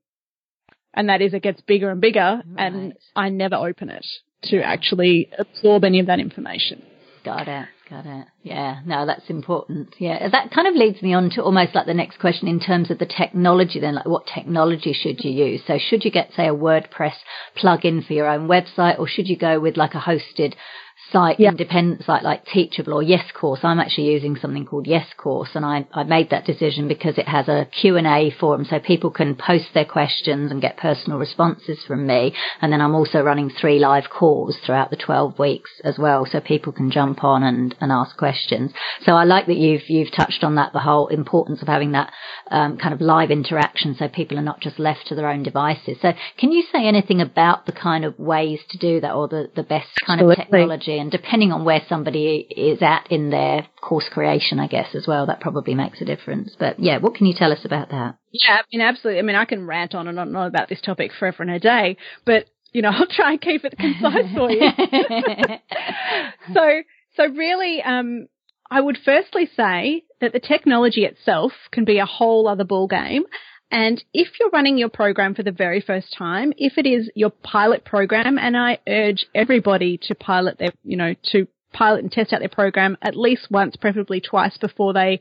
And 0.95 1.09
that 1.09 1.21
is 1.21 1.35
it 1.35 1.43
gets 1.43 1.61
bigger 1.61 1.91
and 1.91 2.01
bigger 2.01 2.43
right. 2.47 2.73
and 2.73 2.95
I 3.15 3.29
never 3.29 3.57
open 3.57 3.91
it 3.91 4.07
to 4.45 4.63
actually 4.63 5.31
absorb 5.39 5.85
any 5.85 6.01
of 6.01 6.07
that 6.07 6.21
information. 6.21 6.83
Got 7.25 7.49
it. 7.49 7.67
Got 7.95 8.07
it. 8.07 8.27
Yeah. 8.43 8.81
No, 8.85 9.07
that's 9.07 9.31
important. 9.31 9.95
Yeah. 10.01 10.29
That 10.29 10.51
kind 10.51 10.67
of 10.67 10.75
leads 10.75 11.01
me 11.01 11.15
on 11.15 11.31
to 11.31 11.43
almost 11.45 11.77
like 11.77 11.87
the 11.87 11.95
next 11.95 12.19
question 12.19 12.49
in 12.49 12.59
terms 12.59 12.91
of 12.91 12.99
the 12.99 13.07
technology 13.07 13.79
then, 13.79 13.95
like 13.95 14.07
what 14.07 14.27
technology 14.27 14.93
should 14.93 15.23
you 15.25 15.31
use? 15.31 15.63
So 15.65 15.79
should 15.79 16.05
you 16.05 16.11
get, 16.11 16.33
say, 16.35 16.49
a 16.49 16.55
WordPress 16.55 17.15
plugin 17.57 18.05
for 18.05 18.13
your 18.13 18.27
own 18.27 18.49
website 18.49 18.99
or 18.99 19.07
should 19.07 19.29
you 19.29 19.37
go 19.37 19.61
with 19.61 19.77
like 19.77 19.95
a 19.95 20.01
hosted 20.01 20.55
site, 21.13 21.39
yep. 21.39 21.53
independent 21.53 22.05
site 22.05 22.23
like 22.23 22.45
Teachable 22.47 22.95
or 22.95 23.03
Yes 23.03 23.25
Course. 23.33 23.61
I'm 23.63 23.81
actually 23.81 24.13
using 24.13 24.37
something 24.37 24.65
called 24.65 24.87
Yes 24.87 25.07
Course 25.17 25.51
and 25.55 25.65
I, 25.65 25.87
I 25.93 26.05
made 26.05 26.31
that 26.31 26.45
decision 26.45 26.89
because 26.89 27.19
it 27.19 27.29
has 27.29 27.49
a 27.49 27.69
Q&A 27.81 28.31
forum 28.39 28.65
so 28.65 28.79
people 28.79 29.11
can 29.11 29.35
post 29.35 29.67
their 29.75 29.85
questions 29.85 30.51
and 30.51 30.61
get 30.61 30.77
personal 30.77 31.19
responses 31.19 31.79
from 31.87 32.07
me. 32.07 32.35
And 32.61 32.73
then 32.73 32.81
I'm 32.81 32.95
also 32.95 33.21
running 33.21 33.51
three 33.51 33.79
live 33.79 34.11
calls 34.11 34.57
throughout 34.65 34.91
the 34.91 34.97
12 34.97 35.39
weeks 35.39 35.71
as 35.85 35.99
well 35.99 36.27
so 36.27 36.41
people 36.41 36.73
can 36.73 36.91
jump 36.91 37.23
on 37.23 37.43
and, 37.43 37.75
and 37.85 37.93
ask 37.93 38.17
questions. 38.17 38.73
So 39.05 39.13
I 39.13 39.25
like 39.25 39.47
that 39.47 39.57
you've, 39.57 39.89
you've 39.89 40.13
touched 40.13 40.43
on 40.43 40.57
that, 40.57 40.73
the 40.73 40.81
whole 40.81 41.07
importance 41.09 41.63
of 41.63 41.69
having 41.69 41.93
that 41.93 42.13
um, 42.51 42.79
kind 42.79 42.93
of 42.93 43.01
live 43.01 43.31
interaction 43.31 43.95
so 43.95 44.09
people 44.09 44.39
are 44.39 44.43
not 44.43 44.61
just 44.61 44.79
left 44.79 45.07
to 45.07 45.15
their 45.15 45.29
own 45.29 45.43
devices. 45.43 45.99
So 46.03 46.13
can 46.39 46.51
you 46.51 46.65
say 46.73 46.87
anything 46.87 47.21
about 47.21 47.67
the 47.67 47.73
kind 47.73 48.05
of 48.05 48.19
ways 48.19 48.61
to 48.71 48.79
do 48.79 49.01
that 49.01 49.13
or 49.13 49.29
the, 49.29 49.51
the 49.55 49.63
best 49.63 49.89
kind 50.05 50.21
Absolutely. 50.21 50.43
of 50.43 50.49
technology 50.51 50.99
and 50.99 51.11
depending 51.11 51.53
on 51.53 51.65
where 51.65 51.83
somebody 51.89 52.47
is 52.51 52.83
at 52.83 53.07
in 53.11 53.31
their 53.31 53.69
course 53.81 54.09
creation, 54.11 54.59
I 54.59 54.67
guess 54.67 54.95
as 54.95 55.07
well, 55.07 55.27
that 55.27 55.41
probably 55.41 55.75
makes 55.75 56.01
a 56.01 56.05
difference. 56.05 56.57
But 56.59 56.81
yeah, 56.81 56.99
what 56.99 57.15
can 57.15 57.27
you 57.27 57.35
tell 57.35 57.53
us 57.53 57.65
about 57.65 57.91
that? 57.91 58.17
Yeah, 58.33 58.57
I 58.57 58.63
mean, 58.73 58.81
absolutely. 58.81 59.21
I 59.21 59.23
mean, 59.23 59.37
I 59.37 59.45
can 59.45 59.67
rant 59.67 59.95
on 59.95 60.09
and 60.09 60.19
on 60.19 60.29
and 60.29 60.37
on 60.37 60.47
about 60.47 60.69
this 60.69 60.81
topic 60.81 61.13
forever 61.19 61.43
and 61.43 61.53
a 61.53 61.61
day, 61.61 61.97
but 62.25 62.47
you 62.73 62.83
know, 62.83 62.91
I'll 62.93 63.07
try 63.07 63.33
and 63.33 63.41
keep 63.41 63.65
it 63.65 63.79
concise 63.79 64.35
for 64.35 64.51
you. 64.51 64.69
so, 66.55 66.83
so 67.17 67.27
really, 67.27 67.83
um, 67.83 68.29
I 68.71 68.81
would 68.81 68.99
firstly 69.05 69.49
say 69.57 70.05
that 70.21 70.33
the 70.33 70.41
technology 70.41 71.05
itself 71.05 71.53
can 71.71 71.85
be 71.85 71.99
a 71.99 72.07
whole 72.07 72.49
other 72.49 72.65
ball 72.65 72.87
game. 72.87 73.25
And 73.71 74.03
if 74.13 74.29
you're 74.39 74.51
running 74.51 74.79
your 74.79 74.89
program 74.89 75.35
for 75.35 75.43
the 75.43 75.53
very 75.53 75.81
first 75.81 76.15
time, 76.17 76.53
if 76.57 76.79
it 76.79 76.87
is 76.87 77.11
your 77.15 77.31
pilot 77.31 77.85
program, 77.85 78.39
and 78.39 78.57
I 78.57 78.79
urge 78.89 79.27
everybody 79.35 79.99
to 80.03 80.15
pilot 80.15 80.59
their, 80.59 80.73
you 80.85 80.97
know, 80.97 81.15
to 81.33 81.47
pilot 81.73 82.03
and 82.03 82.13
test 82.13 82.33
out 82.33 82.41
their 82.41 82.49
program 82.49 82.97
at 83.03 83.17
least 83.17 83.49
once, 83.51 83.77
preferably 83.77 84.21
twice 84.21 84.57
before 84.59 84.93
they 84.93 85.21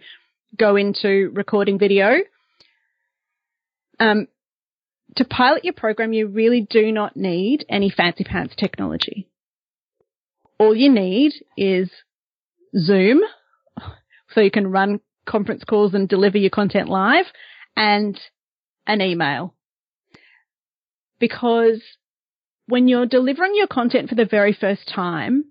go 0.58 0.76
into 0.76 1.32
recording 1.34 1.80
video. 1.80 2.18
Um, 4.00 4.28
to 5.16 5.26
pilot 5.26 5.64
your 5.64 5.74
program, 5.74 6.14
you 6.14 6.28
really 6.28 6.62
do 6.62 6.92
not 6.92 7.16
need 7.16 7.66
any 7.70 7.90
fancy 7.90 8.24
pants 8.24 8.56
technology. 8.58 9.28
All 10.64 10.74
you 10.74 10.90
need 10.90 11.34
is 11.58 11.92
Zoom, 12.74 13.20
so 14.30 14.40
you 14.40 14.50
can 14.50 14.72
run 14.72 15.02
conference 15.26 15.66
calls 15.66 15.94
and 15.94 16.08
deliver 16.08 16.38
your 16.38 16.52
content 16.52 16.88
live, 16.88 17.26
and 17.76 18.18
an 18.88 19.02
email. 19.02 19.56
Because 21.20 21.82
when 22.66 22.88
you're 22.88 23.06
delivering 23.06 23.56
your 23.56 23.68
content 23.68 24.08
for 24.08 24.16
the 24.16 24.24
very 24.24 24.54
first 24.54 24.88
time, 24.88 25.44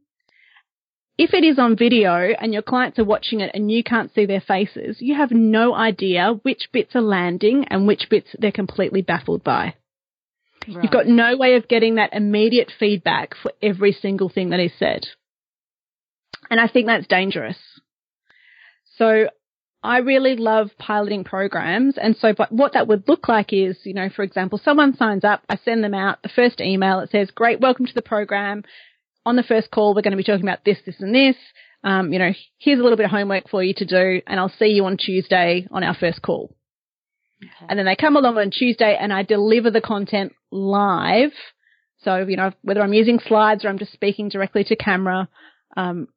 if 1.18 1.34
it 1.34 1.44
is 1.44 1.58
on 1.58 1.76
video 1.76 2.14
and 2.40 2.54
your 2.54 2.62
clients 2.62 2.98
are 2.98 3.04
watching 3.04 3.40
it 3.40 3.50
and 3.52 3.70
you 3.70 3.84
can't 3.84 4.14
see 4.14 4.24
their 4.24 4.40
faces, 4.40 4.96
you 5.00 5.14
have 5.14 5.30
no 5.30 5.74
idea 5.74 6.40
which 6.42 6.70
bits 6.72 6.96
are 6.96 7.02
landing 7.02 7.66
and 7.68 7.86
which 7.86 8.08
bits 8.08 8.34
they're 8.38 8.50
completely 8.50 9.02
baffled 9.02 9.44
by. 9.44 9.74
Right. 10.68 10.82
You've 10.82 10.92
got 10.92 11.06
no 11.06 11.36
way 11.36 11.56
of 11.56 11.68
getting 11.68 11.96
that 11.96 12.12
immediate 12.12 12.72
feedback 12.78 13.34
for 13.40 13.52
every 13.62 13.92
single 13.92 14.28
thing 14.28 14.50
that 14.50 14.60
is 14.60 14.72
said. 14.78 15.06
And 16.50 16.60
I 16.60 16.68
think 16.68 16.86
that's 16.86 17.06
dangerous. 17.06 17.56
So 18.96 19.28
I 19.82 19.98
really 19.98 20.36
love 20.36 20.70
piloting 20.78 21.24
programs. 21.24 21.98
And 21.98 22.16
so, 22.16 22.32
but 22.36 22.52
what 22.52 22.74
that 22.74 22.86
would 22.86 23.08
look 23.08 23.28
like 23.28 23.52
is, 23.52 23.78
you 23.84 23.94
know, 23.94 24.08
for 24.14 24.22
example, 24.22 24.60
someone 24.62 24.94
signs 24.94 25.24
up, 25.24 25.42
I 25.48 25.56
send 25.56 25.82
them 25.82 25.94
out 25.94 26.22
the 26.22 26.28
first 26.28 26.60
email. 26.60 27.00
It 27.00 27.10
says, 27.10 27.30
great, 27.30 27.60
welcome 27.60 27.86
to 27.86 27.94
the 27.94 28.02
program. 28.02 28.62
On 29.24 29.36
the 29.36 29.42
first 29.42 29.70
call, 29.70 29.94
we're 29.94 30.02
going 30.02 30.12
to 30.12 30.16
be 30.16 30.24
talking 30.24 30.46
about 30.46 30.64
this, 30.64 30.78
this 30.86 31.00
and 31.00 31.14
this. 31.14 31.36
Um, 31.84 32.12
you 32.12 32.18
know, 32.20 32.30
here's 32.58 32.78
a 32.78 32.82
little 32.82 32.96
bit 32.96 33.06
of 33.06 33.10
homework 33.10 33.48
for 33.48 33.62
you 33.62 33.74
to 33.74 33.84
do 33.84 34.20
and 34.26 34.38
I'll 34.38 34.52
see 34.56 34.66
you 34.66 34.84
on 34.84 34.96
Tuesday 34.96 35.66
on 35.70 35.82
our 35.82 35.94
first 35.94 36.22
call. 36.22 36.54
Okay. 37.42 37.66
And 37.68 37.78
then 37.78 37.86
they 37.86 37.96
come 37.96 38.16
along 38.16 38.38
on 38.38 38.52
Tuesday 38.52 38.96
and 39.00 39.12
I 39.12 39.24
deliver 39.24 39.70
the 39.70 39.80
content 39.80 40.32
live. 40.52 41.32
So, 42.02 42.26
you 42.26 42.36
know, 42.36 42.52
whether 42.62 42.82
I'm 42.82 42.92
using 42.92 43.20
slides 43.20 43.64
or 43.64 43.68
I'm 43.68 43.78
just 43.78 43.92
speaking 43.92 44.28
directly 44.28 44.64
to 44.64 44.76
camera, 44.76 45.28
um, 45.76 46.08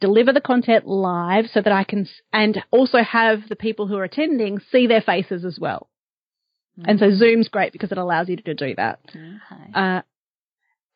deliver 0.00 0.32
the 0.32 0.40
content 0.40 0.86
live 0.86 1.46
so 1.52 1.60
that 1.60 1.72
I 1.72 1.84
can, 1.84 2.08
and 2.32 2.58
also 2.70 2.98
have 2.98 3.48
the 3.48 3.56
people 3.56 3.86
who 3.86 3.96
are 3.96 4.04
attending 4.04 4.60
see 4.70 4.86
their 4.86 5.00
faces 5.00 5.44
as 5.44 5.58
well. 5.60 5.88
Mm-hmm. 6.78 6.90
And 6.90 6.98
so 6.98 7.06
mm-hmm. 7.06 7.18
Zoom's 7.18 7.48
great 7.48 7.72
because 7.72 7.92
it 7.92 7.98
allows 7.98 8.28
you 8.28 8.36
to 8.36 8.54
do 8.54 8.74
that. 8.76 9.00
Okay. 9.08 9.72
Uh, 9.74 10.02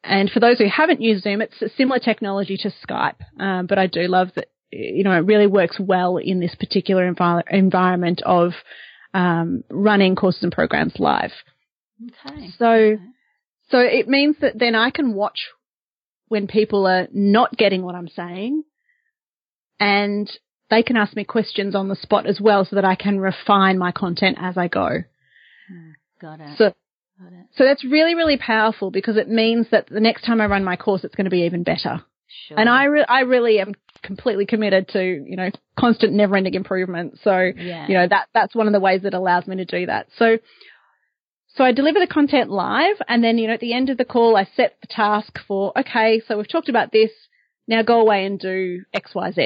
and 0.05 0.31
for 0.31 0.41
those 0.41 0.59
who 0.59 0.69
haven't 0.69 1.01
used 1.01 1.23
Zoom, 1.23 1.41
it's 1.41 1.63
a 1.63 1.69
similar 1.71 2.01
technology 2.01 2.57
to 2.59 2.73
Skype, 2.87 3.21
um, 3.39 3.67
but 3.67 3.79
I 3.79 3.87
do 3.87 4.09
love 4.09 4.29
that. 4.35 4.49
You 4.75 5.05
know, 5.05 5.13
it 5.13 5.27
really 5.27 5.47
works 5.47 5.79
well 5.79 6.17
in 6.17 6.41
this 6.41 6.55
particular 6.55 7.13
envi- 7.13 7.43
environment 7.51 8.23
of 8.25 8.53
um, 9.13 9.65
running 9.69 10.17
courses 10.17 10.43
and 10.43 10.51
programs 10.51 10.95
live. 10.99 11.31
Okay. 12.03 12.51
So, 12.59 12.99
so 13.71 13.79
it 13.79 14.09
means 14.09 14.37
that 14.41 14.59
then 14.59 14.75
I 14.75 14.91
can 14.91 15.15
watch 15.15 15.49
when 16.29 16.47
people 16.47 16.87
are 16.87 17.09
not 17.13 17.57
getting 17.57 17.83
what 17.83 17.95
I'm 17.95 18.09
saying 18.09 18.65
and 19.79 20.31
they 20.71 20.83
can 20.83 20.97
ask 20.97 21.15
me 21.15 21.25
questions 21.25 21.75
on 21.75 21.89
the 21.89 21.97
spot 21.97 22.27
as 22.27 22.41
well 22.41 22.65
so 22.65 22.77
that 22.77 22.85
I 22.85 22.95
can 22.95 23.21
refine 23.21 23.79
my 23.79 23.93
content 23.93 24.39
as 24.41 24.57
I 24.57 24.69
go. 24.69 24.89
Hmm, 25.69 25.91
got 26.21 26.41
it. 26.41 26.57
So, 26.57 26.73
Got 27.21 27.33
it. 27.33 27.47
so 27.55 27.65
that's 27.65 27.85
really, 27.85 28.15
really 28.15 28.39
powerful 28.39 28.91
because 28.91 29.17
it 29.17 29.29
means 29.29 29.67
that 29.71 29.89
the 29.89 30.01
next 30.01 30.25
time 30.25 30.41
I 30.41 30.47
run 30.47 30.65
my 30.65 30.77
course, 30.77 31.05
it's 31.05 31.15
going 31.15 31.27
to 31.27 31.31
be 31.31 31.43
even 31.43 31.63
better. 31.63 32.03
Sure. 32.49 32.59
And 32.59 32.69
I, 32.69 32.85
re- 32.85 33.05
I 33.07 33.21
really 33.21 33.61
am 33.61 33.75
completely 34.03 34.47
committed 34.47 34.89
to, 34.89 35.03
you 35.03 35.37
know, 35.37 35.51
constant 35.79 36.15
never 36.15 36.37
ending 36.37 36.55
improvement. 36.55 37.19
So, 37.23 37.39
yeah. 37.55 37.87
you 37.87 37.95
know, 37.95 38.09
that, 38.09 38.29
that's 38.33 38.55
one 38.55 38.67
of 38.67 38.73
the 38.73 38.81
ways 38.81 39.03
that 39.03 39.15
allows 39.15 39.47
me 39.47 39.57
to 39.57 39.65
do 39.65 39.87
that. 39.87 40.07
So, 40.17 40.39
so 41.55 41.65
I 41.65 41.73
deliver 41.73 42.01
the 42.01 42.07
content 42.07 42.51
live 42.51 42.97
and 43.09 43.23
then, 43.23 43.37
you 43.37 43.47
know, 43.47 43.55
at 43.55 43.61
the 43.61 43.75
end 43.75 43.91
of 43.91 43.99
the 43.99 44.07
call, 44.07 44.37
I 44.37 44.49
set 44.57 44.79
the 44.81 44.87
task 44.89 45.39
for, 45.47 45.79
okay, 45.79 46.23
so 46.27 46.39
we've 46.39 46.49
talked 46.49 46.71
about 46.71 46.93
this. 46.93 47.11
Now 47.69 47.83
go 47.83 48.01
away 48.01 48.25
and 48.25 48.39
do 48.39 48.83
X, 48.95 49.15
Y, 49.15 49.33
Z. 49.33 49.43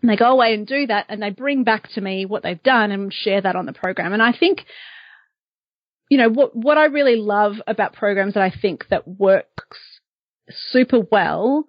And 0.00 0.10
they 0.10 0.16
go 0.16 0.30
away 0.30 0.54
and 0.54 0.66
do 0.66 0.86
that 0.86 1.06
and 1.08 1.20
they 1.20 1.30
bring 1.30 1.64
back 1.64 1.88
to 1.94 2.00
me 2.00 2.26
what 2.26 2.44
they've 2.44 2.62
done 2.62 2.92
and 2.92 3.12
share 3.12 3.40
that 3.40 3.56
on 3.56 3.66
the 3.66 3.72
program. 3.72 4.12
And 4.12 4.22
I 4.22 4.32
think, 4.32 4.64
you 6.10 6.18
know, 6.18 6.28
what, 6.28 6.54
what 6.54 6.78
I 6.78 6.84
really 6.84 7.16
love 7.16 7.54
about 7.66 7.94
programs 7.94 8.34
that 8.34 8.42
I 8.42 8.52
think 8.52 8.86
that 8.90 9.08
works 9.08 9.78
super 10.48 11.00
well 11.00 11.64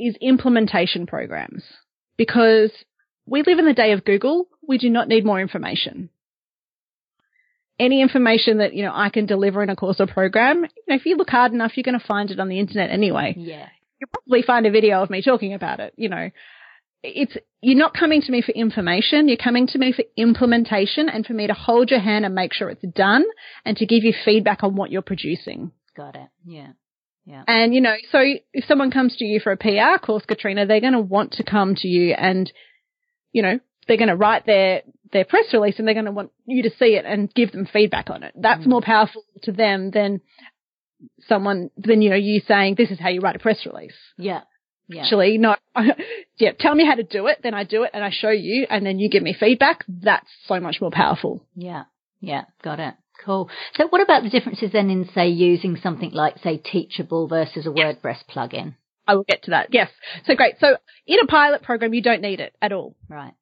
is 0.00 0.16
implementation 0.22 1.06
programs 1.06 1.64
because 2.16 2.72
we 3.26 3.42
live 3.42 3.58
in 3.58 3.66
the 3.66 3.74
day 3.74 3.92
of 3.92 4.06
Google. 4.06 4.48
We 4.66 4.78
do 4.78 4.88
not 4.88 5.08
need 5.08 5.26
more 5.26 5.40
information 5.40 6.08
any 7.78 8.02
information 8.02 8.58
that, 8.58 8.74
you 8.74 8.84
know, 8.84 8.92
I 8.94 9.08
can 9.10 9.26
deliver 9.26 9.62
in 9.62 9.70
a 9.70 9.76
course 9.76 10.00
or 10.00 10.06
program, 10.06 10.62
you 10.62 10.84
know, 10.88 10.96
if 10.96 11.06
you 11.06 11.16
look 11.16 11.30
hard 11.30 11.52
enough, 11.52 11.72
you're 11.76 11.84
going 11.84 11.98
to 11.98 12.06
find 12.06 12.30
it 12.30 12.40
on 12.40 12.48
the 12.48 12.58
internet 12.58 12.90
anyway. 12.90 13.34
Yeah. 13.36 13.68
You'll 14.00 14.10
probably 14.12 14.42
find 14.42 14.66
a 14.66 14.70
video 14.70 15.02
of 15.02 15.10
me 15.10 15.22
talking 15.22 15.54
about 15.54 15.80
it, 15.80 15.94
you 15.96 16.08
know. 16.08 16.30
It's, 17.02 17.36
you're 17.60 17.78
not 17.78 17.94
coming 17.94 18.22
to 18.22 18.32
me 18.32 18.42
for 18.42 18.52
information, 18.52 19.28
you're 19.28 19.36
coming 19.36 19.68
to 19.68 19.78
me 19.78 19.92
for 19.92 20.04
implementation 20.16 21.08
and 21.08 21.24
for 21.24 21.32
me 21.32 21.46
to 21.46 21.54
hold 21.54 21.90
your 21.90 22.00
hand 22.00 22.24
and 22.24 22.34
make 22.34 22.52
sure 22.52 22.70
it's 22.70 22.84
done 22.94 23.24
and 23.64 23.76
to 23.76 23.86
give 23.86 24.02
you 24.02 24.12
feedback 24.24 24.64
on 24.64 24.74
what 24.74 24.90
you're 24.90 25.02
producing. 25.02 25.70
Got 25.96 26.16
it. 26.16 26.28
Yeah. 26.44 26.72
Yeah. 27.24 27.44
And, 27.46 27.74
you 27.74 27.82
know, 27.82 27.94
so 28.10 28.20
if 28.52 28.64
someone 28.64 28.90
comes 28.90 29.16
to 29.16 29.24
you 29.24 29.38
for 29.38 29.52
a 29.52 29.56
PR 29.56 30.04
course, 30.04 30.24
Katrina, 30.26 30.64
they're 30.66 30.80
going 30.80 30.94
to 30.94 31.00
want 31.00 31.32
to 31.34 31.44
come 31.44 31.74
to 31.76 31.86
you 31.86 32.14
and, 32.14 32.50
you 33.32 33.42
know, 33.42 33.60
they're 33.86 33.98
going 33.98 34.08
to 34.08 34.16
write 34.16 34.46
their, 34.46 34.82
their 35.12 35.24
press 35.24 35.46
release 35.52 35.78
and 35.78 35.86
they're 35.86 35.94
going 35.94 36.06
to 36.06 36.12
want 36.12 36.30
you 36.46 36.62
to 36.64 36.70
see 36.70 36.96
it 36.96 37.04
and 37.04 37.32
give 37.32 37.52
them 37.52 37.66
feedback 37.66 38.10
on 38.10 38.22
it. 38.22 38.34
That's 38.36 38.64
mm. 38.64 38.68
more 38.68 38.82
powerful 38.82 39.24
to 39.42 39.52
them 39.52 39.90
than 39.90 40.20
someone, 41.28 41.70
than, 41.76 42.02
you 42.02 42.10
know, 42.10 42.16
you 42.16 42.40
saying, 42.46 42.74
this 42.76 42.90
is 42.90 42.98
how 43.00 43.08
you 43.08 43.20
write 43.20 43.36
a 43.36 43.40
press 43.40 43.64
release. 43.66 43.94
Yeah. 44.16 44.42
Yeah. 44.88 45.02
Actually, 45.02 45.36
no, 45.36 45.54
yeah, 46.38 46.52
tell 46.58 46.74
me 46.74 46.86
how 46.86 46.94
to 46.94 47.02
do 47.02 47.26
it, 47.26 47.40
then 47.42 47.52
I 47.52 47.64
do 47.64 47.82
it 47.82 47.90
and 47.92 48.02
I 48.02 48.10
show 48.10 48.30
you 48.30 48.66
and 48.70 48.86
then 48.86 48.98
you 48.98 49.10
give 49.10 49.22
me 49.22 49.36
feedback. 49.38 49.84
That's 49.86 50.28
so 50.46 50.60
much 50.60 50.80
more 50.80 50.90
powerful. 50.90 51.44
Yeah. 51.54 51.84
Yeah. 52.20 52.44
Got 52.62 52.80
it. 52.80 52.94
Cool. 53.24 53.50
So 53.74 53.88
what 53.88 54.00
about 54.00 54.22
the 54.22 54.30
differences 54.30 54.72
then 54.72 54.90
in 54.90 55.08
say 55.14 55.28
using 55.28 55.76
something 55.76 56.12
like 56.12 56.38
say 56.38 56.56
Teachable 56.56 57.28
versus 57.28 57.66
a 57.66 57.70
WordPress 57.70 58.18
plugin? 58.30 58.76
I 59.06 59.14
will 59.16 59.24
get 59.24 59.42
to 59.44 59.50
that. 59.50 59.68
Yes. 59.72 59.90
So 60.26 60.34
great. 60.34 60.54
So 60.60 60.76
in 61.06 61.18
a 61.20 61.26
pilot 61.26 61.62
program, 61.62 61.94
you 61.94 62.02
don't 62.02 62.22
need 62.22 62.40
it 62.40 62.54
at 62.62 62.72
all. 62.72 62.94
Right 63.08 63.34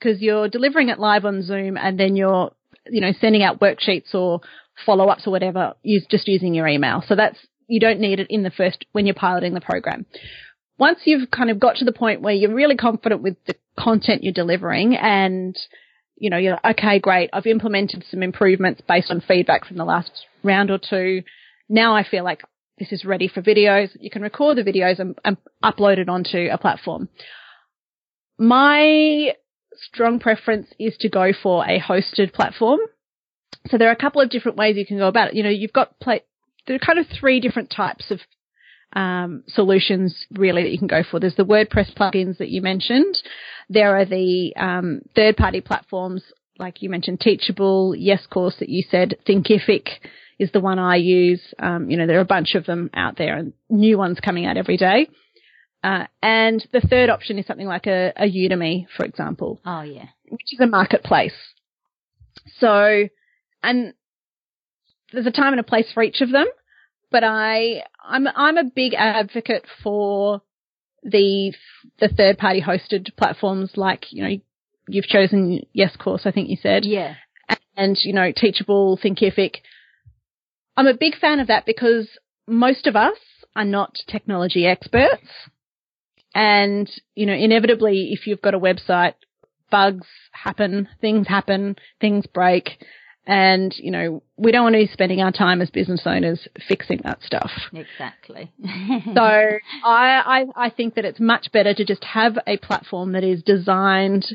because 0.00 0.20
you're 0.20 0.48
delivering 0.48 0.88
it 0.88 0.98
live 0.98 1.24
on 1.24 1.42
Zoom 1.42 1.76
and 1.76 1.98
then 1.98 2.16
you're, 2.16 2.52
you 2.86 3.00
know, 3.00 3.12
sending 3.20 3.42
out 3.42 3.60
worksheets 3.60 4.14
or 4.14 4.40
follow 4.84 5.08
ups 5.08 5.26
or 5.26 5.30
whatever, 5.30 5.74
use, 5.82 6.06
just 6.10 6.28
using 6.28 6.54
your 6.54 6.66
email. 6.66 7.02
So 7.06 7.16
that's, 7.16 7.38
you 7.66 7.80
don't 7.80 8.00
need 8.00 8.20
it 8.20 8.26
in 8.30 8.42
the 8.42 8.50
first, 8.50 8.84
when 8.92 9.06
you're 9.06 9.14
piloting 9.14 9.54
the 9.54 9.60
program. 9.60 10.06
Once 10.78 11.00
you've 11.04 11.30
kind 11.30 11.50
of 11.50 11.58
got 11.58 11.76
to 11.76 11.84
the 11.84 11.92
point 11.92 12.20
where 12.20 12.34
you're 12.34 12.54
really 12.54 12.76
confident 12.76 13.22
with 13.22 13.36
the 13.46 13.54
content 13.78 14.22
you're 14.22 14.32
delivering 14.32 14.94
and, 14.94 15.56
you 16.16 16.28
know, 16.28 16.36
you're 16.36 16.58
okay, 16.64 16.98
great. 16.98 17.30
I've 17.32 17.46
implemented 17.46 18.04
some 18.10 18.22
improvements 18.22 18.82
based 18.86 19.10
on 19.10 19.22
feedback 19.26 19.66
from 19.66 19.78
the 19.78 19.84
last 19.84 20.10
round 20.42 20.70
or 20.70 20.78
two. 20.78 21.22
Now 21.68 21.96
I 21.96 22.04
feel 22.04 22.24
like 22.24 22.42
this 22.78 22.92
is 22.92 23.06
ready 23.06 23.28
for 23.28 23.40
videos. 23.40 23.88
You 23.98 24.10
can 24.10 24.22
record 24.22 24.58
the 24.58 24.62
videos 24.62 24.98
and, 24.98 25.18
and 25.24 25.38
upload 25.64 25.96
it 25.96 26.10
onto 26.10 26.48
a 26.52 26.58
platform. 26.58 27.08
My 28.38 29.32
strong 29.80 30.18
preference 30.18 30.68
is 30.78 30.96
to 30.98 31.08
go 31.08 31.32
for 31.32 31.64
a 31.64 31.80
hosted 31.80 32.32
platform. 32.32 32.80
So 33.68 33.78
there 33.78 33.88
are 33.88 33.92
a 33.92 33.96
couple 33.96 34.20
of 34.20 34.30
different 34.30 34.56
ways 34.56 34.76
you 34.76 34.86
can 34.86 34.98
go 34.98 35.08
about 35.08 35.28
it. 35.28 35.34
You 35.34 35.42
know, 35.42 35.50
you've 35.50 35.72
got 35.72 35.98
play, 36.00 36.22
there 36.66 36.76
are 36.76 36.80
kind 36.80 36.98
of 36.98 37.06
three 37.08 37.40
different 37.40 37.70
types 37.70 38.10
of 38.10 38.20
um, 38.94 39.42
solutions 39.48 40.26
really 40.32 40.62
that 40.62 40.70
you 40.70 40.78
can 40.78 40.86
go 40.86 41.02
for. 41.08 41.18
There's 41.18 41.36
the 41.36 41.44
WordPress 41.44 41.94
plugins 41.94 42.38
that 42.38 42.48
you 42.48 42.62
mentioned. 42.62 43.16
There 43.68 43.96
are 43.96 44.04
the 44.04 44.54
um, 44.56 45.00
third-party 45.14 45.62
platforms 45.62 46.22
like 46.58 46.82
you 46.82 46.90
mentioned, 46.90 47.20
Teachable, 47.20 47.94
Yes 47.96 48.26
Course 48.26 48.56
that 48.60 48.68
you 48.68 48.82
said, 48.90 49.16
Thinkific 49.28 49.88
is 50.38 50.50
the 50.52 50.60
one 50.60 50.78
I 50.78 50.96
use. 50.96 51.42
Um, 51.58 51.90
you 51.90 51.96
know, 51.96 52.06
there 52.06 52.18
are 52.18 52.22
a 52.22 52.26
bunch 52.26 52.54
of 52.54 52.66
them 52.66 52.90
out 52.94 53.16
there 53.16 53.36
and 53.36 53.52
new 53.68 53.98
ones 53.98 54.18
coming 54.20 54.46
out 54.46 54.56
every 54.56 54.76
day. 54.76 55.08
Uh, 55.86 56.08
and 56.20 56.66
the 56.72 56.80
third 56.80 57.10
option 57.10 57.38
is 57.38 57.46
something 57.46 57.68
like 57.68 57.86
a, 57.86 58.12
a 58.16 58.24
Udemy, 58.24 58.86
for 58.96 59.04
example. 59.04 59.60
Oh 59.64 59.82
yeah. 59.82 60.06
Which 60.28 60.52
is 60.52 60.58
a 60.58 60.66
marketplace. 60.66 61.36
So, 62.58 63.04
and 63.62 63.94
there's 65.12 65.26
a 65.26 65.30
time 65.30 65.52
and 65.52 65.60
a 65.60 65.62
place 65.62 65.86
for 65.94 66.02
each 66.02 66.22
of 66.22 66.32
them, 66.32 66.46
but 67.12 67.22
I, 67.22 67.84
I'm, 68.04 68.26
I'm 68.26 68.56
a 68.56 68.64
big 68.64 68.94
advocate 68.94 69.64
for 69.84 70.42
the, 71.04 71.54
the 72.00 72.08
third 72.08 72.36
party 72.36 72.60
hosted 72.60 73.16
platforms 73.16 73.74
like, 73.76 74.06
you 74.10 74.24
know, 74.24 74.36
you've 74.88 75.06
chosen 75.06 75.66
Yes 75.72 75.94
Course, 75.94 76.22
I 76.24 76.32
think 76.32 76.48
you 76.48 76.56
said. 76.60 76.84
Yeah. 76.84 77.14
And, 77.76 77.96
you 78.02 78.12
know, 78.12 78.32
Teachable, 78.34 78.98
Thinkific. 78.98 79.58
I'm 80.76 80.88
a 80.88 80.94
big 80.98 81.16
fan 81.16 81.38
of 81.38 81.46
that 81.46 81.64
because 81.64 82.08
most 82.48 82.88
of 82.88 82.96
us 82.96 83.18
are 83.54 83.64
not 83.64 83.98
technology 84.08 84.66
experts. 84.66 85.28
And, 86.36 86.90
you 87.14 87.24
know, 87.24 87.32
inevitably, 87.32 88.10
if 88.12 88.26
you've 88.26 88.42
got 88.42 88.52
a 88.52 88.58
website, 88.58 89.14
bugs 89.70 90.06
happen, 90.32 90.86
things 91.00 91.26
happen, 91.26 91.76
things 91.98 92.26
break. 92.26 92.84
And, 93.26 93.74
you 93.78 93.90
know, 93.90 94.22
we 94.36 94.52
don't 94.52 94.62
want 94.62 94.74
to 94.74 94.80
be 94.80 94.92
spending 94.92 95.22
our 95.22 95.32
time 95.32 95.62
as 95.62 95.70
business 95.70 96.02
owners 96.04 96.46
fixing 96.68 97.00
that 97.04 97.22
stuff. 97.22 97.50
Exactly. 97.72 98.52
so 99.14 99.22
I, 99.22 99.62
I, 99.86 100.66
I 100.66 100.68
think 100.68 100.96
that 100.96 101.06
it's 101.06 101.18
much 101.18 101.50
better 101.52 101.72
to 101.72 101.84
just 101.86 102.04
have 102.04 102.36
a 102.46 102.58
platform 102.58 103.12
that 103.12 103.24
is 103.24 103.42
designed 103.42 104.26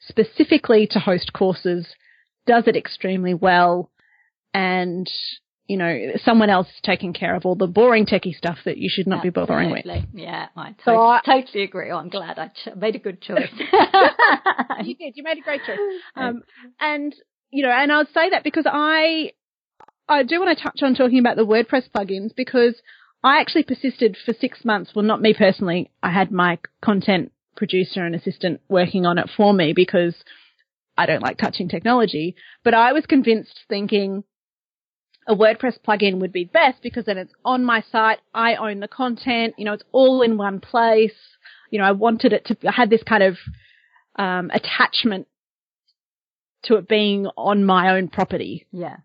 specifically 0.00 0.88
to 0.92 0.98
host 0.98 1.34
courses, 1.34 1.86
does 2.46 2.66
it 2.68 2.74
extremely 2.74 3.34
well, 3.34 3.90
and 4.54 5.06
you 5.70 5.76
know, 5.76 5.96
someone 6.24 6.50
else 6.50 6.66
is 6.66 6.80
taking 6.82 7.12
care 7.12 7.36
of 7.36 7.46
all 7.46 7.54
the 7.54 7.68
boring 7.68 8.04
techie 8.04 8.34
stuff 8.34 8.58
that 8.64 8.76
you 8.76 8.90
should 8.92 9.06
not 9.06 9.24
Absolutely. 9.24 9.30
be 9.30 9.46
bothering 9.46 9.70
with. 9.70 10.04
Yeah, 10.12 10.48
I, 10.56 10.74
so 10.84 11.00
I 11.00 11.20
totally 11.24 11.62
agree. 11.62 11.92
I'm 11.92 12.08
glad 12.08 12.40
I 12.40 12.48
ch- 12.48 12.74
made 12.76 12.96
a 12.96 12.98
good 12.98 13.22
choice. 13.22 13.52
you 14.82 14.96
did. 14.96 15.16
You 15.16 15.22
made 15.22 15.38
a 15.38 15.42
great 15.42 15.60
choice. 15.64 15.78
Um, 16.16 16.42
and 16.80 17.14
you 17.52 17.62
know, 17.62 17.70
and 17.70 17.92
I'll 17.92 18.06
say 18.06 18.30
that 18.30 18.42
because 18.42 18.66
I, 18.66 19.30
I 20.08 20.24
do 20.24 20.40
want 20.40 20.58
to 20.58 20.60
touch 20.60 20.80
on 20.82 20.96
talking 20.96 21.20
about 21.20 21.36
the 21.36 21.46
WordPress 21.46 21.88
plugins 21.94 22.34
because 22.34 22.74
I 23.22 23.40
actually 23.40 23.62
persisted 23.62 24.16
for 24.26 24.34
six 24.34 24.64
months. 24.64 24.90
Well, 24.92 25.04
not 25.04 25.22
me 25.22 25.34
personally. 25.34 25.92
I 26.02 26.10
had 26.10 26.32
my 26.32 26.58
content 26.82 27.30
producer 27.56 28.04
and 28.04 28.16
assistant 28.16 28.60
working 28.68 29.06
on 29.06 29.18
it 29.18 29.30
for 29.36 29.54
me 29.54 29.72
because 29.72 30.16
I 30.98 31.06
don't 31.06 31.22
like 31.22 31.38
touching 31.38 31.68
technology. 31.68 32.34
But 32.64 32.74
I 32.74 32.92
was 32.92 33.06
convinced 33.06 33.60
thinking, 33.68 34.24
a 35.26 35.34
WordPress 35.34 35.78
plugin 35.86 36.20
would 36.20 36.32
be 36.32 36.44
best 36.44 36.82
because 36.82 37.04
then 37.04 37.18
it's 37.18 37.32
on 37.44 37.64
my 37.64 37.82
site. 37.92 38.18
I 38.34 38.56
own 38.56 38.80
the 38.80 38.88
content. 38.88 39.54
You 39.58 39.64
know, 39.64 39.72
it's 39.74 39.84
all 39.92 40.22
in 40.22 40.36
one 40.36 40.60
place. 40.60 41.14
You 41.70 41.78
know, 41.78 41.84
I 41.84 41.92
wanted 41.92 42.32
it 42.32 42.46
to, 42.46 42.56
I 42.68 42.72
had 42.72 42.90
this 42.90 43.02
kind 43.02 43.22
of, 43.22 43.36
um, 44.16 44.50
attachment 44.52 45.28
to 46.64 46.76
it 46.76 46.88
being 46.88 47.26
on 47.36 47.64
my 47.64 47.96
own 47.96 48.08
property. 48.08 48.66
Yeah. 48.72 48.96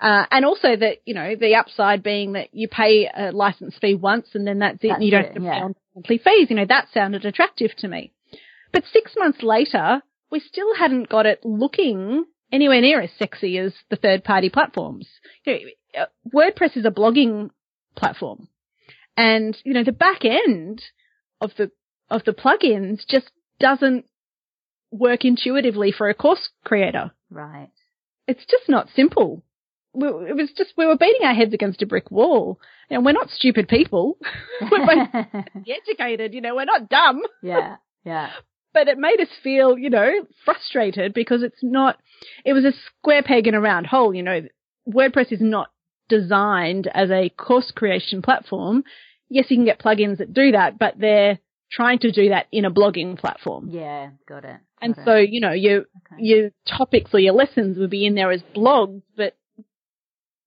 Uh, 0.00 0.24
and 0.30 0.46
also 0.46 0.74
that, 0.76 0.98
you 1.04 1.12
know, 1.12 1.36
the 1.36 1.56
upside 1.56 2.02
being 2.02 2.32
that 2.32 2.48
you 2.52 2.68
pay 2.68 3.06
a 3.14 3.32
license 3.32 3.76
fee 3.80 3.94
once 3.94 4.28
and 4.32 4.46
then 4.46 4.60
that's 4.60 4.82
it 4.82 4.88
that's 4.88 4.94
and 4.94 5.04
you 5.04 5.10
don't 5.10 5.24
it, 5.24 5.26
have 5.26 5.34
to 5.34 5.42
yeah. 5.42 5.54
pay 5.54 5.60
on 5.60 5.74
monthly 5.94 6.18
fees. 6.18 6.46
You 6.48 6.56
know, 6.56 6.66
that 6.66 6.88
sounded 6.94 7.26
attractive 7.26 7.72
to 7.78 7.88
me. 7.88 8.12
But 8.72 8.84
six 8.90 9.12
months 9.16 9.42
later, 9.42 10.02
we 10.30 10.40
still 10.40 10.74
hadn't 10.74 11.08
got 11.08 11.26
it 11.26 11.40
looking 11.44 12.24
anywhere 12.52 12.80
near 12.80 13.00
as 13.00 13.10
sexy 13.18 13.58
as 13.58 13.72
the 13.90 13.96
third 13.96 14.24
party 14.24 14.48
platforms. 14.50 15.08
You 15.44 15.52
know, 15.94 16.02
uh, 16.02 16.06
WordPress 16.34 16.76
is 16.76 16.84
a 16.84 16.90
blogging 16.90 17.50
platform 17.96 18.48
and, 19.16 19.56
you 19.64 19.74
know, 19.74 19.84
the 19.84 19.92
back 19.92 20.24
end 20.24 20.82
of 21.40 21.50
the, 21.56 21.70
of 22.08 22.24
the 22.24 22.32
plugins 22.32 23.00
just 23.08 23.30
doesn't 23.58 24.06
work 24.90 25.24
intuitively 25.24 25.92
for 25.92 26.08
a 26.08 26.14
course 26.14 26.50
creator. 26.64 27.10
Right. 27.30 27.70
It's 28.26 28.44
just 28.46 28.68
not 28.68 28.88
simple. 28.94 29.42
it 29.94 30.36
was 30.36 30.52
just, 30.56 30.72
we 30.76 30.86
were 30.86 30.96
beating 30.96 31.26
our 31.26 31.34
heads 31.34 31.52
against 31.52 31.82
a 31.82 31.86
brick 31.86 32.10
wall. 32.10 32.60
And 32.88 33.04
we're 33.04 33.12
not 33.12 33.30
stupid 33.30 33.68
people. 33.68 34.16
we're 34.60 35.08
educated, 35.68 36.34
you 36.34 36.40
know, 36.40 36.54
we're 36.54 36.64
not 36.64 36.88
dumb. 36.88 37.20
Yeah. 37.42 37.76
Yeah 38.04 38.30
but 38.72 38.88
it 38.88 38.98
made 38.98 39.20
us 39.20 39.28
feel, 39.42 39.78
you 39.78 39.90
know, 39.90 40.10
frustrated 40.44 41.14
because 41.14 41.42
it's 41.42 41.62
not, 41.62 41.98
it 42.44 42.52
was 42.52 42.64
a 42.64 42.72
square 42.72 43.22
peg 43.22 43.46
in 43.46 43.54
a 43.54 43.60
round 43.60 43.86
hole, 43.86 44.14
you 44.14 44.22
know. 44.22 44.42
WordPress 44.88 45.30
is 45.32 45.40
not 45.40 45.70
designed 46.08 46.88
as 46.92 47.10
a 47.10 47.28
course 47.30 47.70
creation 47.74 48.22
platform. 48.22 48.82
Yes, 49.28 49.46
you 49.48 49.56
can 49.56 49.64
get 49.64 49.78
plugins 49.80 50.18
that 50.18 50.32
do 50.34 50.52
that, 50.52 50.78
but 50.78 50.94
they're 50.98 51.38
trying 51.70 52.00
to 52.00 52.10
do 52.10 52.30
that 52.30 52.46
in 52.50 52.64
a 52.64 52.70
blogging 52.70 53.18
platform. 53.18 53.68
Yeah, 53.70 54.10
got 54.28 54.44
it. 54.44 54.56
Got 54.56 54.60
and 54.80 54.96
so, 55.04 55.16
you 55.16 55.40
know, 55.40 55.52
your, 55.52 55.80
Okay. 55.80 56.16
your 56.18 56.50
topics 56.66 57.12
or 57.14 57.20
your 57.20 57.34
lessons 57.34 57.78
would 57.78 57.90
be 57.90 58.06
in 58.06 58.14
there 58.14 58.32
as 58.32 58.42
blogs, 58.56 59.02
but 59.16 59.36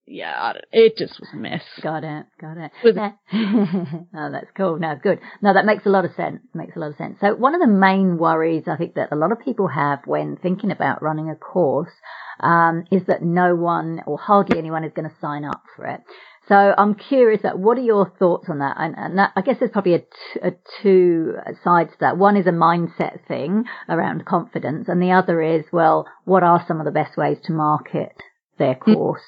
yeah, 0.06 0.34
I 0.38 0.54
don't- 0.54 0.66
it 0.72 0.98
just 0.98 1.20
was 1.20 1.30
a 1.34 1.38
mess. 1.38 1.64
Got 1.82 2.04
it. 2.04 2.26
Got 2.40 2.58
it. 2.58 2.72
Was- 2.84 2.96
Yeah. 3.32 3.86
oh, 4.16 4.32
that's 4.32 4.52
cool. 4.56 4.78
No, 4.80 4.96
good. 5.02 5.20
No, 5.42 5.54
that 5.54 5.66
makes 5.66 5.86
a 5.86 5.90
lot 5.90 6.06
of 6.06 6.14
sense. 6.16 6.42
Makes 6.54 6.76
a 6.76 6.80
lot 6.80 6.92
of 6.92 6.98
sense. 6.98 7.18
So 7.22 7.36
one 7.36 7.56
of 7.56 7.62
the 7.62 7.68
main 7.68 8.18
worries 8.18 8.64
I 8.68 8.76
think 8.78 8.96
that 8.96 9.12
a 9.12 9.16
lot 9.16 9.32
of 9.32 9.40
people 9.40 9.68
have 9.68 10.00
when 10.06 10.36
thinking 10.38 10.72
about 10.72 11.02
running 11.02 11.30
a 11.30 11.36
course 11.36 11.92
um, 12.40 12.84
is 12.92 13.04
that 13.08 13.24
no 13.24 13.56
one 13.56 14.02
or 14.06 14.18
hardly 14.18 14.58
anyone 14.60 14.84
is 14.84 14.92
going 14.94 15.10
to 15.10 15.16
sign 15.22 15.46
up 15.46 15.64
for 15.76 15.86
it. 15.86 16.02
So 16.50 16.56
I'm 16.78 16.96
curious 16.96 17.42
that 17.44 17.58
what 17.58 17.78
are 17.78 17.82
your 17.84 18.12
thoughts 18.20 18.48
on 18.50 18.60
that? 18.60 18.76
And, 18.78 18.96
and 18.98 19.18
that, 19.18 19.32
I 19.38 19.42
guess 19.42 19.58
there's 19.60 19.72
probably 19.72 19.94
a, 19.96 20.00
t- 20.00 20.40
a 20.44 20.52
two 20.82 21.36
sides 21.64 21.92
to 21.92 21.98
that. 22.02 22.18
One 22.18 22.36
is 22.36 22.46
a 22.48 22.52
mindset 22.52 23.26
thing 23.30 23.64
around 23.88 24.26
confidence, 24.26 24.90
and 24.90 25.02
the 25.02 25.12
other 25.12 25.42
is 25.42 25.64
well, 25.72 26.06
what 26.26 26.44
are 26.44 26.62
some 26.68 26.80
of 26.80 26.86
the 26.86 26.92
best 26.92 27.16
ways 27.16 27.38
to 27.46 27.54
market 27.54 28.12
their 28.60 28.76
course? 28.76 29.22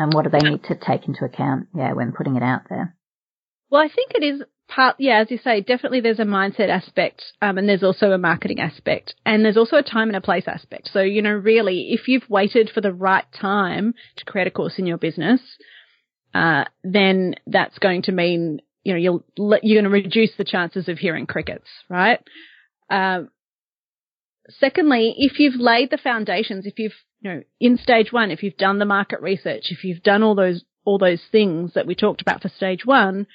And 0.00 0.14
what 0.14 0.24
do 0.24 0.30
they 0.30 0.48
need 0.48 0.64
to 0.64 0.74
take 0.74 1.06
into 1.06 1.26
account, 1.26 1.68
yeah, 1.74 1.92
when 1.92 2.12
putting 2.12 2.36
it 2.36 2.42
out 2.42 2.62
there? 2.70 2.96
Well, 3.70 3.82
I 3.82 3.88
think 3.94 4.12
it 4.14 4.24
is 4.24 4.42
part, 4.66 4.96
yeah, 4.98 5.20
as 5.20 5.30
you 5.30 5.36
say, 5.36 5.60
definitely 5.60 6.00
there's 6.00 6.18
a 6.18 6.24
mindset 6.24 6.70
aspect, 6.70 7.22
um, 7.42 7.58
and 7.58 7.68
there's 7.68 7.82
also 7.82 8.12
a 8.12 8.18
marketing 8.18 8.60
aspect, 8.60 9.14
and 9.26 9.44
there's 9.44 9.58
also 9.58 9.76
a 9.76 9.82
time 9.82 10.08
and 10.08 10.16
a 10.16 10.22
place 10.22 10.44
aspect. 10.46 10.88
So, 10.90 11.02
you 11.02 11.20
know, 11.20 11.32
really, 11.32 11.88
if 11.90 12.08
you've 12.08 12.28
waited 12.30 12.70
for 12.72 12.80
the 12.80 12.94
right 12.94 13.26
time 13.38 13.92
to 14.16 14.24
create 14.24 14.46
a 14.46 14.50
course 14.50 14.78
in 14.78 14.86
your 14.86 14.96
business, 14.96 15.40
uh, 16.34 16.64
then 16.82 17.34
that's 17.46 17.78
going 17.78 18.02
to 18.02 18.12
mean, 18.12 18.60
you 18.82 18.94
know, 18.94 18.98
you'll, 18.98 19.24
you're 19.62 19.82
going 19.82 19.84
to 19.84 19.90
reduce 19.90 20.30
the 20.38 20.44
chances 20.44 20.88
of 20.88 20.96
hearing 20.96 21.26
crickets, 21.26 21.68
right? 21.90 22.20
Um, 22.88 23.28
secondly, 24.48 25.14
if 25.18 25.38
you've 25.38 25.60
laid 25.60 25.90
the 25.90 25.98
foundations, 25.98 26.64
if 26.64 26.78
you've, 26.78 26.94
you 27.20 27.30
know, 27.30 27.42
in 27.60 27.76
stage 27.76 28.12
one, 28.12 28.30
if 28.30 28.42
you've 28.42 28.56
done 28.56 28.78
the 28.78 28.84
market 28.84 29.20
research, 29.20 29.66
if 29.70 29.84
you've 29.84 30.02
done 30.02 30.22
all 30.22 30.34
those, 30.34 30.64
all 30.84 30.98
those 30.98 31.22
things 31.30 31.74
that 31.74 31.86
we 31.86 31.94
talked 31.94 32.22
about 32.22 32.42
for 32.42 32.48
stage 32.48 32.84
one, 32.84 33.26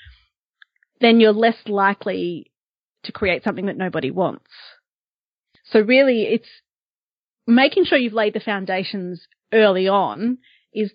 then 1.01 1.19
you're 1.19 1.33
less 1.33 1.57
likely 1.67 2.51
to 3.03 3.11
create 3.11 3.43
something 3.43 3.67
that 3.67 3.77
nobody 3.77 4.11
wants. 4.11 4.49
So 5.71 5.79
really 5.79 6.23
it's 6.23 6.49
making 7.47 7.85
sure 7.85 7.97
you've 7.97 8.13
laid 8.13 8.33
the 8.33 8.39
foundations 8.39 9.27
early 9.53 9.87
on 9.87 10.39
is 10.73 10.91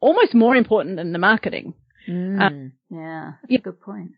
almost 0.00 0.34
more 0.34 0.54
important 0.54 0.96
than 0.96 1.12
the 1.12 1.18
marketing. 1.18 1.74
Mm, 2.08 2.72
yeah, 2.90 3.32
that's 3.42 3.60
a 3.60 3.62
good 3.62 3.80
point. 3.80 4.12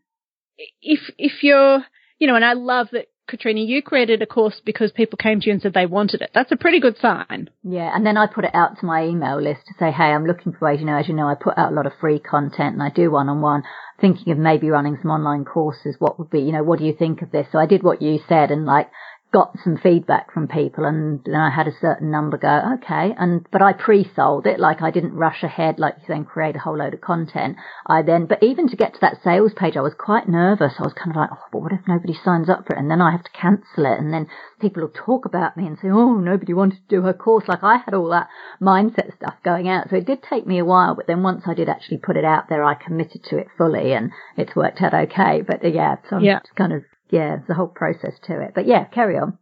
If, 0.83 1.01
if 1.17 1.43
you're, 1.43 1.83
you 2.19 2.27
know, 2.27 2.37
and 2.37 2.45
I 2.45 2.53
love 2.53 2.89
that 2.93 3.07
Katrina, 3.31 3.61
you 3.61 3.81
created 3.83 4.21
a 4.21 4.27
course 4.27 4.61
because 4.65 4.93
people 4.93 5.17
came 5.17 5.41
to 5.41 5.47
you 5.47 5.53
and 5.53 5.63
said 5.63 5.73
they 5.73 5.87
wanted 5.87 6.21
it. 6.21 6.31
That's 6.35 6.53
a 6.53 6.57
pretty 6.57 6.81
good 6.81 6.99
sign. 6.99 7.49
Yeah, 7.63 7.91
and 7.95 8.05
then 8.05 8.17
I 8.17 8.27
put 8.27 8.45
it 8.45 8.55
out 8.55 8.79
to 8.81 8.87
my 8.87 9.05
email 9.05 9.41
list 9.41 9.61
to 9.69 9.75
say, 9.79 9.91
hey, 9.91 10.05
I'm 10.05 10.27
looking 10.27 10.53
for 10.53 10.69
ways, 10.69 10.81
you 10.81 10.87
know, 10.87 10.99
as 10.99 11.09
you 11.09 11.15
know, 11.15 11.29
I 11.29 11.35
put 11.35 11.57
out 11.57 11.73
a 11.73 11.75
lot 11.75 11.87
of 11.87 11.93
free 12.01 12.19
content 12.19 12.75
and 12.75 12.83
I 12.83 12.91
do 12.91 13.11
one-on-one, 13.11 13.63
thinking 14.01 14.33
of 14.33 14.39
maybe 14.39 14.69
running 14.69 14.99
some 15.01 15.11
online 15.11 15.45
courses. 15.45 15.97
What 15.99 16.19
would 16.19 16.31
be, 16.31 16.41
you 16.41 16.53
know, 16.53 16.65
what 16.65 16.79
do 16.81 16.85
you 16.85 16.95
think 16.95 17.23
of 17.23 17.31
this? 17.31 17.47
So 17.53 17.59
I 17.59 17.67
did 17.67 17.83
what 17.83 18.03
you 18.03 18.19
said 18.29 18.51
and 18.51 18.67
like 18.67 18.91
got 19.33 19.57
some 19.63 19.77
feedback 19.77 20.33
from 20.33 20.49
people 20.49 20.85
and 20.85 21.21
then 21.25 21.37
I 21.37 21.51
had 21.51 21.69
a 21.69 21.79
certain 21.81 22.11
number 22.11 22.37
go, 22.37 22.75
okay. 22.75 23.15
And, 23.17 23.47
but 23.53 23.63
I 23.63 23.73
pre-sold 23.73 24.47
it. 24.47 24.59
Like 24.59 24.83
I 24.83 24.91
didn't 24.91 25.15
rush 25.15 25.43
ahead, 25.43 25.79
like 25.79 25.95
you 26.09 26.15
and 26.15 26.27
create 26.27 26.57
a 26.57 26.59
whole 26.59 26.77
load 26.77 26.95
of 26.95 27.01
content. 27.01 27.57
I 27.87 28.03
then, 28.03 28.27
but 28.27 28.43
even 28.43 28.69
to 28.69 28.77
get 28.77 28.95
to 28.95 29.01
that 29.03 29.23
sales 29.23 29.53
page, 29.57 29.77
I 29.77 29.83
was 29.83 29.95
quite 29.97 30.29
nervous. 30.29 30.75
I 30.79 30.83
was 30.83 30.95
kind 30.95 31.11
of 31.11 31.17
like, 31.17 31.31
oh, 31.33 31.45
but 31.53 31.63
what 31.63 31.73
if 31.73 31.81
nobody 31.87 32.15
signs 32.25 32.49
up 32.49 32.67
for 32.67 32.75
it? 32.75 32.79
And 32.81 32.91
then 32.91 33.01
I 33.01 33.13
have 33.13 33.23
to 33.25 33.31
cancel 33.31 33.87
it. 33.87 33.99
And 33.99 34.13
then 34.13 34.27
people 34.61 34.83
will 34.83 34.93
talk 35.07 35.25
about 35.27 35.57
me 35.57 35.67
and 35.67 35.79
say, 35.81 35.89
oh, 35.89 36.15
nobody 36.19 36.53
wanted 36.53 36.77
to 36.89 36.89
do 36.97 37.03
her 37.03 37.13
course. 37.13 37.45
Like 37.47 37.63
I 37.63 37.77
had 37.85 37.95
all 37.95 38.11
that 38.11 38.29
mindset 38.61 39.15
stuff 39.17 39.35
going 39.45 39.69
out. 39.69 39.91
So 39.91 39.97
it 39.97 40.07
did 40.07 40.23
take 40.23 40.47
me 40.47 40.59
a 40.59 40.65
while, 40.65 40.95
but 40.97 41.07
then 41.07 41.23
once 41.23 41.45
I 41.47 41.55
did 41.55 41.69
actually 41.69 41.99
put 41.99 42.17
it 42.17 42.25
out 42.25 42.49
there, 42.49 42.65
I 42.65 42.75
committed 42.75 43.23
to 43.31 43.39
it 43.39 43.49
fully 43.57 43.93
and 43.93 44.11
it's 44.37 44.57
worked 44.57 44.83
out 44.83 44.95
okay. 44.95 45.43
But 45.47 45.65
uh, 45.65 45.69
yeah, 45.69 45.97
so 46.09 46.17
I'm 46.17 46.25
Yeah. 46.25 46.41
just 46.41 46.57
kind 46.57 46.73
of, 46.73 46.83
yeah, 47.11 47.37
the 47.47 47.55
whole 47.55 47.69
process 47.69 48.13
to 48.27 48.41
it. 48.41 48.53
But 48.55 48.67
yeah, 48.67 48.85
carry 48.85 49.17
on. 49.19 49.39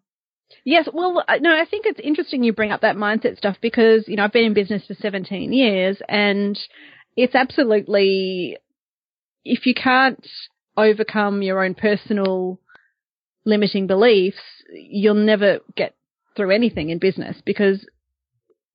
Yes, 0.65 0.89
well, 0.93 1.23
uh, 1.27 1.37
no, 1.41 1.51
I 1.51 1.67
think 1.67 1.85
it's 1.87 2.01
interesting 2.01 2.43
you 2.43 2.53
bring 2.53 2.73
up 2.73 2.81
that 2.81 2.97
mindset 2.97 3.37
stuff 3.37 3.57
because, 3.61 4.05
you 4.09 4.17
know, 4.17 4.25
I've 4.25 4.33
been 4.33 4.45
in 4.45 4.55
business 4.55 4.83
for 4.87 4.95
17 4.95 5.53
years 5.53 5.99
and 6.09 6.59
it's 7.17 7.35
absolutely, 7.35 8.57
if 9.45 9.67
you 9.67 9.75
can't 9.75 10.27
overcome 10.77 11.43
your 11.43 11.65
own 11.65 11.75
personal 11.75 12.61
limiting 13.45 13.87
beliefs, 13.87 14.39
you'll 14.73 15.15
never 15.15 15.59
get 15.77 15.95
through 16.37 16.51
anything 16.51 16.91
in 16.91 16.99
business 16.99 17.37
because, 17.45 17.87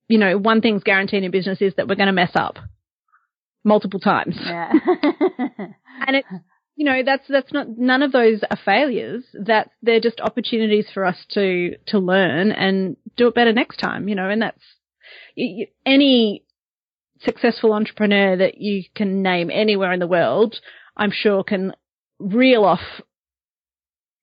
you 0.06 0.18
know, 0.18 0.38
one 0.38 0.60
thing's 0.60 0.84
guaranteed 0.84 1.24
in 1.24 1.30
business 1.30 1.60
is 1.60 1.74
that 1.76 1.88
we're 1.88 1.94
going 1.96 2.06
to 2.06 2.12
mess 2.12 2.32
up 2.34 2.58
multiple 3.64 4.00
times. 4.00 4.36
Yeah. 4.40 4.72
And 6.06 6.16
it's, 6.16 6.28
you 6.76 6.84
know, 6.84 7.02
that's, 7.04 7.24
that's 7.28 7.52
not, 7.52 7.66
none 7.78 8.02
of 8.02 8.12
those 8.12 8.40
are 8.50 8.58
failures. 8.64 9.24
That 9.34 9.70
they're 9.82 10.00
just 10.00 10.20
opportunities 10.20 10.86
for 10.92 11.04
us 11.04 11.16
to, 11.30 11.76
to 11.88 11.98
learn 11.98 12.50
and 12.50 12.96
do 13.16 13.28
it 13.28 13.34
better 13.34 13.52
next 13.52 13.76
time, 13.76 14.08
you 14.08 14.14
know, 14.14 14.28
and 14.28 14.42
that's, 14.42 14.62
any 15.86 16.44
successful 17.20 17.72
entrepreneur 17.72 18.36
that 18.36 18.58
you 18.58 18.84
can 18.94 19.22
name 19.22 19.50
anywhere 19.50 19.92
in 19.92 20.00
the 20.00 20.06
world, 20.06 20.56
I'm 20.96 21.10
sure 21.12 21.42
can 21.44 21.72
reel 22.18 22.64
off, 22.64 22.80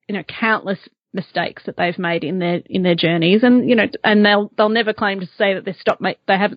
you 0.08 0.16
know, 0.16 0.24
countless 0.24 0.80
mistakes 1.14 1.64
that 1.66 1.76
they've 1.78 2.00
made 2.00 2.24
in 2.24 2.40
their, 2.40 2.62
in 2.66 2.84
their 2.84 2.96
journeys 2.96 3.44
and, 3.44 3.70
you 3.70 3.76
know, 3.76 3.88
and 4.04 4.26
they'll, 4.26 4.52
they'll 4.58 4.70
never 4.70 4.94
claim 4.94 5.20
to 5.20 5.26
say 5.38 5.54
that 5.54 5.66
they've 5.66 5.76
stopped, 5.76 6.02
ma- 6.02 6.14
they 6.28 6.38
have, 6.38 6.54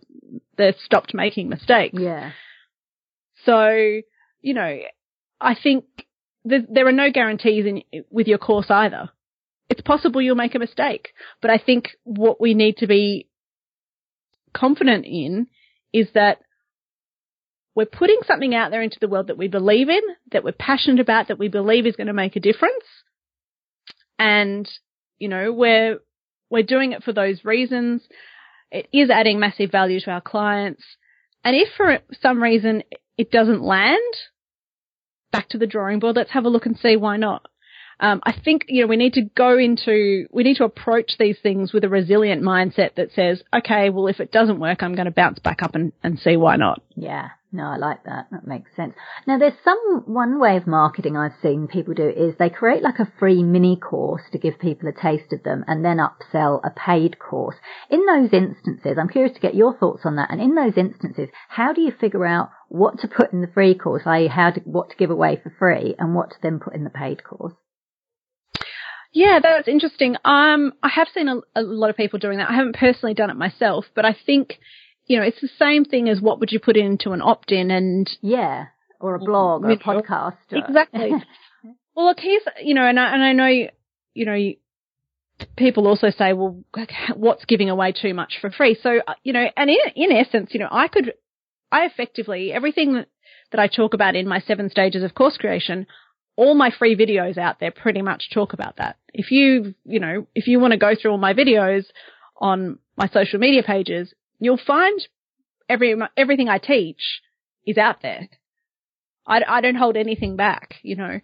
they've 0.57 0.76
stopped 0.84 1.14
making 1.14 1.49
mistakes. 1.49 1.99
yeah. 1.99 2.30
So, 3.45 4.01
you 4.40 4.55
know, 4.55 4.78
I 5.41 5.55
think 5.61 5.85
there, 6.45 6.87
are 6.87 6.93
no 6.93 7.11
guarantees 7.11 7.66
in, 7.66 8.05
with 8.11 8.26
your 8.26 8.39
course 8.39 8.66
either. 8.68 9.11
It's 9.68 9.80
possible 9.80 10.20
you'll 10.20 10.37
make 10.37 10.55
a 10.55 10.59
mistake, 10.59 11.14
but 11.41 11.51
I 11.51 11.59
think 11.59 11.91
what 12.05 12.41
we 12.41 12.55
need 12.55 12.78
to 12.78 12.87
be 12.87 13.28
confident 14.53 15.07
in 15.07 15.47
is 15.93 16.09
that 16.14 16.39
we're 17.74 17.87
putting 17.87 18.20
something 18.26 18.55
out 18.55 18.70
there 18.70 18.82
into 18.82 18.99
the 19.01 19.09
world 19.09 19.28
that 19.28 19.39
we 19.39 19.49
believe 19.49 19.89
in, 19.89 20.03
that 20.32 20.45
we're 20.45 20.53
passionate 20.53 21.01
about, 21.01 21.28
that 21.28 21.39
we 21.39 21.49
believe 21.49 21.87
is 21.87 21.97
going 21.97 22.07
to 22.07 22.12
make 22.12 22.37
a 22.37 22.41
difference. 22.41 22.85
And, 24.18 24.68
you 25.18 25.28
know, 25.28 25.53
we're, 25.53 25.99
we're 26.51 26.62
doing 26.62 26.93
it 26.93 27.03
for 27.03 27.12
those 27.12 27.45
reasons. 27.45 28.03
It 28.70 28.89
is 28.93 29.11
adding 29.11 29.41
massive 29.41 29.72
value 29.72 29.99
to 30.01 30.11
our 30.11 30.20
clients. 30.20 30.85
And 31.43 31.57
if 31.57 31.68
for 31.76 31.99
some 32.20 32.43
reason 32.43 32.85
it 33.18 33.30
doesn't 33.30 33.62
land, 33.62 34.14
back 35.35 35.49
to 35.49 35.59
the 35.59 35.66
drawing 35.66 35.99
board. 35.99 36.14
Let's 36.14 36.30
have 36.30 36.45
a 36.45 36.49
look 36.49 36.64
and 36.64 36.78
see 36.78 36.97
why 36.97 37.16
not. 37.16 37.45
Um, 37.99 38.20
I 38.24 38.32
think 38.45 38.66
you 38.68 38.82
know 38.82 38.87
we 38.87 38.97
need 38.97 39.14
to 39.14 39.22
go 39.22 39.59
into 39.59 40.26
we 40.32 40.45
need 40.45 40.57
to 40.57 40.64
approach 40.64 41.12
these 41.18 41.39
things 41.43 41.72
with 41.72 41.85
a 41.85 41.89
resilient 41.89 42.43
mindset 42.43 42.95
that 42.97 43.12
says, 43.12 43.43
okay, 43.57 43.91
well 43.91 44.07
if 44.07 44.20
it 44.20 44.32
doesn't 44.32 44.61
work, 44.61 44.82
I'm 44.82 44.95
going 44.95 45.07
to 45.07 45.12
bounce 45.12 45.39
back 45.41 45.62
up 45.62 45.74
and, 45.74 45.93
and 46.03 46.18
see 46.18 46.37
why 46.37 46.57
not. 46.57 46.82
Yeah, 46.97 47.30
no, 47.55 47.66
I 47.66 47.76
like 47.76 48.03
that. 48.03 48.26
That 48.32 48.49
makes 48.49 48.74
sense. 48.74 48.95
Now, 49.28 49.39
there's 49.39 49.55
some 49.62 50.03
one 50.07 50.41
way 50.41 50.57
of 50.57 50.66
marketing 50.66 51.16
I've 51.16 51.41
seen 51.41 51.68
people 51.68 51.95
do 51.95 52.09
is 52.09 52.35
they 52.37 52.51
create 52.51 52.82
like 52.82 52.99
a 52.99 53.12
free 53.20 53.45
mini 53.45 53.76
course 53.76 54.22
to 54.32 54.39
give 54.39 54.59
people 54.59 54.89
a 54.89 54.93
taste 54.93 55.32
of 55.32 55.45
them, 55.45 55.64
and 55.68 55.85
then 55.85 55.99
upsell 55.99 56.61
a 56.64 56.70
paid 56.70 57.20
course. 57.20 57.55
In 57.91 58.05
those 58.07 58.32
instances, 58.32 58.99
I'm 58.99 59.09
curious 59.09 59.35
to 59.35 59.41
get 59.41 59.55
your 59.55 59.72
thoughts 59.72 60.03
on 60.05 60.16
that. 60.16 60.32
And 60.32 60.41
in 60.41 60.57
those 60.57 60.76
instances, 60.76 61.28
how 61.49 61.72
do 61.72 61.80
you 61.80 61.93
figure 61.93 62.26
out 62.26 62.51
what 62.74 62.98
to 63.00 63.08
put 63.08 63.32
in 63.32 63.40
the 63.40 63.46
free 63.46 63.74
course, 63.74 64.02
i.e., 64.06 64.26
how 64.26 64.50
to 64.50 64.60
what 64.60 64.90
to 64.90 64.96
give 64.96 65.10
away 65.10 65.40
for 65.42 65.50
free, 65.58 65.94
and 65.98 66.14
what 66.14 66.30
to 66.30 66.36
then 66.42 66.58
put 66.58 66.74
in 66.74 66.84
the 66.84 66.90
paid 66.90 67.22
course? 67.22 67.54
Yeah, 69.12 69.38
that's 69.40 69.68
interesting. 69.68 70.16
Um, 70.24 70.72
I 70.82 70.88
have 70.88 71.08
seen 71.14 71.28
a, 71.28 71.36
a 71.54 71.62
lot 71.62 71.90
of 71.90 71.96
people 71.96 72.18
doing 72.18 72.38
that. 72.38 72.50
I 72.50 72.54
haven't 72.54 72.76
personally 72.76 73.14
done 73.14 73.30
it 73.30 73.36
myself, 73.36 73.84
but 73.94 74.04
I 74.04 74.16
think 74.26 74.58
you 75.06 75.16
know 75.18 75.24
it's 75.24 75.40
the 75.40 75.50
same 75.58 75.84
thing 75.84 76.08
as 76.08 76.20
what 76.20 76.40
would 76.40 76.50
you 76.52 76.58
put 76.58 76.76
into 76.76 77.12
an 77.12 77.22
opt-in 77.22 77.70
and 77.70 78.10
Yeah, 78.20 78.66
or 79.00 79.14
a 79.14 79.18
blog 79.20 79.64
or 79.64 79.70
a 79.70 79.76
podcast. 79.76 80.38
or- 80.52 80.58
Exactly. 80.58 81.12
well, 81.94 82.06
look, 82.06 82.18
here's, 82.20 82.42
you 82.62 82.74
know, 82.74 82.84
and 82.84 82.98
I, 82.98 83.12
and 83.14 83.22
I 83.22 83.32
know, 83.32 83.46
you, 83.46 83.68
you 84.14 84.26
know, 84.26 84.34
you, 84.34 84.56
people 85.56 85.86
also 85.86 86.10
say, 86.10 86.32
well, 86.32 86.64
what's 87.14 87.44
giving 87.44 87.70
away 87.70 87.92
too 87.92 88.14
much 88.14 88.38
for 88.40 88.50
free? 88.50 88.76
So, 88.82 88.98
uh, 89.06 89.14
you 89.22 89.32
know, 89.32 89.46
and 89.56 89.70
in, 89.70 89.76
in 89.94 90.10
essence, 90.12 90.50
you 90.52 90.60
know, 90.60 90.68
I 90.70 90.88
could, 90.88 91.12
I 91.74 91.86
effectively, 91.86 92.52
everything 92.52 92.92
that, 92.92 93.08
I 93.58 93.66
talk 93.66 93.94
about 93.94 94.16
in 94.16 94.28
my 94.28 94.40
seven 94.40 94.70
stages 94.70 95.02
of 95.02 95.14
course 95.14 95.36
creation, 95.36 95.86
all 96.36 96.54
my 96.54 96.70
free 96.70 96.96
videos 96.96 97.36
out 97.36 97.58
there 97.58 97.72
pretty 97.72 98.00
much 98.00 98.30
talk 98.32 98.52
about 98.52 98.76
that. 98.76 98.96
If 99.12 99.32
you, 99.32 99.74
you 99.84 99.98
know, 99.98 100.26
if 100.36 100.46
you 100.46 100.60
want 100.60 100.70
to 100.72 100.76
go 100.76 100.94
through 100.94 101.12
all 101.12 101.18
my 101.18 101.34
videos 101.34 101.84
on 102.40 102.78
my 102.96 103.08
social 103.08 103.40
media 103.40 103.64
pages, 103.64 104.14
you'll 104.38 104.60
find 104.64 105.00
every, 105.68 105.96
everything 106.16 106.48
I 106.48 106.58
teach 106.58 107.20
is 107.66 107.76
out 107.76 108.02
there. 108.02 108.28
I, 109.26 109.42
I 109.46 109.60
don't 109.60 109.74
hold 109.76 109.96
anything 109.96 110.36
back, 110.36 110.76
you 110.82 110.94
know. 110.94 111.20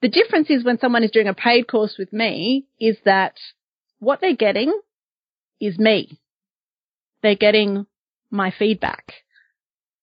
The 0.00 0.08
difference 0.08 0.50
is 0.50 0.64
when 0.64 0.78
someone 0.78 1.04
is 1.04 1.12
doing 1.12 1.28
a 1.28 1.34
paid 1.34 1.68
course 1.68 1.96
with 1.98 2.12
me 2.12 2.66
is 2.80 2.96
that 3.04 3.34
what 4.00 4.20
they're 4.20 4.34
getting 4.34 4.76
is 5.60 5.78
me. 5.78 6.18
They're 7.22 7.36
getting 7.36 7.86
my 8.30 8.52
feedback. 8.56 9.21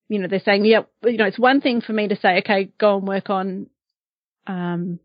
You 0.10 0.20
know, 0.20 0.28
they're 0.28 0.42
saying, 0.44 0.66
yeah, 0.66 0.82
you 1.04 1.18
know, 1.18 1.26
it's 1.26 1.40
one 1.40 1.62
thing 1.62 1.82
for 1.82 1.94
me 1.94 2.08
to 2.08 2.18
say, 2.18 2.40
okay, 2.40 2.72
go 2.80 2.98
and 2.98 3.08
work 3.08 3.30
on, 3.30 3.68
um, 4.48 5.00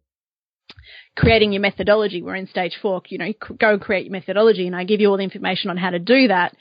creating 1.16 1.52
your 1.52 1.61
methodology. 1.61 2.22
We're 2.22 2.34
in 2.34 2.48
stage 2.48 2.78
four, 2.80 3.02
you 3.09 3.18
know, 3.18 3.32
go 3.59 3.74
and 3.74 3.80
create 3.80 4.07
your 4.07 4.12
methodology 4.12 4.66
and 4.66 4.74
I 4.74 4.84
give 4.84 5.00
you 5.00 5.11
all 5.11 5.16
the 5.16 5.22
information 5.22 5.70
on 5.70 5.76
how 5.76 5.90
to 5.90 5.98
do 5.98 6.28
that. 6.28 6.57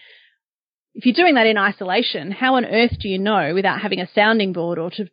If 0.93 1.05
you're 1.05 1.15
doing 1.15 1.35
that 1.35 1.47
in 1.47 1.57
isolation, 1.57 2.31
how 2.31 2.55
on 2.55 2.65
earth 2.65 2.99
do 2.99 3.07
you 3.07 3.17
know 3.17 3.53
without 3.55 3.81
having 3.81 3.99
a 3.99 4.09
sounding 4.13 4.53
board 4.53 4.77
or 4.77 4.91
to 4.91 5.09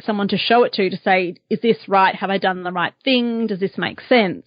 someone 0.00 0.28
to 0.28 0.36
show 0.36 0.64
it 0.64 0.72
to 0.74 0.90
to 0.90 0.96
say, 0.98 1.36
is 1.50 1.60
this 1.60 1.88
right? 1.88 2.14
Have 2.14 2.30
I 2.30 2.38
done 2.38 2.62
the 2.62 2.72
right 2.72 2.92
thing? 3.02 3.46
Does 3.46 3.60
this 3.60 3.76
make 3.76 4.00
sense? 4.02 4.46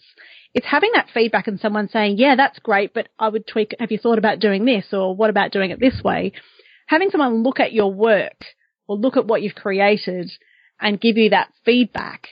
It's 0.53 0.65
having 0.65 0.91
that 0.93 1.09
feedback 1.13 1.47
and 1.47 1.59
someone 1.59 1.89
saying, 1.89 2.17
yeah, 2.17 2.35
that's 2.35 2.59
great, 2.59 2.93
but 2.93 3.09
I 3.19 3.29
would 3.29 3.47
tweak. 3.47 3.75
Have 3.79 3.91
you 3.91 3.97
thought 3.97 4.17
about 4.17 4.39
doing 4.39 4.65
this 4.65 4.85
or 4.91 5.15
what 5.15 5.29
about 5.29 5.51
doing 5.51 5.71
it 5.71 5.79
this 5.79 6.01
way? 6.03 6.31
Having 6.87 7.11
someone 7.11 7.43
look 7.43 7.59
at 7.59 7.73
your 7.73 7.93
work 7.93 8.43
or 8.87 8.97
look 8.97 9.17
at 9.17 9.25
what 9.25 9.41
you've 9.41 9.55
created 9.55 10.31
and 10.79 10.99
give 10.99 11.17
you 11.17 11.29
that 11.29 11.53
feedback 11.63 12.29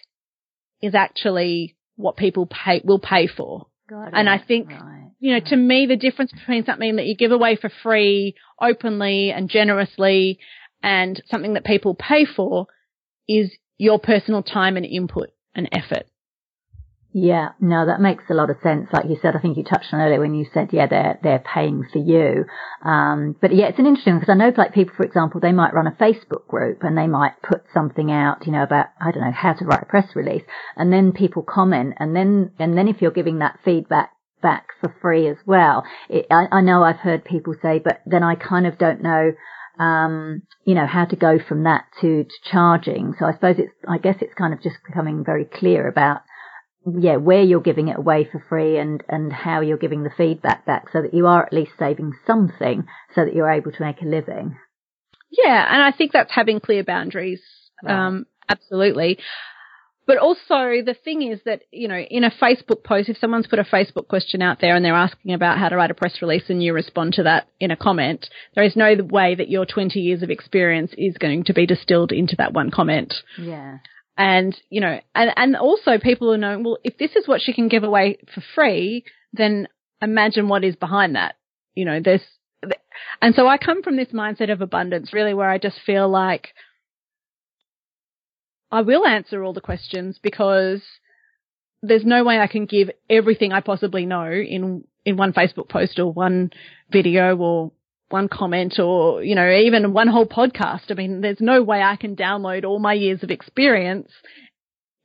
is 0.82 0.96
actually 0.96 1.76
what 1.96 2.18
people 2.18 2.48
pay, 2.48 2.82
will 2.84 3.00
pay 3.00 3.28
for. 3.28 3.68
and 4.14 4.30
I 4.30 4.40
think, 4.40 4.70
right. 4.70 5.12
you 5.20 5.32
know, 5.32 5.38
right. 5.38 5.48
to 5.48 5.56
me, 5.56 5.86
the 5.86 5.96
difference 5.96 6.32
between 6.32 6.66
something 6.66 6.96
that 6.96 7.06
you 7.06 7.16
give 7.16 7.32
away 7.32 7.56
for 7.56 7.70
free, 7.84 8.36
openly 8.62 9.32
and 9.32 9.50
generously 9.50 10.40
and 10.82 11.22
something 11.30 11.54
that 11.54 11.66
people 11.66 11.96
pay 11.96 12.26
for 12.26 12.68
is 13.28 13.52
your 13.78 14.00
personal 14.00 14.44
time 14.44 14.78
and 14.78 14.86
input 14.86 15.30
and 15.54 15.70
effort. 15.72 16.06
Yeah, 17.18 17.52
no, 17.62 17.86
that 17.86 18.02
makes 18.02 18.26
a 18.30 18.34
lot 18.34 18.50
of 18.50 18.58
sense. 18.62 18.90
Like 18.92 19.06
you 19.06 19.16
said, 19.22 19.38
I 19.38 19.40
think 19.40 19.56
you 19.56 19.64
touched 19.64 19.94
on 19.94 20.02
earlier 20.02 20.20
when 20.20 20.34
you 20.34 20.46
said, 20.54 20.72
yeah, 20.74 20.86
they're, 20.86 21.18
they're 21.24 21.40
paying 21.40 21.86
for 21.94 22.00
you. 22.00 22.44
Um, 22.84 23.38
but 23.40 23.56
yeah, 23.56 23.68
it's 23.68 23.80
an 23.80 23.86
interesting 23.86 24.20
because 24.20 24.30
I 24.30 24.36
know 24.36 24.52
like 24.58 24.74
people, 24.74 24.96
for 24.98 25.06
example, 25.06 25.40
they 25.40 25.54
might 25.54 25.74
run 25.74 25.88
a 25.88 25.92
Facebook 25.92 26.46
group 26.50 26.84
and 26.84 26.98
they 26.98 27.08
might 27.08 27.42
put 27.42 27.64
something 27.74 28.12
out, 28.12 28.46
you 28.46 28.52
know, 28.52 28.64
about, 28.64 28.88
I 29.00 29.12
don't 29.12 29.24
know, 29.24 29.32
how 29.32 29.54
to 29.54 29.64
write 29.64 29.84
a 29.84 29.86
press 29.86 30.14
release 30.14 30.44
and 30.76 30.92
then 30.92 31.14
people 31.14 31.42
comment 31.42 31.94
and 32.00 32.14
then, 32.14 32.52
and 32.60 32.78
then 32.78 32.90
if 32.90 33.02
you're 33.02 33.12
giving 33.12 33.40
that 33.40 33.60
feedback 33.64 34.12
back 34.42 34.68
for 34.82 34.94
free 35.02 35.30
as 35.30 35.38
well, 35.46 35.86
it, 36.10 36.26
I, 36.30 36.48
I 36.52 36.60
know 36.60 36.84
I've 36.84 37.00
heard 37.00 37.24
people 37.24 37.56
say, 37.62 37.80
but 37.80 38.02
then 38.06 38.24
I 38.24 38.36
kind 38.36 38.68
of 38.68 38.78
don't 38.78 39.02
know, 39.02 39.32
um, 39.80 40.42
you 40.66 40.76
know, 40.76 40.86
how 40.86 41.06
to 41.06 41.16
go 41.16 41.40
from 41.40 41.64
that 41.64 41.86
to, 42.02 42.26
to 42.26 42.52
charging. 42.52 43.14
So 43.18 43.26
I 43.26 43.32
suppose 43.32 43.56
it's, 43.58 43.72
I 43.88 44.00
guess 44.00 44.18
it's 44.20 44.34
kind 44.34 44.54
of 44.54 44.62
just 44.62 44.76
becoming 44.86 45.24
very 45.24 45.46
clear 45.46 45.88
about 45.88 46.20
yeah, 46.86 47.18
where 47.18 47.44
you're 47.44 47.62
giving 47.62 47.88
it 47.88 47.98
away 47.98 48.28
for 48.32 48.44
free 48.48 48.78
and, 48.78 49.04
and 49.10 49.32
how 49.34 49.62
you're 49.62 49.78
giving 49.78 50.04
the 50.04 50.12
feedback 50.16 50.66
back 50.66 50.86
so 50.92 51.02
that 51.02 51.14
you 51.14 51.28
are 51.28 51.46
at 51.46 51.54
least 51.54 51.72
saving 51.80 52.14
something 52.28 52.86
so 53.14 53.26
that 53.26 53.34
you're 53.34 53.50
able 53.50 53.72
to 53.72 53.82
make 53.82 54.02
a 54.02 54.06
living. 54.06 54.58
Yeah, 55.32 55.66
and 55.70 55.82
I 55.82 55.92
think 55.92 56.12
that's 56.12 56.32
having 56.34 56.60
clear 56.60 56.84
boundaries. 56.84 57.42
Um, 57.86 58.26
absolutely. 58.48 59.20
But 60.08 60.18
also 60.18 60.84
the 60.86 60.96
thing 61.04 61.24
is 61.24 61.40
that, 61.46 61.64
you 61.72 61.88
know, 61.88 61.98
in 61.98 62.24
a 62.24 62.30
Facebook 62.30 62.84
post, 62.84 63.10
if 63.10 63.18
someone's 63.18 63.48
put 63.48 63.60
a 63.60 63.64
Facebook 63.64 64.08
question 64.08 64.42
out 64.42 64.62
there 64.62 64.76
and 64.76 64.86
they're 64.86 64.94
asking 64.94 65.34
about 65.34 65.58
how 65.58 65.70
to 65.70 65.76
write 65.76 65.90
a 65.90 65.96
press 65.96 66.22
release 66.22 66.44
and 66.50 66.62
you 66.62 66.74
respond 66.74 67.14
to 67.14 67.24
that 67.24 67.48
in 67.60 67.72
a 67.72 67.76
comment, 67.76 68.28
there 68.54 68.64
is 68.64 68.76
no 68.76 68.96
way 69.10 69.34
that 69.34 69.50
your 69.50 69.66
20 69.66 70.00
years 70.00 70.22
of 70.22 70.30
experience 70.30 70.94
is 70.98 71.18
going 71.18 71.44
to 71.46 71.54
be 71.54 71.66
distilled 71.66 72.12
into 72.12 72.36
that 72.38 72.54
one 72.54 72.70
comment. 72.70 73.16
Yeah. 73.40 73.80
And, 74.18 74.56
you 74.70 74.82
know, 74.82 75.00
and, 75.14 75.32
and 75.36 75.56
also 75.56 75.98
people 75.98 76.34
are 76.34 76.38
knowing, 76.38 76.64
well, 76.64 76.78
if 76.84 76.98
this 76.98 77.16
is 77.16 77.28
what 77.28 77.42
she 77.42 77.54
can 77.54 77.68
give 77.68 77.84
away 77.84 78.18
for 78.34 78.42
free, 78.54 79.04
then 79.34 79.68
imagine 80.02 80.48
what 80.48 80.64
is 80.64 80.76
behind 80.76 81.16
that. 81.16 81.36
You 81.74 81.86
know, 81.86 82.00
there's, 82.04 82.22
and 83.22 83.36
so 83.36 83.48
I 83.48 83.58
come 83.58 83.84
from 83.84 83.98
this 83.98 84.14
mindset 84.14 84.52
of 84.52 84.62
abundance 84.62 85.12
really 85.14 85.34
where 85.34 85.50
I 85.50 85.58
just 85.58 85.80
feel 85.86 86.08
like 86.08 86.54
I 88.72 88.82
will 88.82 89.06
answer 89.06 89.44
all 89.44 89.54
the 89.54 89.62
questions 89.62 90.18
because 90.22 90.82
there's 91.82 92.06
no 92.06 92.24
way 92.24 92.40
I 92.40 92.48
can 92.48 92.66
give 92.66 92.90
everything 93.10 93.52
I 93.52 93.60
possibly 93.60 94.06
know 94.06 94.32
in, 94.32 94.86
in 95.04 95.18
one 95.18 95.34
Facebook 95.34 95.70
post 95.70 96.00
or 96.00 96.12
one 96.12 96.52
video 96.90 97.38
or 97.38 97.72
one 98.10 98.28
comment 98.28 98.80
or, 98.80 99.24
you 99.24 99.36
know, 99.36 99.50
even 99.52 99.94
one 99.94 100.08
whole 100.08 100.28
podcast. 100.28 100.92
I 100.92 100.94
mean, 100.94 101.22
there's 101.22 101.42
no 101.42 101.64
way 101.64 101.82
I 101.82 101.96
can 101.96 102.16
download 102.16 102.64
all 102.64 102.80
my 102.80 102.94
years 102.94 103.24
of 103.24 103.32
experience 103.32 104.12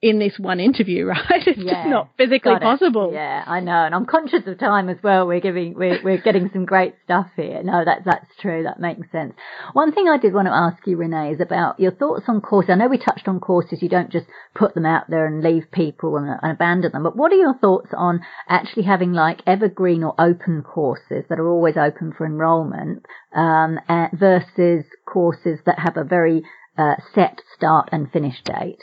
in 0.02 0.18
this 0.18 0.38
one 0.38 0.60
interview, 0.60 1.04
right? 1.06 1.46
It's 1.46 1.58
yeah, 1.58 1.82
just 1.82 1.88
not 1.88 2.10
physically 2.16 2.58
possible. 2.58 3.10
Yeah, 3.12 3.44
I 3.46 3.60
know. 3.60 3.84
And 3.84 3.94
I'm 3.94 4.06
conscious 4.06 4.46
of 4.46 4.58
time 4.58 4.88
as 4.88 4.96
well. 5.02 5.26
We're 5.26 5.40
giving, 5.40 5.74
we're, 5.74 6.02
we're 6.02 6.20
getting 6.22 6.48
some 6.52 6.64
great 6.64 6.94
stuff 7.04 7.26
here. 7.36 7.62
No, 7.62 7.84
that's, 7.84 8.04
that's 8.04 8.26
true. 8.40 8.62
That 8.62 8.80
makes 8.80 9.10
sense. 9.12 9.34
One 9.74 9.92
thing 9.92 10.08
I 10.08 10.16
did 10.16 10.32
want 10.32 10.46
to 10.46 10.54
ask 10.54 10.86
you, 10.86 10.96
Renee, 10.96 11.32
is 11.32 11.40
about 11.40 11.78
your 11.78 11.92
thoughts 11.92 12.24
on 12.28 12.40
courses. 12.40 12.70
I 12.70 12.76
know 12.76 12.88
we 12.88 12.98
touched 12.98 13.28
on 13.28 13.40
courses. 13.40 13.82
You 13.82 13.88
don't 13.88 14.10
just 14.10 14.26
put 14.54 14.74
them 14.74 14.86
out 14.86 15.04
there 15.08 15.26
and 15.26 15.42
leave 15.42 15.70
people 15.70 16.16
and, 16.16 16.28
and 16.42 16.52
abandon 16.52 16.92
them. 16.92 17.02
But 17.02 17.16
what 17.16 17.32
are 17.32 17.36
your 17.36 17.58
thoughts 17.58 17.90
on 17.96 18.20
actually 18.48 18.84
having 18.84 19.12
like 19.12 19.42
evergreen 19.46 20.02
or 20.02 20.14
open 20.18 20.62
courses 20.62 21.24
that 21.28 21.38
are 21.38 21.48
always 21.48 21.76
open 21.76 22.12
for 22.16 22.24
enrollment, 22.24 23.04
um, 23.34 23.78
versus 24.14 24.84
courses 25.06 25.58
that 25.66 25.78
have 25.78 25.96
a 25.96 26.04
very 26.04 26.42
uh, 26.78 26.94
set 27.14 27.42
start 27.54 27.90
and 27.92 28.10
finish 28.10 28.40
date? 28.42 28.80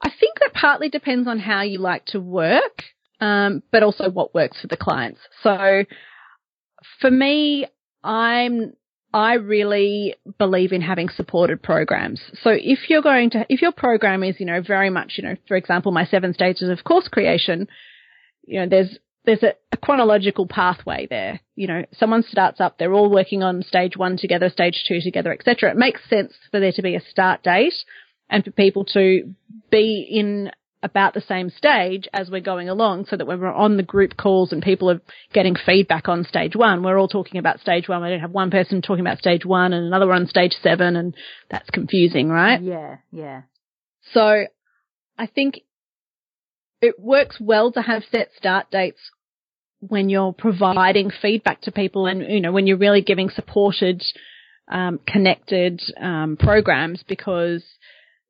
I 0.00 0.10
think 0.10 0.38
that 0.40 0.54
partly 0.54 0.88
depends 0.88 1.28
on 1.28 1.38
how 1.38 1.62
you 1.62 1.78
like 1.78 2.04
to 2.06 2.20
work, 2.20 2.82
um, 3.20 3.62
but 3.72 3.82
also 3.82 4.10
what 4.10 4.34
works 4.34 4.60
for 4.60 4.68
the 4.68 4.76
clients. 4.76 5.20
So 5.42 5.84
for 7.00 7.10
me, 7.10 7.66
I'm 8.04 8.72
I 9.12 9.34
really 9.34 10.14
believe 10.38 10.72
in 10.72 10.82
having 10.82 11.08
supported 11.08 11.62
programs. 11.62 12.20
So 12.42 12.50
if 12.50 12.90
you're 12.90 13.02
going 13.02 13.30
to, 13.30 13.46
if 13.48 13.62
your 13.62 13.72
program 13.72 14.22
is, 14.22 14.36
you 14.38 14.44
know, 14.44 14.60
very 14.60 14.90
much, 14.90 15.14
you 15.16 15.24
know, 15.24 15.36
for 15.46 15.56
example, 15.56 15.92
my 15.92 16.04
seven 16.04 16.34
stages 16.34 16.68
of 16.68 16.84
course 16.84 17.08
creation, 17.08 17.68
you 18.46 18.60
know, 18.60 18.68
there's, 18.68 18.98
there's 19.24 19.42
a, 19.42 19.54
a 19.72 19.76
chronological 19.78 20.46
pathway 20.46 21.06
there. 21.08 21.40
You 21.54 21.68
know, 21.68 21.84
someone 21.94 22.22
starts 22.22 22.60
up, 22.60 22.76
they're 22.78 22.92
all 22.92 23.10
working 23.10 23.42
on 23.42 23.62
stage 23.62 23.96
one 23.96 24.18
together, 24.18 24.50
stage 24.50 24.84
two 24.86 25.00
together, 25.00 25.32
etc. 25.32 25.70
It 25.70 25.76
makes 25.78 26.00
sense 26.10 26.34
for 26.50 26.60
there 26.60 26.72
to 26.72 26.82
be 26.82 26.94
a 26.94 27.00
start 27.00 27.42
date 27.42 27.74
and 28.30 28.44
for 28.44 28.50
people 28.50 28.84
to 28.84 29.34
be 29.70 30.06
in 30.10 30.50
about 30.82 31.12
the 31.12 31.20
same 31.20 31.50
stage 31.50 32.06
as 32.12 32.30
we're 32.30 32.40
going 32.40 32.68
along 32.68 33.04
so 33.06 33.16
that 33.16 33.26
when 33.26 33.40
we're 33.40 33.52
on 33.52 33.76
the 33.76 33.82
group 33.82 34.16
calls 34.16 34.52
and 34.52 34.62
people 34.62 34.90
are 34.90 35.00
getting 35.32 35.56
feedback 35.56 36.08
on 36.08 36.24
stage 36.24 36.54
one, 36.54 36.84
we're 36.84 36.98
all 36.98 37.08
talking 37.08 37.38
about 37.38 37.58
stage 37.58 37.88
one. 37.88 38.02
We 38.02 38.10
don't 38.10 38.20
have 38.20 38.30
one 38.30 38.50
person 38.50 38.80
talking 38.80 39.04
about 39.04 39.18
stage 39.18 39.44
one 39.44 39.72
and 39.72 39.84
another 39.86 40.06
one 40.06 40.22
on 40.22 40.26
stage 40.28 40.54
seven 40.62 40.94
and 40.94 41.16
that's 41.50 41.68
confusing, 41.70 42.28
right? 42.28 42.62
Yeah, 42.62 42.98
yeah. 43.10 43.42
So 44.12 44.44
I 45.18 45.26
think 45.26 45.60
it 46.80 46.98
works 46.98 47.38
well 47.40 47.72
to 47.72 47.82
have 47.82 48.04
set 48.10 48.30
start 48.36 48.70
dates 48.70 49.00
when 49.80 50.08
you're 50.08 50.32
providing 50.32 51.10
feedback 51.10 51.60
to 51.62 51.72
people 51.72 52.06
and, 52.06 52.22
you 52.22 52.40
know, 52.40 52.52
when 52.52 52.66
you're 52.66 52.78
really 52.78 53.02
giving 53.02 53.30
supported, 53.30 54.02
um, 54.68 55.00
connected, 55.06 55.80
um, 56.00 56.36
programs 56.36 57.02
because 57.06 57.64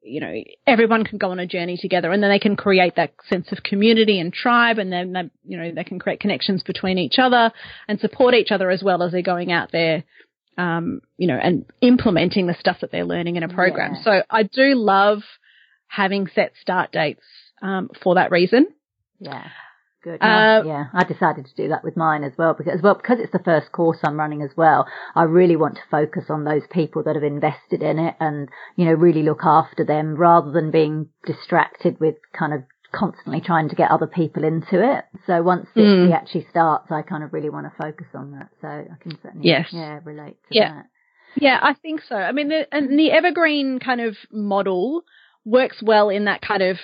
you 0.08 0.20
know, 0.20 0.34
everyone 0.66 1.04
can 1.04 1.18
go 1.18 1.30
on 1.30 1.38
a 1.38 1.46
journey 1.46 1.76
together 1.76 2.10
and 2.10 2.22
then 2.22 2.30
they 2.30 2.38
can 2.38 2.56
create 2.56 2.96
that 2.96 3.14
sense 3.28 3.52
of 3.52 3.62
community 3.62 4.18
and 4.20 4.32
tribe 4.32 4.78
and 4.78 4.92
then, 4.92 5.12
they, 5.12 5.30
you 5.44 5.58
know, 5.58 5.72
they 5.72 5.84
can 5.84 5.98
create 5.98 6.20
connections 6.20 6.62
between 6.62 6.98
each 6.98 7.18
other 7.18 7.52
and 7.86 8.00
support 8.00 8.34
each 8.34 8.50
other 8.50 8.70
as 8.70 8.82
well 8.82 9.02
as 9.02 9.12
they're 9.12 9.22
going 9.22 9.52
out 9.52 9.70
there, 9.72 10.04
um, 10.56 11.00
you 11.16 11.28
know, 11.28 11.38
and 11.40 11.64
implementing 11.80 12.46
the 12.46 12.56
stuff 12.58 12.78
that 12.80 12.90
they're 12.90 13.04
learning 13.04 13.36
in 13.36 13.42
a 13.42 13.48
program. 13.48 13.94
Yeah. 13.94 14.02
So 14.02 14.22
I 14.30 14.42
do 14.42 14.74
love 14.74 15.22
having 15.86 16.26
set 16.34 16.52
start 16.60 16.92
dates, 16.92 17.24
um, 17.62 17.90
for 18.02 18.16
that 18.16 18.30
reason. 18.30 18.66
Yeah. 19.20 19.48
Good. 20.02 20.22
Uh, 20.22 20.62
yeah, 20.64 20.84
I 20.94 21.02
decided 21.02 21.46
to 21.46 21.54
do 21.56 21.68
that 21.68 21.82
with 21.82 21.96
mine 21.96 22.22
as 22.22 22.32
well 22.38 22.54
because, 22.54 22.80
well, 22.80 22.94
because 22.94 23.18
it's 23.20 23.32
the 23.32 23.42
first 23.44 23.72
course 23.72 23.98
I'm 24.04 24.18
running 24.18 24.42
as 24.42 24.50
well. 24.56 24.86
I 25.16 25.24
really 25.24 25.56
want 25.56 25.74
to 25.74 25.80
focus 25.90 26.24
on 26.28 26.44
those 26.44 26.62
people 26.70 27.02
that 27.02 27.16
have 27.16 27.24
invested 27.24 27.82
in 27.82 27.98
it 27.98 28.14
and, 28.20 28.48
you 28.76 28.84
know, 28.84 28.92
really 28.92 29.24
look 29.24 29.40
after 29.42 29.84
them 29.84 30.14
rather 30.14 30.52
than 30.52 30.70
being 30.70 31.08
distracted 31.26 31.98
with 31.98 32.14
kind 32.32 32.54
of 32.54 32.62
constantly 32.92 33.40
trying 33.40 33.68
to 33.68 33.74
get 33.74 33.90
other 33.90 34.06
people 34.06 34.44
into 34.44 34.80
it. 34.80 35.04
So 35.26 35.42
once 35.42 35.66
mm. 35.76 36.08
it 36.08 36.12
actually 36.12 36.46
starts, 36.48 36.92
I 36.92 37.02
kind 37.02 37.24
of 37.24 37.32
really 37.32 37.50
want 37.50 37.66
to 37.66 37.82
focus 37.82 38.06
on 38.14 38.30
that. 38.32 38.50
So 38.60 38.68
I 38.68 39.02
can 39.02 39.18
certainly, 39.20 39.48
yes. 39.48 39.66
yeah, 39.72 39.98
relate 40.04 40.36
to 40.48 40.58
yeah. 40.58 40.74
that. 40.74 40.86
Yeah, 41.36 41.58
I 41.60 41.74
think 41.74 42.02
so. 42.08 42.14
I 42.14 42.32
mean, 42.32 42.48
the, 42.48 42.66
and 42.72 42.98
the 42.98 43.10
evergreen 43.10 43.80
kind 43.80 44.00
of 44.00 44.16
model 44.30 45.02
works 45.44 45.82
well 45.82 46.08
in 46.08 46.26
that 46.26 46.40
kind 46.40 46.62
of 46.62 46.78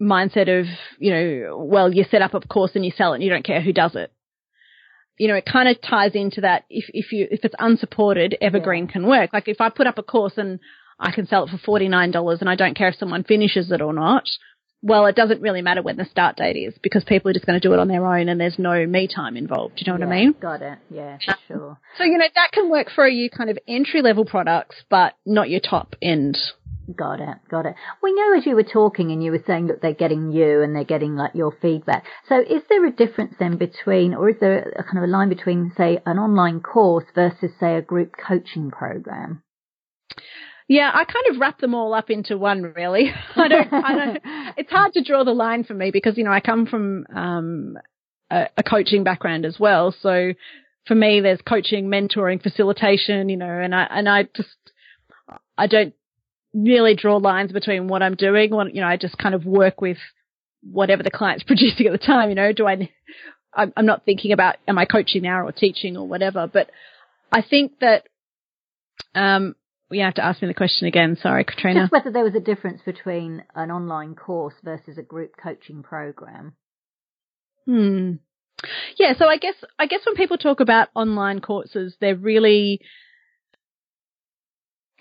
mindset 0.00 0.60
of, 0.60 0.66
you 0.98 1.10
know, 1.12 1.56
well, 1.58 1.92
you 1.92 2.04
set 2.10 2.22
up 2.22 2.34
a 2.34 2.40
course 2.40 2.72
and 2.74 2.84
you 2.84 2.92
sell 2.96 3.12
it 3.12 3.16
and 3.16 3.24
you 3.24 3.30
don't 3.30 3.44
care 3.44 3.60
who 3.60 3.72
does 3.72 3.94
it. 3.94 4.12
You 5.18 5.28
know, 5.28 5.34
it 5.34 5.44
kind 5.44 5.68
of 5.68 5.80
ties 5.82 6.12
into 6.14 6.40
that 6.40 6.64
if, 6.70 6.86
if 6.88 7.12
you, 7.12 7.28
if 7.30 7.44
it's 7.44 7.54
unsupported, 7.58 8.36
evergreen 8.40 8.86
yeah. 8.86 8.92
can 8.92 9.06
work. 9.06 9.32
Like 9.32 9.48
if 9.48 9.60
I 9.60 9.68
put 9.68 9.86
up 9.86 9.98
a 9.98 10.02
course 10.02 10.34
and 10.38 10.60
I 10.98 11.12
can 11.12 11.26
sell 11.26 11.44
it 11.44 11.50
for 11.50 11.80
$49 11.80 12.40
and 12.40 12.48
I 12.48 12.54
don't 12.54 12.76
care 12.76 12.88
if 12.88 12.96
someone 12.96 13.24
finishes 13.24 13.70
it 13.70 13.82
or 13.82 13.92
not, 13.92 14.24
well, 14.82 15.04
it 15.06 15.14
doesn't 15.14 15.42
really 15.42 15.60
matter 15.60 15.82
when 15.82 15.96
the 15.96 16.06
start 16.06 16.36
date 16.36 16.56
is 16.56 16.74
because 16.82 17.04
people 17.04 17.30
are 17.30 17.34
just 17.34 17.44
going 17.44 17.60
to 17.60 17.68
do 17.68 17.74
it 17.74 17.78
on 17.78 17.88
their 17.88 18.06
own 18.06 18.30
and 18.30 18.40
there's 18.40 18.58
no 18.58 18.86
me 18.86 19.08
time 19.14 19.36
involved. 19.36 19.76
Do 19.76 19.82
you 19.84 19.92
know 19.92 19.98
yeah, 19.98 20.06
what 20.06 20.12
I 20.14 20.20
mean? 20.20 20.34
Got 20.40 20.62
it. 20.62 20.78
Yeah, 20.90 21.18
for 21.18 21.34
sure. 21.46 21.78
So, 21.98 22.04
you 22.04 22.16
know, 22.16 22.28
that 22.34 22.52
can 22.52 22.70
work 22.70 22.88
for 22.94 23.06
you 23.06 23.28
kind 23.28 23.50
of 23.50 23.58
entry 23.68 24.00
level 24.00 24.24
products, 24.24 24.76
but 24.88 25.14
not 25.26 25.50
your 25.50 25.60
top 25.60 25.96
end. 26.00 26.38
Got 26.96 27.20
it. 27.20 27.36
Got 27.50 27.66
it. 27.66 27.74
We 28.02 28.14
know 28.14 28.36
as 28.36 28.46
you 28.46 28.54
were 28.54 28.62
talking 28.62 29.10
and 29.10 29.22
you 29.22 29.32
were 29.32 29.44
saying 29.46 29.66
that 29.66 29.82
they're 29.82 29.92
getting 29.92 30.32
you 30.32 30.62
and 30.62 30.74
they're 30.74 30.84
getting 30.84 31.14
like 31.14 31.34
your 31.34 31.52
feedback. 31.60 32.04
So 32.28 32.40
is 32.40 32.62
there 32.68 32.84
a 32.86 32.92
difference 32.92 33.34
then 33.38 33.58
between, 33.58 34.14
or 34.14 34.30
is 34.30 34.36
there 34.40 34.72
a 34.76 34.82
kind 34.82 34.98
of 34.98 35.04
a 35.04 35.12
line 35.12 35.28
between, 35.28 35.72
say, 35.76 36.00
an 36.06 36.18
online 36.18 36.60
course 36.60 37.04
versus, 37.14 37.50
say, 37.60 37.76
a 37.76 37.82
group 37.82 38.14
coaching 38.16 38.70
program? 38.70 39.42
Yeah, 40.68 40.90
I 40.92 41.04
kind 41.04 41.34
of 41.34 41.40
wrap 41.40 41.58
them 41.58 41.74
all 41.74 41.92
up 41.92 42.10
into 42.10 42.38
one 42.38 42.62
really. 42.62 43.12
I 43.36 43.48
don't, 43.48 43.72
I 43.72 43.94
don't, 43.94 44.18
it's 44.56 44.70
hard 44.70 44.94
to 44.94 45.04
draw 45.04 45.24
the 45.24 45.32
line 45.32 45.64
for 45.64 45.74
me 45.74 45.90
because, 45.90 46.16
you 46.16 46.24
know, 46.24 46.32
I 46.32 46.40
come 46.40 46.66
from, 46.66 47.06
um, 47.14 47.78
a, 48.30 48.46
a 48.56 48.62
coaching 48.62 49.04
background 49.04 49.44
as 49.44 49.58
well. 49.60 49.94
So 50.00 50.32
for 50.86 50.94
me, 50.94 51.20
there's 51.20 51.42
coaching, 51.42 51.88
mentoring, 51.88 52.42
facilitation, 52.42 53.28
you 53.28 53.36
know, 53.36 53.50
and 53.50 53.74
I, 53.74 53.86
and 53.90 54.08
I 54.08 54.22
just, 54.34 54.48
I 55.58 55.66
don't 55.66 55.94
really 56.54 56.94
draw 56.94 57.16
lines 57.16 57.52
between 57.52 57.88
what 57.88 58.02
I'm 58.02 58.14
doing. 58.14 58.50
What, 58.50 58.74
you 58.74 58.80
know, 58.80 58.86
I 58.86 58.96
just 58.96 59.18
kind 59.18 59.34
of 59.34 59.44
work 59.44 59.80
with 59.80 59.98
whatever 60.62 61.02
the 61.02 61.10
client's 61.10 61.44
producing 61.46 61.86
at 61.86 61.92
the 61.92 61.98
time. 61.98 62.28
You 62.28 62.34
know, 62.34 62.52
do 62.52 62.66
I, 62.66 62.88
I'm 63.54 63.86
not 63.86 64.04
thinking 64.04 64.32
about 64.32 64.56
am 64.68 64.78
I 64.78 64.84
coaching 64.84 65.22
now 65.22 65.46
or 65.46 65.52
teaching 65.52 65.96
or 65.96 66.06
whatever, 66.06 66.48
but 66.52 66.70
I 67.32 67.42
think 67.42 67.78
that, 67.80 68.04
um, 69.14 69.54
you 69.90 70.04
have 70.04 70.14
to 70.14 70.24
ask 70.24 70.40
me 70.40 70.48
the 70.48 70.54
question 70.54 70.86
again. 70.86 71.16
Sorry, 71.20 71.44
Katrina. 71.44 71.80
Just 71.80 71.92
whether 71.92 72.12
there 72.12 72.24
was 72.24 72.36
a 72.36 72.40
difference 72.40 72.80
between 72.84 73.42
an 73.56 73.72
online 73.72 74.14
course 74.14 74.54
versus 74.62 74.98
a 74.98 75.02
group 75.02 75.32
coaching 75.36 75.82
program. 75.82 76.54
Hmm. 77.66 78.12
Yeah, 78.96 79.14
so 79.18 79.26
I 79.26 79.38
guess 79.38 79.54
I 79.78 79.86
guess 79.86 80.00
when 80.06 80.14
people 80.14 80.36
talk 80.36 80.60
about 80.60 80.88
online 80.94 81.40
courses, 81.40 81.96
they're 82.00 82.16
really 82.16 82.80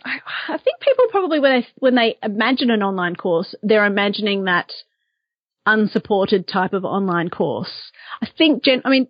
I, 0.06 0.20
I 0.48 0.58
think 0.58 0.80
people 0.82 1.06
probably 1.12 1.40
when 1.40 1.62
they 1.62 1.68
when 1.78 1.96
they 1.96 2.18
imagine 2.24 2.72
an 2.72 2.84
online 2.84 3.16
course, 3.16 3.56
they're 3.62 3.86
imagining 3.86 4.46
that 4.46 4.72
unsupported 5.66 6.48
type 6.48 6.74
of 6.74 6.84
online 6.84 7.30
course. 7.30 7.92
I 8.22 8.28
think, 8.38 8.64
gen, 8.64 8.82
I 8.86 8.90
mean, 8.90 9.08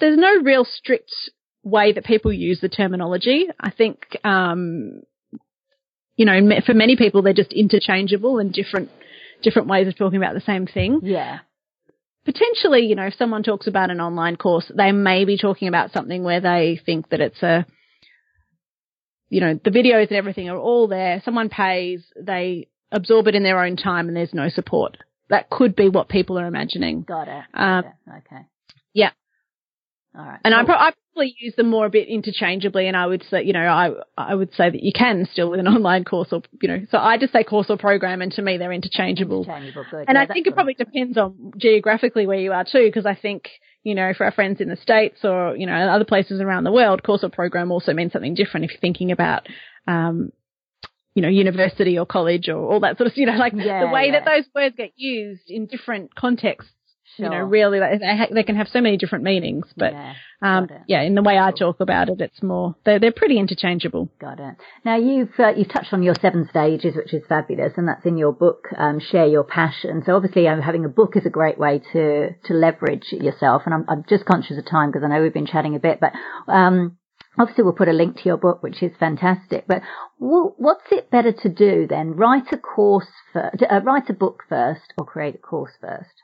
there's 0.00 0.18
no 0.18 0.40
real 0.42 0.64
strict 0.64 1.12
way 1.62 1.92
that 1.92 2.04
people 2.04 2.32
use 2.32 2.60
the 2.60 2.68
terminology. 2.68 3.46
I 3.60 3.70
think, 3.70 4.16
um, 4.24 5.02
you 6.16 6.24
know, 6.24 6.60
for 6.66 6.74
many 6.74 6.96
people, 6.96 7.22
they're 7.22 7.32
just 7.32 7.52
interchangeable 7.52 8.38
and 8.38 8.52
different, 8.52 8.90
different 9.42 9.68
ways 9.68 9.86
of 9.86 9.96
talking 9.96 10.18
about 10.18 10.34
the 10.34 10.40
same 10.40 10.66
thing. 10.66 11.00
Yeah. 11.02 11.38
Potentially, 12.24 12.86
you 12.86 12.94
know, 12.94 13.06
if 13.06 13.14
someone 13.14 13.42
talks 13.42 13.66
about 13.66 13.90
an 13.90 14.00
online 14.00 14.36
course, 14.36 14.70
they 14.74 14.92
may 14.92 15.24
be 15.24 15.38
talking 15.38 15.68
about 15.68 15.92
something 15.92 16.24
where 16.24 16.40
they 16.40 16.80
think 16.84 17.08
that 17.10 17.20
it's 17.20 17.42
a, 17.42 17.66
you 19.30 19.40
know, 19.40 19.58
the 19.62 19.70
videos 19.70 20.08
and 20.08 20.16
everything 20.16 20.48
are 20.48 20.58
all 20.58 20.88
there. 20.88 21.20
Someone 21.24 21.48
pays, 21.48 22.04
they 22.20 22.68
absorb 22.90 23.28
it 23.28 23.34
in 23.34 23.42
their 23.42 23.62
own 23.62 23.76
time 23.76 24.08
and 24.08 24.16
there's 24.16 24.34
no 24.34 24.48
support. 24.48 24.96
That 25.28 25.50
could 25.50 25.76
be 25.76 25.88
what 25.88 26.08
people 26.08 26.38
are 26.38 26.46
imagining. 26.46 27.02
Got 27.02 27.28
it. 27.28 27.44
Um. 27.52 27.84
Okay. 28.08 28.42
Yeah. 28.94 29.10
All 30.18 30.24
right. 30.24 30.40
And 30.42 30.54
I, 30.54 30.64
pro- 30.64 30.74
I, 30.74 30.92
probably 31.18 31.34
use 31.38 31.54
them 31.56 31.68
more 31.68 31.84
a 31.84 31.90
bit 31.90 32.08
interchangeably, 32.08 32.86
and 32.86 32.96
I 32.96 33.06
would 33.06 33.24
say, 33.24 33.42
you 33.42 33.52
know, 33.52 33.60
I 33.60 33.90
I 34.16 34.34
would 34.34 34.54
say 34.54 34.70
that 34.70 34.82
you 34.82 34.92
can 34.94 35.26
still 35.30 35.50
with 35.50 35.60
an 35.60 35.66
online 35.76 36.04
course 36.04 36.28
or, 36.32 36.42
you 36.62 36.68
know, 36.68 36.86
so 36.90 36.98
I 36.98 37.18
just 37.18 37.32
say 37.32 37.42
course 37.42 37.66
or 37.68 37.76
program, 37.76 38.22
and 38.22 38.32
to 38.32 38.42
me 38.42 38.56
they're 38.56 38.72
interchangeable. 38.72 39.42
Interchangeable, 39.42 39.84
good. 39.90 40.04
And 40.08 40.16
yeah, 40.16 40.22
I 40.22 40.26
think 40.26 40.46
it 40.46 40.54
probably 40.54 40.74
depends 40.74 41.18
on 41.18 41.52
geographically 41.56 42.26
where 42.26 42.38
you 42.38 42.52
are 42.52 42.64
too, 42.64 42.86
because 42.86 43.04
I 43.04 43.14
think, 43.14 43.48
you 43.84 43.94
know, 43.94 44.12
for 44.16 44.24
our 44.24 44.32
friends 44.32 44.60
in 44.60 44.68
the 44.68 44.76
States 44.76 45.24
or, 45.24 45.56
you 45.56 45.66
know, 45.66 45.74
other 45.74 46.04
places 46.04 46.40
around 46.40 46.64
the 46.64 46.72
world, 46.72 47.02
course 47.02 47.24
or 47.24 47.30
program 47.30 47.70
also 47.70 47.92
means 47.92 48.12
something 48.12 48.34
different 48.34 48.64
if 48.64 48.72
you're 48.72 48.80
thinking 48.80 49.12
about, 49.12 49.46
um, 49.86 50.32
you 51.14 51.22
know, 51.22 51.28
university 51.28 51.98
or 51.98 52.06
college 52.06 52.48
or 52.48 52.56
all 52.56 52.80
that 52.80 52.96
sort 52.96 53.10
of, 53.10 53.16
you 53.16 53.26
know, 53.26 53.36
like 53.36 53.52
yeah, 53.56 53.86
the 53.86 53.92
way 53.92 54.06
yeah. 54.06 54.12
that 54.12 54.24
those 54.24 54.44
words 54.54 54.74
get 54.76 54.92
used 54.96 55.48
in 55.48 55.66
different 55.66 56.14
contexts 56.14 56.72
Sure. 57.18 57.26
you 57.26 57.30
know, 57.32 57.44
really, 57.44 57.80
they, 57.80 58.16
ha- 58.16 58.32
they 58.32 58.44
can 58.44 58.56
have 58.56 58.68
so 58.68 58.80
many 58.80 58.96
different 58.96 59.24
meanings. 59.24 59.66
But 59.76 59.92
Yeah, 59.92 60.14
um, 60.40 60.68
yeah, 60.86 61.02
in 61.02 61.16
the 61.16 61.22
way 61.22 61.36
I 61.36 61.50
talk 61.50 61.80
about 61.80 62.08
it, 62.08 62.20
it's 62.20 62.42
more 62.42 62.76
they're 62.84 63.00
they're 63.00 63.12
pretty 63.12 63.38
interchangeable. 63.38 64.08
Got 64.20 64.38
it. 64.38 64.54
Now 64.84 64.96
you've 64.96 65.32
uh, 65.38 65.48
you've 65.56 65.72
touched 65.72 65.92
on 65.92 66.04
your 66.04 66.14
seven 66.22 66.46
stages, 66.48 66.94
which 66.94 67.12
is 67.12 67.24
fabulous, 67.28 67.72
and 67.76 67.88
that's 67.88 68.06
in 68.06 68.16
your 68.16 68.32
book, 68.32 68.68
um, 68.76 69.00
Share 69.00 69.26
Your 69.26 69.42
Passion. 69.42 70.02
So 70.06 70.14
obviously, 70.14 70.46
um, 70.46 70.60
having 70.60 70.84
a 70.84 70.88
book 70.88 71.16
is 71.16 71.26
a 71.26 71.30
great 71.30 71.58
way 71.58 71.80
to 71.92 72.30
to 72.34 72.54
leverage 72.54 73.06
yourself. 73.10 73.62
And 73.66 73.74
I'm, 73.74 73.84
I'm 73.88 74.04
just 74.08 74.24
conscious 74.26 74.58
of 74.58 74.64
time 74.70 74.90
because 74.90 75.04
I 75.04 75.08
know 75.08 75.20
we've 75.20 75.34
been 75.34 75.46
chatting 75.46 75.74
a 75.74 75.80
bit, 75.80 75.98
but 76.00 76.12
um, 76.46 76.98
obviously 77.36 77.64
we'll 77.64 77.72
put 77.72 77.88
a 77.88 77.92
link 77.92 78.16
to 78.16 78.24
your 78.24 78.36
book, 78.36 78.62
which 78.62 78.82
is 78.82 78.92
fantastic. 78.98 79.64
But 79.66 79.82
what's 80.18 80.92
it 80.92 81.10
better 81.10 81.32
to 81.32 81.48
do 81.48 81.86
then? 81.88 82.12
Write 82.12 82.52
a 82.52 82.58
course 82.58 83.08
first, 83.32 83.62
uh, 83.68 83.80
write 83.82 84.08
a 84.08 84.14
book 84.14 84.44
first, 84.48 84.92
or 84.98 85.04
create 85.04 85.36
a 85.36 85.38
course 85.38 85.72
first? 85.80 86.22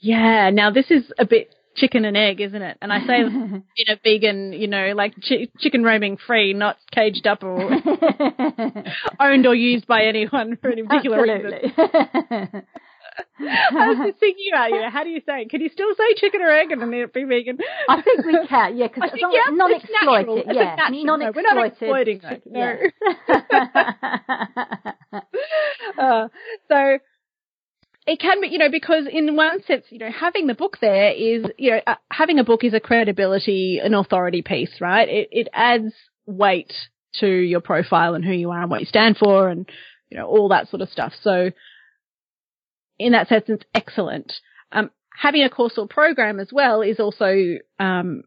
Yeah, 0.00 0.50
now 0.50 0.70
this 0.70 0.90
is 0.90 1.12
a 1.18 1.24
bit 1.26 1.54
chicken 1.76 2.04
and 2.04 2.16
egg, 2.16 2.40
isn't 2.40 2.60
it? 2.62 2.76
And 2.82 2.92
I 2.92 3.06
say 3.06 3.20
in 3.22 3.62
a 3.88 3.96
vegan, 4.02 4.52
you 4.52 4.66
know, 4.68 4.92
like 4.96 5.14
chi- 5.26 5.48
chicken 5.58 5.82
roaming 5.84 6.16
free, 6.26 6.52
not 6.54 6.76
caged 6.92 7.26
up 7.26 7.42
or 7.44 7.70
owned 9.20 9.46
or 9.46 9.54
used 9.54 9.86
by 9.86 10.04
anyone 10.04 10.56
for 10.60 10.70
any 10.70 10.82
particular 10.82 11.18
Absolutely. 11.18 11.72
reason. 11.76 12.62
I 13.40 13.88
was 13.88 13.98
just 14.06 14.20
thinking 14.20 14.46
about 14.52 14.70
you. 14.70 14.80
How 14.90 15.02
do 15.02 15.10
you 15.10 15.20
say? 15.26 15.42
it? 15.42 15.50
Can 15.50 15.60
you 15.60 15.68
still 15.72 15.88
say 15.96 16.14
chicken 16.18 16.40
or 16.40 16.50
egg 16.52 16.70
and 16.70 16.80
then 16.80 16.90
be 16.90 17.24
vegan? 17.24 17.58
I 17.88 18.00
think 18.02 18.24
we 18.24 18.46
can, 18.46 18.76
yeah, 18.76 18.86
because 18.86 19.10
yeah, 19.16 19.26
it's 19.50 19.84
natural. 19.90 20.26
non-exploited, 20.26 20.38
It's 20.46 20.54
yeah, 20.56 20.74
natural. 20.76 21.04
No, 21.04 21.16
non-exploited. 21.16 21.34
we're 21.34 21.54
not 21.54 21.66
exploiting 21.66 22.20
that. 22.22 22.42
No. 22.46 22.78
uh, 25.98 26.28
so 26.68 26.98
it 28.08 28.20
can 28.20 28.40
be, 28.40 28.48
you 28.48 28.56
know, 28.56 28.70
because 28.70 29.06
in 29.06 29.36
one 29.36 29.62
sense, 29.64 29.84
you 29.90 29.98
know, 29.98 30.10
having 30.10 30.46
the 30.46 30.54
book 30.54 30.78
there 30.80 31.12
is, 31.12 31.44
you 31.58 31.72
know, 31.72 31.80
uh, 31.86 31.96
having 32.10 32.38
a 32.38 32.44
book 32.44 32.64
is 32.64 32.72
a 32.72 32.80
credibility, 32.80 33.80
an 33.84 33.92
authority 33.92 34.40
piece, 34.40 34.80
right? 34.80 35.06
It, 35.06 35.28
it 35.30 35.48
adds 35.52 35.92
weight 36.24 36.72
to 37.20 37.28
your 37.28 37.60
profile 37.60 38.14
and 38.14 38.24
who 38.24 38.32
you 38.32 38.50
are 38.50 38.62
and 38.62 38.70
what 38.70 38.80
you 38.80 38.86
stand 38.86 39.18
for 39.18 39.50
and, 39.50 39.68
you 40.08 40.16
know, 40.16 40.26
all 40.26 40.48
that 40.48 40.68
sort 40.68 40.80
of 40.80 40.88
stuff. 40.88 41.12
So 41.20 41.50
in 42.98 43.12
that 43.12 43.28
sense, 43.28 43.44
it's 43.48 43.64
excellent. 43.74 44.32
Um, 44.72 44.90
having 45.14 45.42
a 45.42 45.50
course 45.50 45.76
or 45.76 45.86
program 45.86 46.40
as 46.40 46.48
well 46.50 46.80
is 46.80 46.98
also, 47.00 47.58
um, 47.78 48.22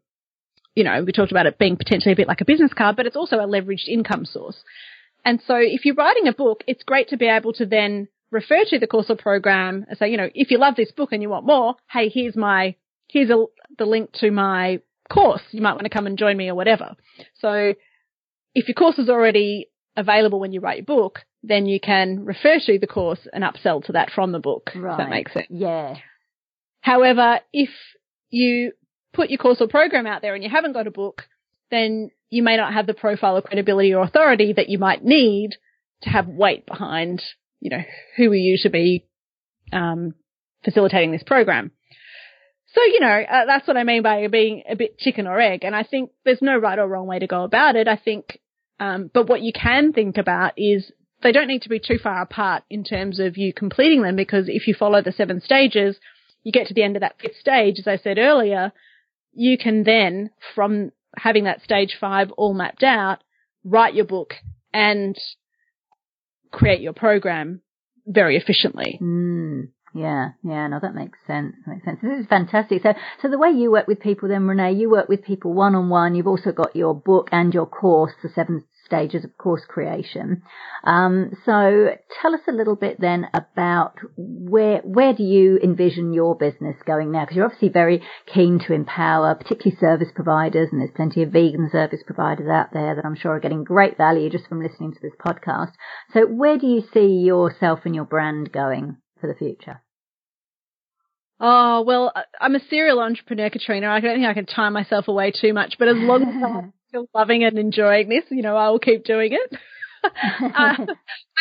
you 0.75 0.83
know, 0.83 1.03
we 1.03 1.11
talked 1.11 1.31
about 1.31 1.47
it 1.47 1.57
being 1.57 1.75
potentially 1.75 2.13
a 2.13 2.15
bit 2.15 2.27
like 2.27 2.41
a 2.41 2.45
business 2.45 2.71
card, 2.71 2.95
but 2.95 3.07
it's 3.07 3.15
also 3.15 3.37
a 3.37 3.47
leveraged 3.47 3.87
income 3.87 4.25
source. 4.25 4.61
And 5.25 5.41
so 5.47 5.55
if 5.55 5.85
you're 5.85 5.95
writing 5.95 6.27
a 6.27 6.33
book, 6.33 6.63
it's 6.67 6.83
great 6.83 7.09
to 7.09 7.17
be 7.17 7.27
able 7.27 7.53
to 7.53 7.65
then 7.65 8.09
refer 8.31 8.63
to 8.69 8.79
the 8.79 8.87
course 8.87 9.09
or 9.09 9.15
program 9.15 9.85
and 9.87 9.97
say, 9.97 10.09
you 10.09 10.17
know, 10.17 10.29
if 10.33 10.51
you 10.51 10.57
love 10.57 10.75
this 10.75 10.91
book 10.91 11.11
and 11.11 11.21
you 11.21 11.29
want 11.29 11.45
more, 11.45 11.75
hey, 11.91 12.09
here's 12.09 12.35
my, 12.35 12.75
here's 13.07 13.29
a, 13.29 13.45
the 13.77 13.85
link 13.85 14.11
to 14.13 14.31
my 14.31 14.79
course. 15.11 15.41
You 15.51 15.61
might 15.61 15.73
want 15.73 15.83
to 15.83 15.89
come 15.89 16.07
and 16.07 16.17
join 16.17 16.37
me 16.37 16.49
or 16.49 16.55
whatever. 16.55 16.95
So 17.39 17.73
if 18.55 18.67
your 18.67 18.75
course 18.75 18.97
is 18.97 19.09
already 19.09 19.69
available 19.95 20.39
when 20.39 20.53
you 20.53 20.61
write 20.61 20.77
your 20.77 20.85
book, 20.85 21.19
then 21.43 21.65
you 21.65 21.79
can 21.79 22.23
refer 22.23 22.59
to 22.65 22.79
the 22.79 22.87
course 22.87 23.27
and 23.33 23.43
upsell 23.43 23.83
to 23.85 23.93
that 23.93 24.11
from 24.11 24.31
the 24.31 24.39
book. 24.39 24.71
Right. 24.75 24.93
If 24.93 24.97
that 24.97 25.09
makes 25.09 25.33
sense. 25.33 25.47
Yeah. 25.49 25.95
However, 26.81 27.39
if 27.51 27.69
you 28.29 28.73
put 29.13 29.29
your 29.29 29.37
course 29.37 29.59
or 29.59 29.67
program 29.67 30.07
out 30.07 30.21
there 30.21 30.35
and 30.35 30.43
you 30.43 30.49
haven't 30.49 30.73
got 30.73 30.87
a 30.87 30.91
book, 30.91 31.23
then 31.69 32.11
you 32.29 32.43
may 32.43 32.57
not 32.57 32.73
have 32.73 32.87
the 32.87 32.93
profile 32.93 33.37
or 33.37 33.41
credibility 33.41 33.93
or 33.93 34.03
authority 34.03 34.53
that 34.53 34.69
you 34.69 34.77
might 34.77 35.03
need 35.03 35.51
to 36.03 36.09
have 36.09 36.27
weight 36.27 36.65
behind, 36.65 37.21
you 37.61 37.69
know, 37.69 37.83
who 38.17 38.29
are 38.31 38.35
you 38.35 38.57
to 38.63 38.69
be 38.69 39.05
um, 39.71 40.13
facilitating 40.63 41.11
this 41.11 41.23
program. 41.23 41.71
So, 42.73 42.81
you 42.83 42.99
know, 43.01 43.07
uh, 43.29 43.45
that's 43.45 43.67
what 43.67 43.77
I 43.77 43.83
mean 43.83 44.01
by 44.01 44.27
being 44.27 44.63
a 44.69 44.75
bit 44.75 44.97
chicken 44.97 45.27
or 45.27 45.39
egg. 45.39 45.63
And 45.63 45.75
I 45.75 45.83
think 45.83 46.11
there's 46.23 46.41
no 46.41 46.57
right 46.57 46.79
or 46.79 46.87
wrong 46.87 47.07
way 47.07 47.19
to 47.19 47.27
go 47.27 47.43
about 47.43 47.75
it. 47.75 47.87
I 47.87 47.97
think, 47.97 48.39
um, 48.79 49.09
but 49.13 49.27
what 49.27 49.41
you 49.41 49.51
can 49.53 49.91
think 49.91 50.17
about 50.17 50.53
is 50.57 50.91
they 51.21 51.31
don't 51.31 51.47
need 51.47 51.63
to 51.63 51.69
be 51.69 51.79
too 51.79 51.99
far 52.01 52.21
apart 52.21 52.63
in 52.69 52.83
terms 52.83 53.19
of 53.19 53.37
you 53.37 53.53
completing 53.53 54.01
them 54.01 54.15
because 54.15 54.45
if 54.47 54.67
you 54.67 54.73
follow 54.73 55.01
the 55.01 55.11
seven 55.11 55.41
stages, 55.41 55.97
you 56.43 56.51
get 56.51 56.67
to 56.67 56.73
the 56.73 56.83
end 56.83 56.95
of 56.95 57.01
that 57.01 57.19
fifth 57.19 57.35
stage, 57.39 57.75
as 57.77 57.87
I 57.87 57.97
said 57.97 58.17
earlier, 58.17 58.71
you 59.33 59.57
can 59.57 59.83
then, 59.83 60.31
from 60.55 60.91
having 61.17 61.43
that 61.43 61.61
stage 61.61 61.97
five 61.99 62.31
all 62.31 62.53
mapped 62.53 62.83
out, 62.83 63.19
write 63.63 63.93
your 63.93 64.05
book 64.05 64.33
and 64.73 65.15
create 66.51 66.81
your 66.81 66.93
program 66.93 67.61
very 68.05 68.37
efficiently. 68.37 68.99
Mm, 69.01 69.69
yeah, 69.93 70.29
yeah, 70.43 70.67
no, 70.67 70.79
that 70.81 70.95
makes 70.95 71.19
sense. 71.27 71.55
That 71.65 71.73
makes 71.73 71.85
sense. 71.85 71.99
This 72.01 72.19
is 72.19 72.27
fantastic. 72.27 72.81
So, 72.83 72.93
so 73.21 73.29
the 73.29 73.37
way 73.37 73.49
you 73.49 73.71
work 73.71 73.87
with 73.87 73.99
people 73.99 74.29
then, 74.29 74.47
Renee, 74.47 74.73
you 74.73 74.89
work 74.89 75.09
with 75.09 75.23
people 75.23 75.53
one 75.53 75.75
on 75.75 75.89
one. 75.89 76.15
You've 76.15 76.27
also 76.27 76.51
got 76.51 76.75
your 76.75 76.93
book 76.93 77.29
and 77.31 77.53
your 77.53 77.65
course, 77.65 78.13
the 78.23 78.29
seven 78.29 78.63
stages 78.91 79.23
of 79.23 79.37
course 79.37 79.61
creation. 79.67 80.41
Um, 80.83 81.31
so 81.45 81.95
tell 82.21 82.33
us 82.33 82.41
a 82.47 82.51
little 82.51 82.75
bit 82.75 82.99
then 82.99 83.27
about 83.33 83.95
where 84.17 84.79
where 84.83 85.13
do 85.13 85.23
you 85.23 85.59
envision 85.63 86.11
your 86.11 86.35
business 86.35 86.75
going 86.85 87.11
now? 87.11 87.21
Because 87.21 87.37
you're 87.37 87.45
obviously 87.45 87.69
very 87.69 88.03
keen 88.33 88.59
to 88.67 88.73
empower, 88.73 89.35
particularly 89.35 89.77
service 89.79 90.09
providers, 90.13 90.69
and 90.71 90.81
there's 90.81 90.91
plenty 90.95 91.23
of 91.23 91.31
vegan 91.31 91.69
service 91.71 92.01
providers 92.05 92.49
out 92.49 92.73
there 92.73 92.95
that 92.95 93.05
I'm 93.05 93.15
sure 93.15 93.35
are 93.35 93.39
getting 93.39 93.63
great 93.63 93.97
value 93.97 94.29
just 94.29 94.47
from 94.47 94.61
listening 94.61 94.91
to 94.93 94.99
this 95.01 95.13
podcast. 95.25 95.71
So 96.13 96.25
where 96.25 96.57
do 96.57 96.67
you 96.67 96.83
see 96.93 97.07
yourself 97.07 97.79
and 97.85 97.95
your 97.95 98.05
brand 98.05 98.51
going 98.51 98.97
for 99.19 99.27
the 99.27 99.35
future? 99.35 99.81
Oh, 101.43 101.81
well, 101.81 102.13
I'm 102.39 102.53
a 102.53 102.59
serial 102.69 102.99
entrepreneur, 102.99 103.49
Katrina. 103.49 103.87
I 103.87 103.99
don't 103.99 104.15
think 104.15 104.27
I 104.27 104.35
can 104.35 104.45
tie 104.45 104.69
myself 104.69 105.07
away 105.07 105.31
too 105.31 105.53
much, 105.53 105.75
but 105.79 105.87
as 105.87 105.95
long 105.97 106.21
as 106.21 106.43
I'm 106.43 106.73
still 106.91 107.09
loving 107.15 107.43
and 107.43 107.57
enjoying 107.57 108.09
this, 108.09 108.25
you 108.29 108.41
know, 108.41 108.57
I 108.57 108.69
will 108.69 108.79
keep 108.79 109.05
doing 109.05 109.31
it. 109.31 109.59
uh, 110.03 110.85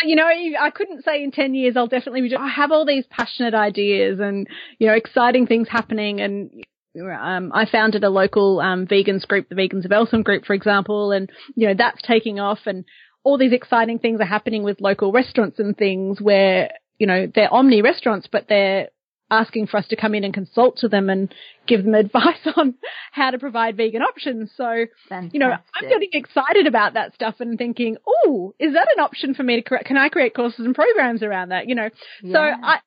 you 0.04 0.16
know, 0.16 0.26
I 0.26 0.70
couldn't 0.70 1.02
say 1.04 1.24
in 1.24 1.32
10 1.32 1.54
years 1.54 1.76
I'll 1.76 1.88
definitely 1.88 2.22
be 2.22 2.28
doing, 2.28 2.40
I 2.40 2.48
have 2.48 2.70
all 2.70 2.86
these 2.86 3.04
passionate 3.10 3.54
ideas 3.54 4.20
and, 4.20 4.46
you 4.78 4.86
know, 4.86 4.94
exciting 4.94 5.46
things 5.46 5.68
happening 5.68 6.20
and, 6.20 6.50
um, 6.98 7.52
I 7.54 7.66
founded 7.70 8.02
a 8.02 8.10
local 8.10 8.60
um, 8.60 8.86
vegans 8.86 9.26
group, 9.26 9.48
the 9.48 9.54
Vegans 9.54 9.84
of 9.84 9.92
Eltham 9.92 10.22
group, 10.24 10.44
for 10.44 10.54
example, 10.54 11.12
and 11.12 11.30
you 11.54 11.68
know 11.68 11.74
that's 11.78 12.02
taking 12.02 12.40
off, 12.40 12.58
and 12.66 12.84
all 13.22 13.38
these 13.38 13.52
exciting 13.52 14.00
things 14.00 14.20
are 14.20 14.26
happening 14.26 14.64
with 14.64 14.80
local 14.80 15.12
restaurants 15.12 15.60
and 15.60 15.76
things 15.76 16.20
where 16.20 16.72
you 16.98 17.06
know 17.06 17.30
they're 17.32 17.54
omni 17.54 17.80
restaurants, 17.80 18.26
but 18.26 18.46
they're 18.48 18.88
asking 19.30 19.66
for 19.66 19.76
us 19.76 19.86
to 19.88 19.96
come 19.96 20.14
in 20.14 20.24
and 20.24 20.34
consult 20.34 20.78
to 20.78 20.88
them 20.88 21.08
and 21.08 21.32
give 21.66 21.84
them 21.84 21.94
advice 21.94 22.46
on 22.56 22.74
how 23.12 23.30
to 23.30 23.38
provide 23.38 23.76
vegan 23.76 24.02
options. 24.02 24.50
So, 24.56 24.86
Fantastic. 25.08 25.34
you 25.34 25.40
know, 25.40 25.50
I'm 25.50 25.88
getting 25.88 26.10
excited 26.12 26.66
about 26.66 26.94
that 26.94 27.14
stuff 27.14 27.36
and 27.40 27.56
thinking, 27.58 27.96
oh, 28.06 28.54
is 28.58 28.74
that 28.74 28.88
an 28.96 29.02
option 29.02 29.34
for 29.34 29.42
me 29.42 29.56
to 29.56 29.62
create? 29.62 29.84
Can 29.84 29.96
I 29.96 30.08
create 30.08 30.34
courses 30.34 30.64
and 30.64 30.74
programs 30.74 31.22
around 31.22 31.50
that? 31.50 31.68
You 31.68 31.74
know, 31.74 31.90
yeah. 32.22 32.32
so 32.32 32.38
I, 32.40 32.78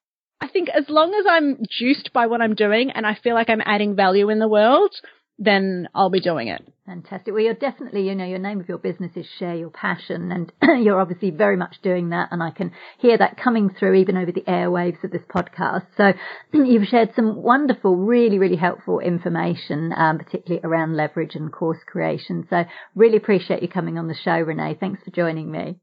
I 0.42 0.48
think 0.48 0.70
as 0.70 0.86
long 0.90 1.14
as 1.14 1.26
I'm 1.28 1.60
juiced 1.70 2.12
by 2.14 2.28
what 2.28 2.42
I'm 2.42 2.56
doing 2.56 2.92
and 2.92 3.06
I 3.06 3.16
feel 3.16 3.34
like 3.34 3.50
I'm 3.50 3.62
adding 3.64 3.96
value 3.96 4.30
in 4.30 4.40
the 4.40 4.48
world, 4.48 4.94
then 5.40 5.88
I'll 5.96 6.10
be 6.10 6.22
doing 6.22 6.48
it. 6.48 6.62
Fantastic. 6.86 7.34
Well, 7.34 7.42
you're 7.42 7.54
definitely, 7.54 8.08
you 8.08 8.14
know, 8.14 8.26
your 8.26 8.40
name 8.40 8.60
of 8.60 8.68
your 8.68 8.78
business 8.78 9.12
is 9.16 9.26
Share 9.40 9.56
Your 9.56 9.70
Passion, 9.70 10.32
and 10.32 10.52
you're 10.84 11.00
obviously 11.00 11.32
very 11.32 11.58
much 11.58 11.78
doing 11.82 12.10
that. 12.10 12.30
And 12.32 12.44
I 12.44 12.52
can 12.52 12.72
hear 13.00 13.18
that 13.18 13.38
coming 13.42 13.70
through 13.70 13.96
even 13.96 14.18
over 14.18 14.32
the 14.32 14.42
airwaves 14.42 15.04
of 15.04 15.12
this 15.12 15.22
podcast. 15.34 15.88
So 15.98 16.14
you've 16.54 16.88
shared 16.88 17.12
some 17.16 17.42
wonderful, 17.42 17.96
really, 17.96 18.38
really 18.38 18.58
helpful 18.58 19.00
information, 19.00 19.94
um, 19.96 20.20
particularly 20.20 20.62
around 20.64 20.96
leverage 20.96 21.36
and 21.36 21.52
course 21.52 21.80
creation. 21.88 22.46
So 22.50 22.66
really 22.96 23.18
appreciate 23.18 23.62
you 23.62 23.70
coming 23.70 23.98
on 23.98 24.08
the 24.08 24.16
show, 24.16 24.38
Renee. 24.38 24.78
Thanks 24.80 25.02
for 25.04 25.12
joining 25.12 25.52
me. 25.52 25.78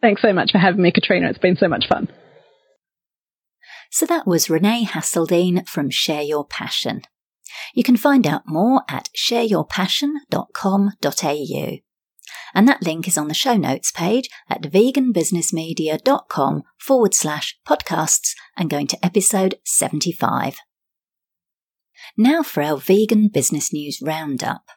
Thanks 0.00 0.22
so 0.22 0.32
much 0.32 0.52
for 0.52 0.58
having 0.58 0.82
me, 0.82 0.92
Katrina. 0.92 1.28
It's 1.28 1.38
been 1.38 1.56
so 1.56 1.68
much 1.68 1.86
fun. 1.88 2.08
So 3.90 4.06
that 4.06 4.26
was 4.26 4.50
Renee 4.50 4.86
Hasseldine 4.86 5.68
from 5.68 5.90
Share 5.90 6.22
Your 6.22 6.44
Passion. 6.44 7.02
You 7.74 7.82
can 7.82 7.96
find 7.96 8.26
out 8.26 8.42
more 8.46 8.82
at 8.88 9.08
shareyourpassion.com.au. 9.16 11.78
And 12.54 12.68
that 12.68 12.82
link 12.82 13.08
is 13.08 13.18
on 13.18 13.28
the 13.28 13.34
show 13.34 13.56
notes 13.56 13.90
page 13.90 14.28
at 14.48 14.62
veganbusinessmedia.com 14.62 16.62
forward 16.78 17.14
slash 17.14 17.58
podcasts 17.66 18.34
and 18.56 18.70
going 18.70 18.86
to 18.88 19.04
episode 19.04 19.56
75. 19.64 20.58
Now 22.16 22.42
for 22.42 22.62
our 22.62 22.76
vegan 22.76 23.28
business 23.28 23.72
news 23.72 24.00
roundup. 24.02 24.70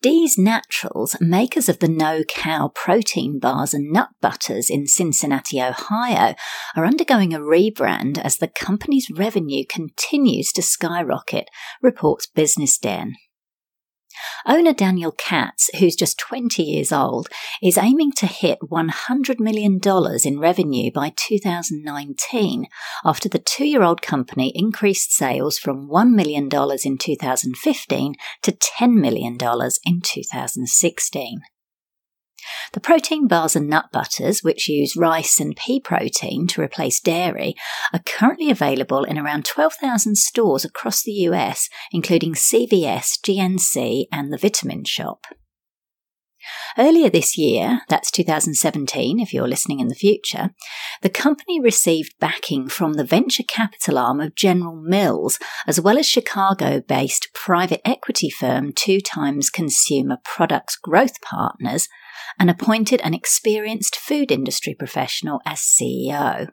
Dee's 0.00 0.36
Naturals, 0.36 1.16
makers 1.20 1.68
of 1.68 1.78
the 1.78 1.88
no 1.88 2.24
cow 2.24 2.68
protein 2.74 3.38
bars 3.38 3.72
and 3.72 3.92
nut 3.92 4.08
butters 4.20 4.68
in 4.68 4.86
Cincinnati, 4.86 5.60
Ohio, 5.60 6.34
are 6.76 6.86
undergoing 6.86 7.32
a 7.32 7.38
rebrand 7.38 8.18
as 8.18 8.38
the 8.38 8.48
company's 8.48 9.08
revenue 9.10 9.64
continues 9.68 10.52
to 10.52 10.62
skyrocket, 10.62 11.48
reports 11.80 12.26
Business 12.26 12.78
Den. 12.78 13.14
Owner 14.46 14.72
Daniel 14.72 15.12
Katz, 15.12 15.70
who's 15.78 15.94
just 15.94 16.18
20 16.18 16.62
years 16.62 16.92
old, 16.92 17.28
is 17.62 17.78
aiming 17.78 18.12
to 18.12 18.26
hit 18.26 18.58
$100 18.60 19.38
million 19.38 19.80
in 20.24 20.40
revenue 20.40 20.90
by 20.90 21.12
2019 21.14 22.66
after 23.04 23.28
the 23.28 23.38
two 23.38 23.66
year 23.66 23.82
old 23.82 24.02
company 24.02 24.52
increased 24.54 25.12
sales 25.12 25.58
from 25.58 25.88
$1 25.88 26.10
million 26.10 26.48
in 26.84 26.98
2015 26.98 28.14
to 28.42 28.52
$10 28.52 28.94
million 28.94 29.36
in 29.84 30.00
2016. 30.00 31.40
The 32.72 32.80
protein 32.80 33.28
bars 33.28 33.56
and 33.56 33.68
nut 33.68 33.86
butters, 33.92 34.42
which 34.42 34.68
use 34.68 34.96
rice 34.96 35.40
and 35.40 35.56
pea 35.56 35.80
protein 35.80 36.46
to 36.48 36.62
replace 36.62 37.00
dairy, 37.00 37.54
are 37.92 38.00
currently 38.00 38.50
available 38.50 39.04
in 39.04 39.18
around 39.18 39.44
12,000 39.44 40.16
stores 40.16 40.64
across 40.64 41.02
the 41.02 41.12
US, 41.12 41.68
including 41.92 42.34
CVS, 42.34 43.18
GNC, 43.24 44.06
and 44.10 44.32
the 44.32 44.38
Vitamin 44.38 44.84
Shoppe. 44.84 45.26
Earlier 46.78 47.10
this 47.10 47.36
year, 47.36 47.82
that's 47.88 48.10
2017 48.10 49.20
if 49.20 49.32
you're 49.32 49.48
listening 49.48 49.80
in 49.80 49.88
the 49.88 49.94
future, 49.94 50.50
the 51.02 51.10
company 51.10 51.60
received 51.60 52.18
backing 52.18 52.68
from 52.68 52.94
the 52.94 53.04
venture 53.04 53.42
capital 53.42 53.98
arm 53.98 54.20
of 54.20 54.34
General 54.34 54.76
Mills, 54.76 55.38
as 55.66 55.80
well 55.80 55.98
as 55.98 56.08
Chicago 56.08 56.80
based 56.80 57.28
private 57.34 57.80
equity 57.84 58.30
firm 58.30 58.72
Two 58.72 59.00
Times 59.00 59.50
Consumer 59.50 60.18
Products 60.24 60.76
Growth 60.76 61.20
Partners, 61.20 61.88
and 62.38 62.50
appointed 62.50 63.00
an 63.02 63.14
experienced 63.14 63.96
food 63.96 64.30
industry 64.30 64.74
professional 64.74 65.40
as 65.46 65.60
CEO. 65.60 66.48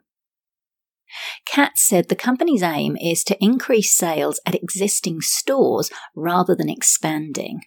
Katz 1.44 1.86
said 1.86 2.08
the 2.08 2.16
company's 2.16 2.62
aim 2.62 2.96
is 2.96 3.24
to 3.24 3.42
increase 3.42 3.94
sales 3.94 4.40
at 4.46 4.54
existing 4.54 5.20
stores 5.20 5.90
rather 6.14 6.54
than 6.54 6.70
expanding. 6.70 7.60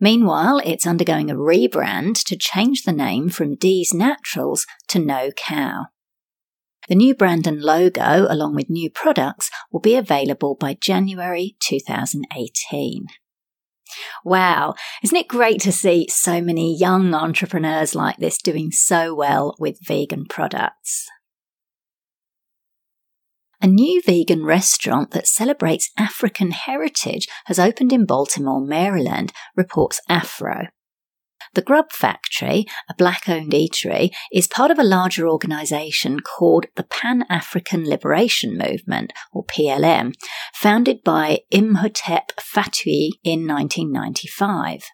Meanwhile, 0.00 0.62
it's 0.64 0.86
undergoing 0.86 1.30
a 1.30 1.34
rebrand 1.34 2.24
to 2.24 2.36
change 2.36 2.82
the 2.82 2.92
name 2.92 3.28
from 3.28 3.56
Dee's 3.56 3.92
Naturals 3.92 4.66
to 4.88 4.98
No 4.98 5.30
Cow. 5.36 5.86
The 6.88 6.94
new 6.94 7.14
brand 7.14 7.46
and 7.46 7.60
logo, 7.60 8.26
along 8.30 8.54
with 8.54 8.70
new 8.70 8.90
products, 8.90 9.50
will 9.70 9.80
be 9.80 9.94
available 9.94 10.56
by 10.58 10.74
January 10.80 11.54
2018. 11.60 13.06
Wow, 14.24 14.74
isn't 15.02 15.16
it 15.16 15.28
great 15.28 15.60
to 15.62 15.72
see 15.72 16.06
so 16.08 16.40
many 16.40 16.76
young 16.76 17.14
entrepreneurs 17.14 17.94
like 17.94 18.16
this 18.18 18.38
doing 18.38 18.70
so 18.70 19.14
well 19.14 19.54
with 19.58 19.78
vegan 19.86 20.26
products? 20.28 21.08
A 23.60 23.66
new 23.66 24.00
vegan 24.02 24.44
restaurant 24.44 25.10
that 25.10 25.26
celebrates 25.26 25.90
African 25.98 26.52
heritage 26.52 27.26
has 27.46 27.58
opened 27.58 27.92
in 27.92 28.06
Baltimore, 28.06 28.60
Maryland, 28.60 29.32
reports 29.56 30.00
Afro. 30.08 30.68
The 31.54 31.62
Grub 31.62 31.92
Factory, 31.92 32.66
a 32.88 32.94
black 32.94 33.28
owned 33.28 33.52
eatery, 33.52 34.10
is 34.32 34.46
part 34.46 34.70
of 34.70 34.78
a 34.78 34.84
larger 34.84 35.28
organisation 35.28 36.20
called 36.20 36.66
the 36.76 36.84
Pan 36.84 37.24
African 37.28 37.88
Liberation 37.88 38.56
Movement, 38.56 39.12
or 39.32 39.44
PLM, 39.44 40.14
founded 40.54 41.02
by 41.04 41.40
Imhotep 41.50 42.32
Fatui 42.38 43.10
in 43.24 43.46
1995. 43.46 44.84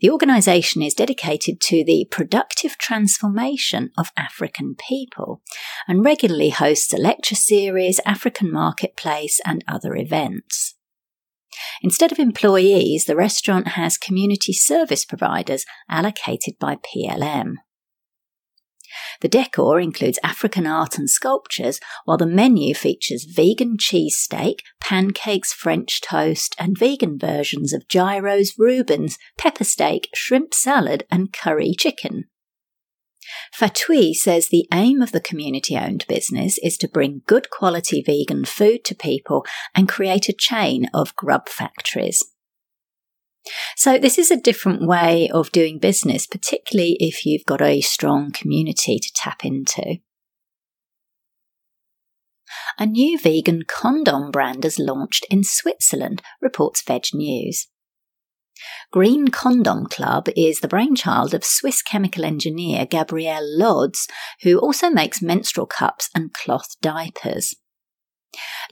The 0.00 0.10
organisation 0.10 0.82
is 0.82 0.94
dedicated 0.94 1.60
to 1.62 1.84
the 1.84 2.06
productive 2.10 2.76
transformation 2.78 3.90
of 3.96 4.10
African 4.16 4.74
people 4.74 5.42
and 5.86 6.04
regularly 6.04 6.50
hosts 6.50 6.92
a 6.92 6.96
lecture 6.96 7.36
series, 7.36 8.00
African 8.04 8.50
marketplace, 8.50 9.40
and 9.44 9.64
other 9.68 9.94
events. 9.94 10.74
Instead 11.82 12.12
of 12.12 12.18
employees, 12.18 13.06
the 13.06 13.16
restaurant 13.16 13.68
has 13.68 13.96
community 13.96 14.52
service 14.52 15.04
providers 15.04 15.64
allocated 15.88 16.54
by 16.58 16.76
PLM. 16.76 17.54
The 19.20 19.28
decor 19.28 19.80
includes 19.80 20.18
African 20.22 20.66
art 20.66 20.98
and 20.98 21.08
sculptures, 21.08 21.78
while 22.04 22.16
the 22.16 22.26
menu 22.26 22.74
features 22.74 23.24
vegan 23.24 23.76
cheesesteak, 23.76 24.60
pancakes, 24.80 25.52
French 25.52 26.00
toast, 26.00 26.56
and 26.58 26.76
vegan 26.76 27.18
versions 27.18 27.72
of 27.72 27.88
gyros, 27.88 28.54
Reubens, 28.58 29.16
pepper 29.38 29.64
steak, 29.64 30.08
shrimp 30.14 30.54
salad, 30.54 31.06
and 31.10 31.32
curry 31.32 31.74
chicken. 31.78 32.24
Fatui 33.54 34.14
says 34.14 34.48
the 34.48 34.66
aim 34.72 35.02
of 35.02 35.12
the 35.12 35.20
community 35.20 35.76
owned 35.76 36.06
business 36.08 36.58
is 36.58 36.76
to 36.78 36.88
bring 36.88 37.22
good 37.26 37.50
quality 37.50 38.02
vegan 38.02 38.44
food 38.44 38.84
to 38.84 38.94
people 38.94 39.44
and 39.74 39.88
create 39.88 40.28
a 40.28 40.34
chain 40.34 40.88
of 40.94 41.16
grub 41.16 41.48
factories. 41.48 42.24
So, 43.76 43.98
this 43.98 44.18
is 44.18 44.30
a 44.30 44.36
different 44.36 44.86
way 44.86 45.28
of 45.32 45.50
doing 45.50 45.78
business, 45.78 46.26
particularly 46.26 46.96
if 47.00 47.24
you've 47.24 47.46
got 47.46 47.62
a 47.62 47.80
strong 47.80 48.32
community 48.32 48.98
to 48.98 49.12
tap 49.14 49.44
into. 49.44 49.96
A 52.78 52.86
new 52.86 53.18
vegan 53.18 53.62
condom 53.66 54.30
brand 54.30 54.64
has 54.64 54.78
launched 54.78 55.24
in 55.30 55.44
Switzerland, 55.44 56.22
reports 56.40 56.82
Veg 56.82 57.04
News. 57.14 57.68
Green 58.92 59.28
Condom 59.28 59.86
Club 59.86 60.28
is 60.36 60.60
the 60.60 60.68
brainchild 60.68 61.34
of 61.34 61.44
Swiss 61.44 61.82
chemical 61.82 62.24
engineer 62.24 62.86
Gabrielle 62.86 63.46
Lodz, 63.58 64.06
who 64.42 64.58
also 64.58 64.90
makes 64.90 65.22
menstrual 65.22 65.66
cups 65.66 66.08
and 66.14 66.32
cloth 66.32 66.76
diapers. 66.80 67.54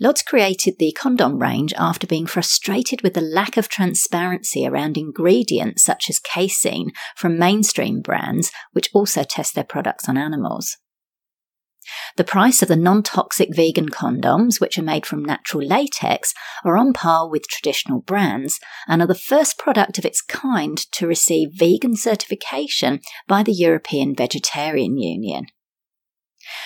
Lodz 0.01 0.22
created 0.22 0.76
the 0.78 0.93
condom 0.93 1.39
range 1.39 1.74
after 1.76 2.07
being 2.07 2.26
frustrated 2.26 3.03
with 3.03 3.14
the 3.14 3.20
lack 3.20 3.57
of 3.57 3.68
transparency 3.68 4.66
around 4.66 4.97
ingredients 4.97 5.82
such 5.82 6.09
as 6.09 6.20
casein 6.20 6.93
from 7.16 7.39
mainstream 7.39 8.01
brands, 8.01 8.53
which 8.72 8.91
also 8.95 9.24
test 9.24 9.55
their 9.55 9.64
products 9.64 10.09
on 10.09 10.16
animals. 10.16 10.76
The 12.16 12.24
price 12.24 12.62
of 12.62 12.68
the 12.68 12.76
non 12.76 13.03
toxic 13.03 13.55
vegan 13.55 13.89
condoms, 13.89 14.61
which 14.61 14.78
are 14.78 14.82
made 14.82 15.07
from 15.07 15.24
natural 15.24 15.64
latex, 15.66 16.34
are 16.64 16.76
on 16.76 16.93
par 16.93 17.28
with 17.28 17.49
traditional 17.49 18.01
brands 18.01 18.59
and 18.86 19.03
are 19.03 19.07
the 19.07 19.14
first 19.14 19.59
product 19.59 19.99
of 19.99 20.05
its 20.05 20.20
kind 20.20 20.78
to 20.93 21.07
receive 21.07 21.51
vegan 21.53 21.97
certification 21.97 23.01
by 23.26 23.43
the 23.43 23.53
European 23.53 24.14
Vegetarian 24.14 24.99
Union. 24.99 25.47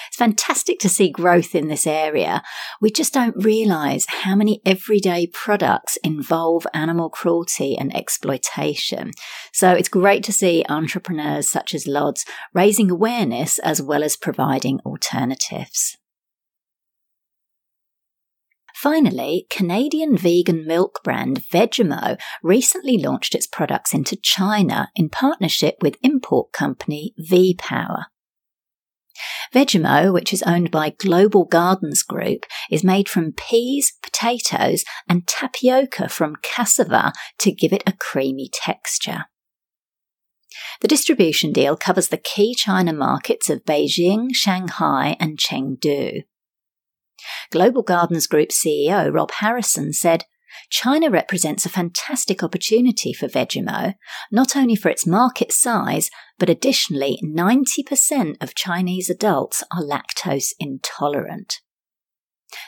It's 0.08 0.16
fantastic 0.16 0.78
to 0.80 0.88
see 0.88 1.10
growth 1.10 1.54
in 1.54 1.68
this 1.68 1.86
area. 1.86 2.42
We 2.80 2.90
just 2.90 3.12
don't 3.12 3.36
realise 3.36 4.06
how 4.08 4.34
many 4.34 4.60
everyday 4.64 5.26
products 5.26 5.96
involve 6.04 6.66
animal 6.74 7.10
cruelty 7.10 7.76
and 7.76 7.94
exploitation. 7.96 9.12
So 9.52 9.72
it's 9.72 9.88
great 9.88 10.24
to 10.24 10.32
see 10.32 10.64
entrepreneurs 10.68 11.50
such 11.50 11.74
as 11.74 11.86
Lodz 11.86 12.24
raising 12.52 12.90
awareness 12.90 13.58
as 13.58 13.80
well 13.82 14.02
as 14.02 14.16
providing 14.16 14.80
alternatives. 14.80 15.96
Finally, 18.74 19.46
Canadian 19.48 20.16
vegan 20.16 20.66
milk 20.66 21.00
brand 21.04 21.40
Veggemo 21.40 22.18
recently 22.42 22.98
launched 22.98 23.32
its 23.32 23.46
products 23.46 23.94
into 23.94 24.16
China 24.16 24.90
in 24.96 25.08
partnership 25.08 25.76
with 25.80 25.98
import 26.02 26.50
company 26.50 27.14
V 27.16 27.54
Power. 27.56 28.06
Veggemo, 29.54 30.12
which 30.12 30.32
is 30.32 30.42
owned 30.44 30.70
by 30.70 30.90
Global 30.90 31.44
Gardens 31.44 32.02
Group, 32.02 32.46
is 32.70 32.84
made 32.84 33.08
from 33.08 33.32
peas, 33.32 33.92
potatoes, 34.02 34.84
and 35.08 35.26
tapioca 35.26 36.08
from 36.08 36.36
cassava 36.42 37.12
to 37.38 37.52
give 37.52 37.72
it 37.72 37.82
a 37.86 37.92
creamy 37.92 38.48
texture. 38.52 39.26
The 40.80 40.88
distribution 40.88 41.52
deal 41.52 41.76
covers 41.76 42.08
the 42.08 42.18
key 42.18 42.54
China 42.54 42.92
markets 42.92 43.48
of 43.48 43.64
Beijing, 43.64 44.28
Shanghai, 44.32 45.16
and 45.18 45.38
Chengdu. 45.38 46.22
Global 47.50 47.82
Gardens 47.82 48.26
Group 48.26 48.50
CEO 48.50 49.12
Rob 49.12 49.30
Harrison 49.32 49.92
said, 49.92 50.24
China 50.70 51.10
represents 51.10 51.66
a 51.66 51.70
fantastic 51.70 52.42
opportunity 52.42 53.12
for 53.12 53.28
Veggemo, 53.28 53.94
not 54.30 54.56
only 54.56 54.76
for 54.76 54.88
its 54.88 55.06
market 55.06 55.52
size, 55.52 56.10
but 56.38 56.50
additionally 56.50 57.20
90% 57.24 58.36
of 58.42 58.54
Chinese 58.54 59.10
adults 59.10 59.62
are 59.72 59.82
lactose 59.82 60.52
intolerant. 60.58 61.60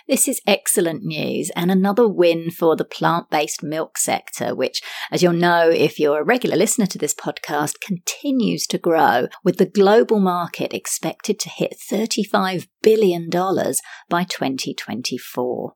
This 0.09 0.29
is 0.29 0.41
excellent 0.47 1.05
news 1.05 1.51
and 1.57 1.71
another 1.71 2.09
win 2.09 2.51
for 2.51 2.77
the 2.77 2.85
plant 2.85 3.31
based 3.31 3.63
milk 3.63 3.99
sector, 3.99 4.55
which, 4.55 4.83
as 5.11 5.23
you'll 5.23 5.33
know 5.33 5.69
if 5.71 5.99
you're 5.99 6.21
a 6.21 6.25
regular 6.25 6.57
listener 6.57 6.87
to 6.87 6.99
this 6.99 7.15
podcast, 7.15 7.81
continues 7.81 8.67
to 8.69 8.79
grow, 8.79 9.29
with 9.43 9.59
the 9.59 9.67
global 9.67 10.21
market 10.21 10.73
expected 10.73 11.39
to 11.41 11.51
hit 11.51 11.77
$35 11.91 12.69
billion 12.83 13.29
by 13.31 14.25
2024. 14.25 15.73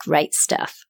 Great 0.00 0.34
stuff. 0.34 0.84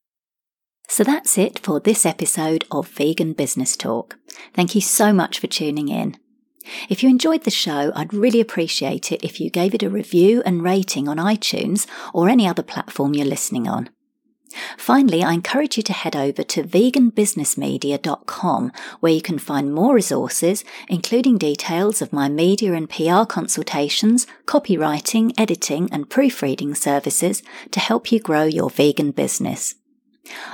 So 0.89 1.03
that's 1.03 1.39
it 1.39 1.59
for 1.59 1.81
this 1.81 2.07
episode 2.07 2.65
of 2.71 2.89
Vegan 2.89 3.33
Business 3.33 3.77
Talk. 3.77 4.19
Thank 4.53 4.75
you 4.75 4.81
so 4.81 5.13
much 5.13 5.39
for 5.39 5.47
tuning 5.47 5.89
in. 5.89 6.17
If 6.89 7.03
you 7.03 7.11
enjoyed 7.11 7.45
the 7.45 7.51
show, 7.51 7.93
I'd 7.95 8.15
really 8.15 8.41
appreciate 8.41 9.13
it 9.13 9.25
if 9.25 9.41
you 9.41 9.51
gave 9.51 9.75
it 9.75 9.83
a 9.83 9.91
review 9.91 10.43
and 10.47 10.63
rating 10.63 11.09
on 11.09 11.19
iTunes 11.19 11.87
or 12.13 12.29
any 12.29 12.47
other 12.47 12.63
platform 12.63 13.15
you're 13.15 13.27
listening 13.27 13.69
on. 13.69 13.91
Finally, 14.79 15.25
I 15.25 15.33
encourage 15.33 15.77
you 15.77 15.83
to 15.83 15.93
head 15.93 16.15
over 16.15 16.45
to 16.45 16.63
veganbusinessmedia.com 16.63 18.73
where 19.01 19.13
you 19.13 19.21
can 19.21 19.39
find 19.39 19.75
more 19.75 19.95
resources, 19.95 20.65
including 20.89 21.39
details 21.39 22.01
of 22.01 22.13
my 22.13 22.29
media 22.29 22.75
and 22.75 22.89
PR 22.89 23.25
consultations, 23.25 24.29
copywriting, 24.47 25.33
editing, 25.37 25.93
and 25.93 26.09
proofreading 26.09 26.77
services 26.77 27.43
to 27.73 27.81
help 27.81 28.13
you 28.13 28.21
grow 28.21 28.45
your 28.45 28.71
vegan 28.71 29.11
business. 29.11 29.75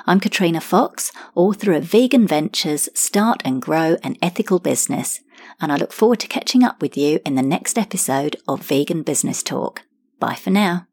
I'm 0.07 0.21
Katrina 0.21 0.61
Fox, 0.61 1.13
author 1.35 1.73
of 1.73 1.85
Vegan 1.85 2.27
Ventures 2.27 2.89
Start 2.95 3.43
and 3.45 3.63
Grow 3.63 3.97
an 4.03 4.17
Ethical 4.23 4.59
Business, 4.59 5.21
and 5.61 5.71
I 5.71 5.77
look 5.77 5.93
forward 5.93 6.21
to 6.21 6.29
catching 6.29 6.65
up 6.65 6.83
with 6.83 6.97
you 6.97 7.21
in 7.25 7.35
the 7.35 7.43
next 7.43 7.79
episode 7.79 8.37
of 8.49 8.63
Vegan 8.63 9.03
Business 9.03 9.43
Talk. 9.43 9.83
Bye 10.19 10.35
for 10.35 10.51
now. 10.51 10.87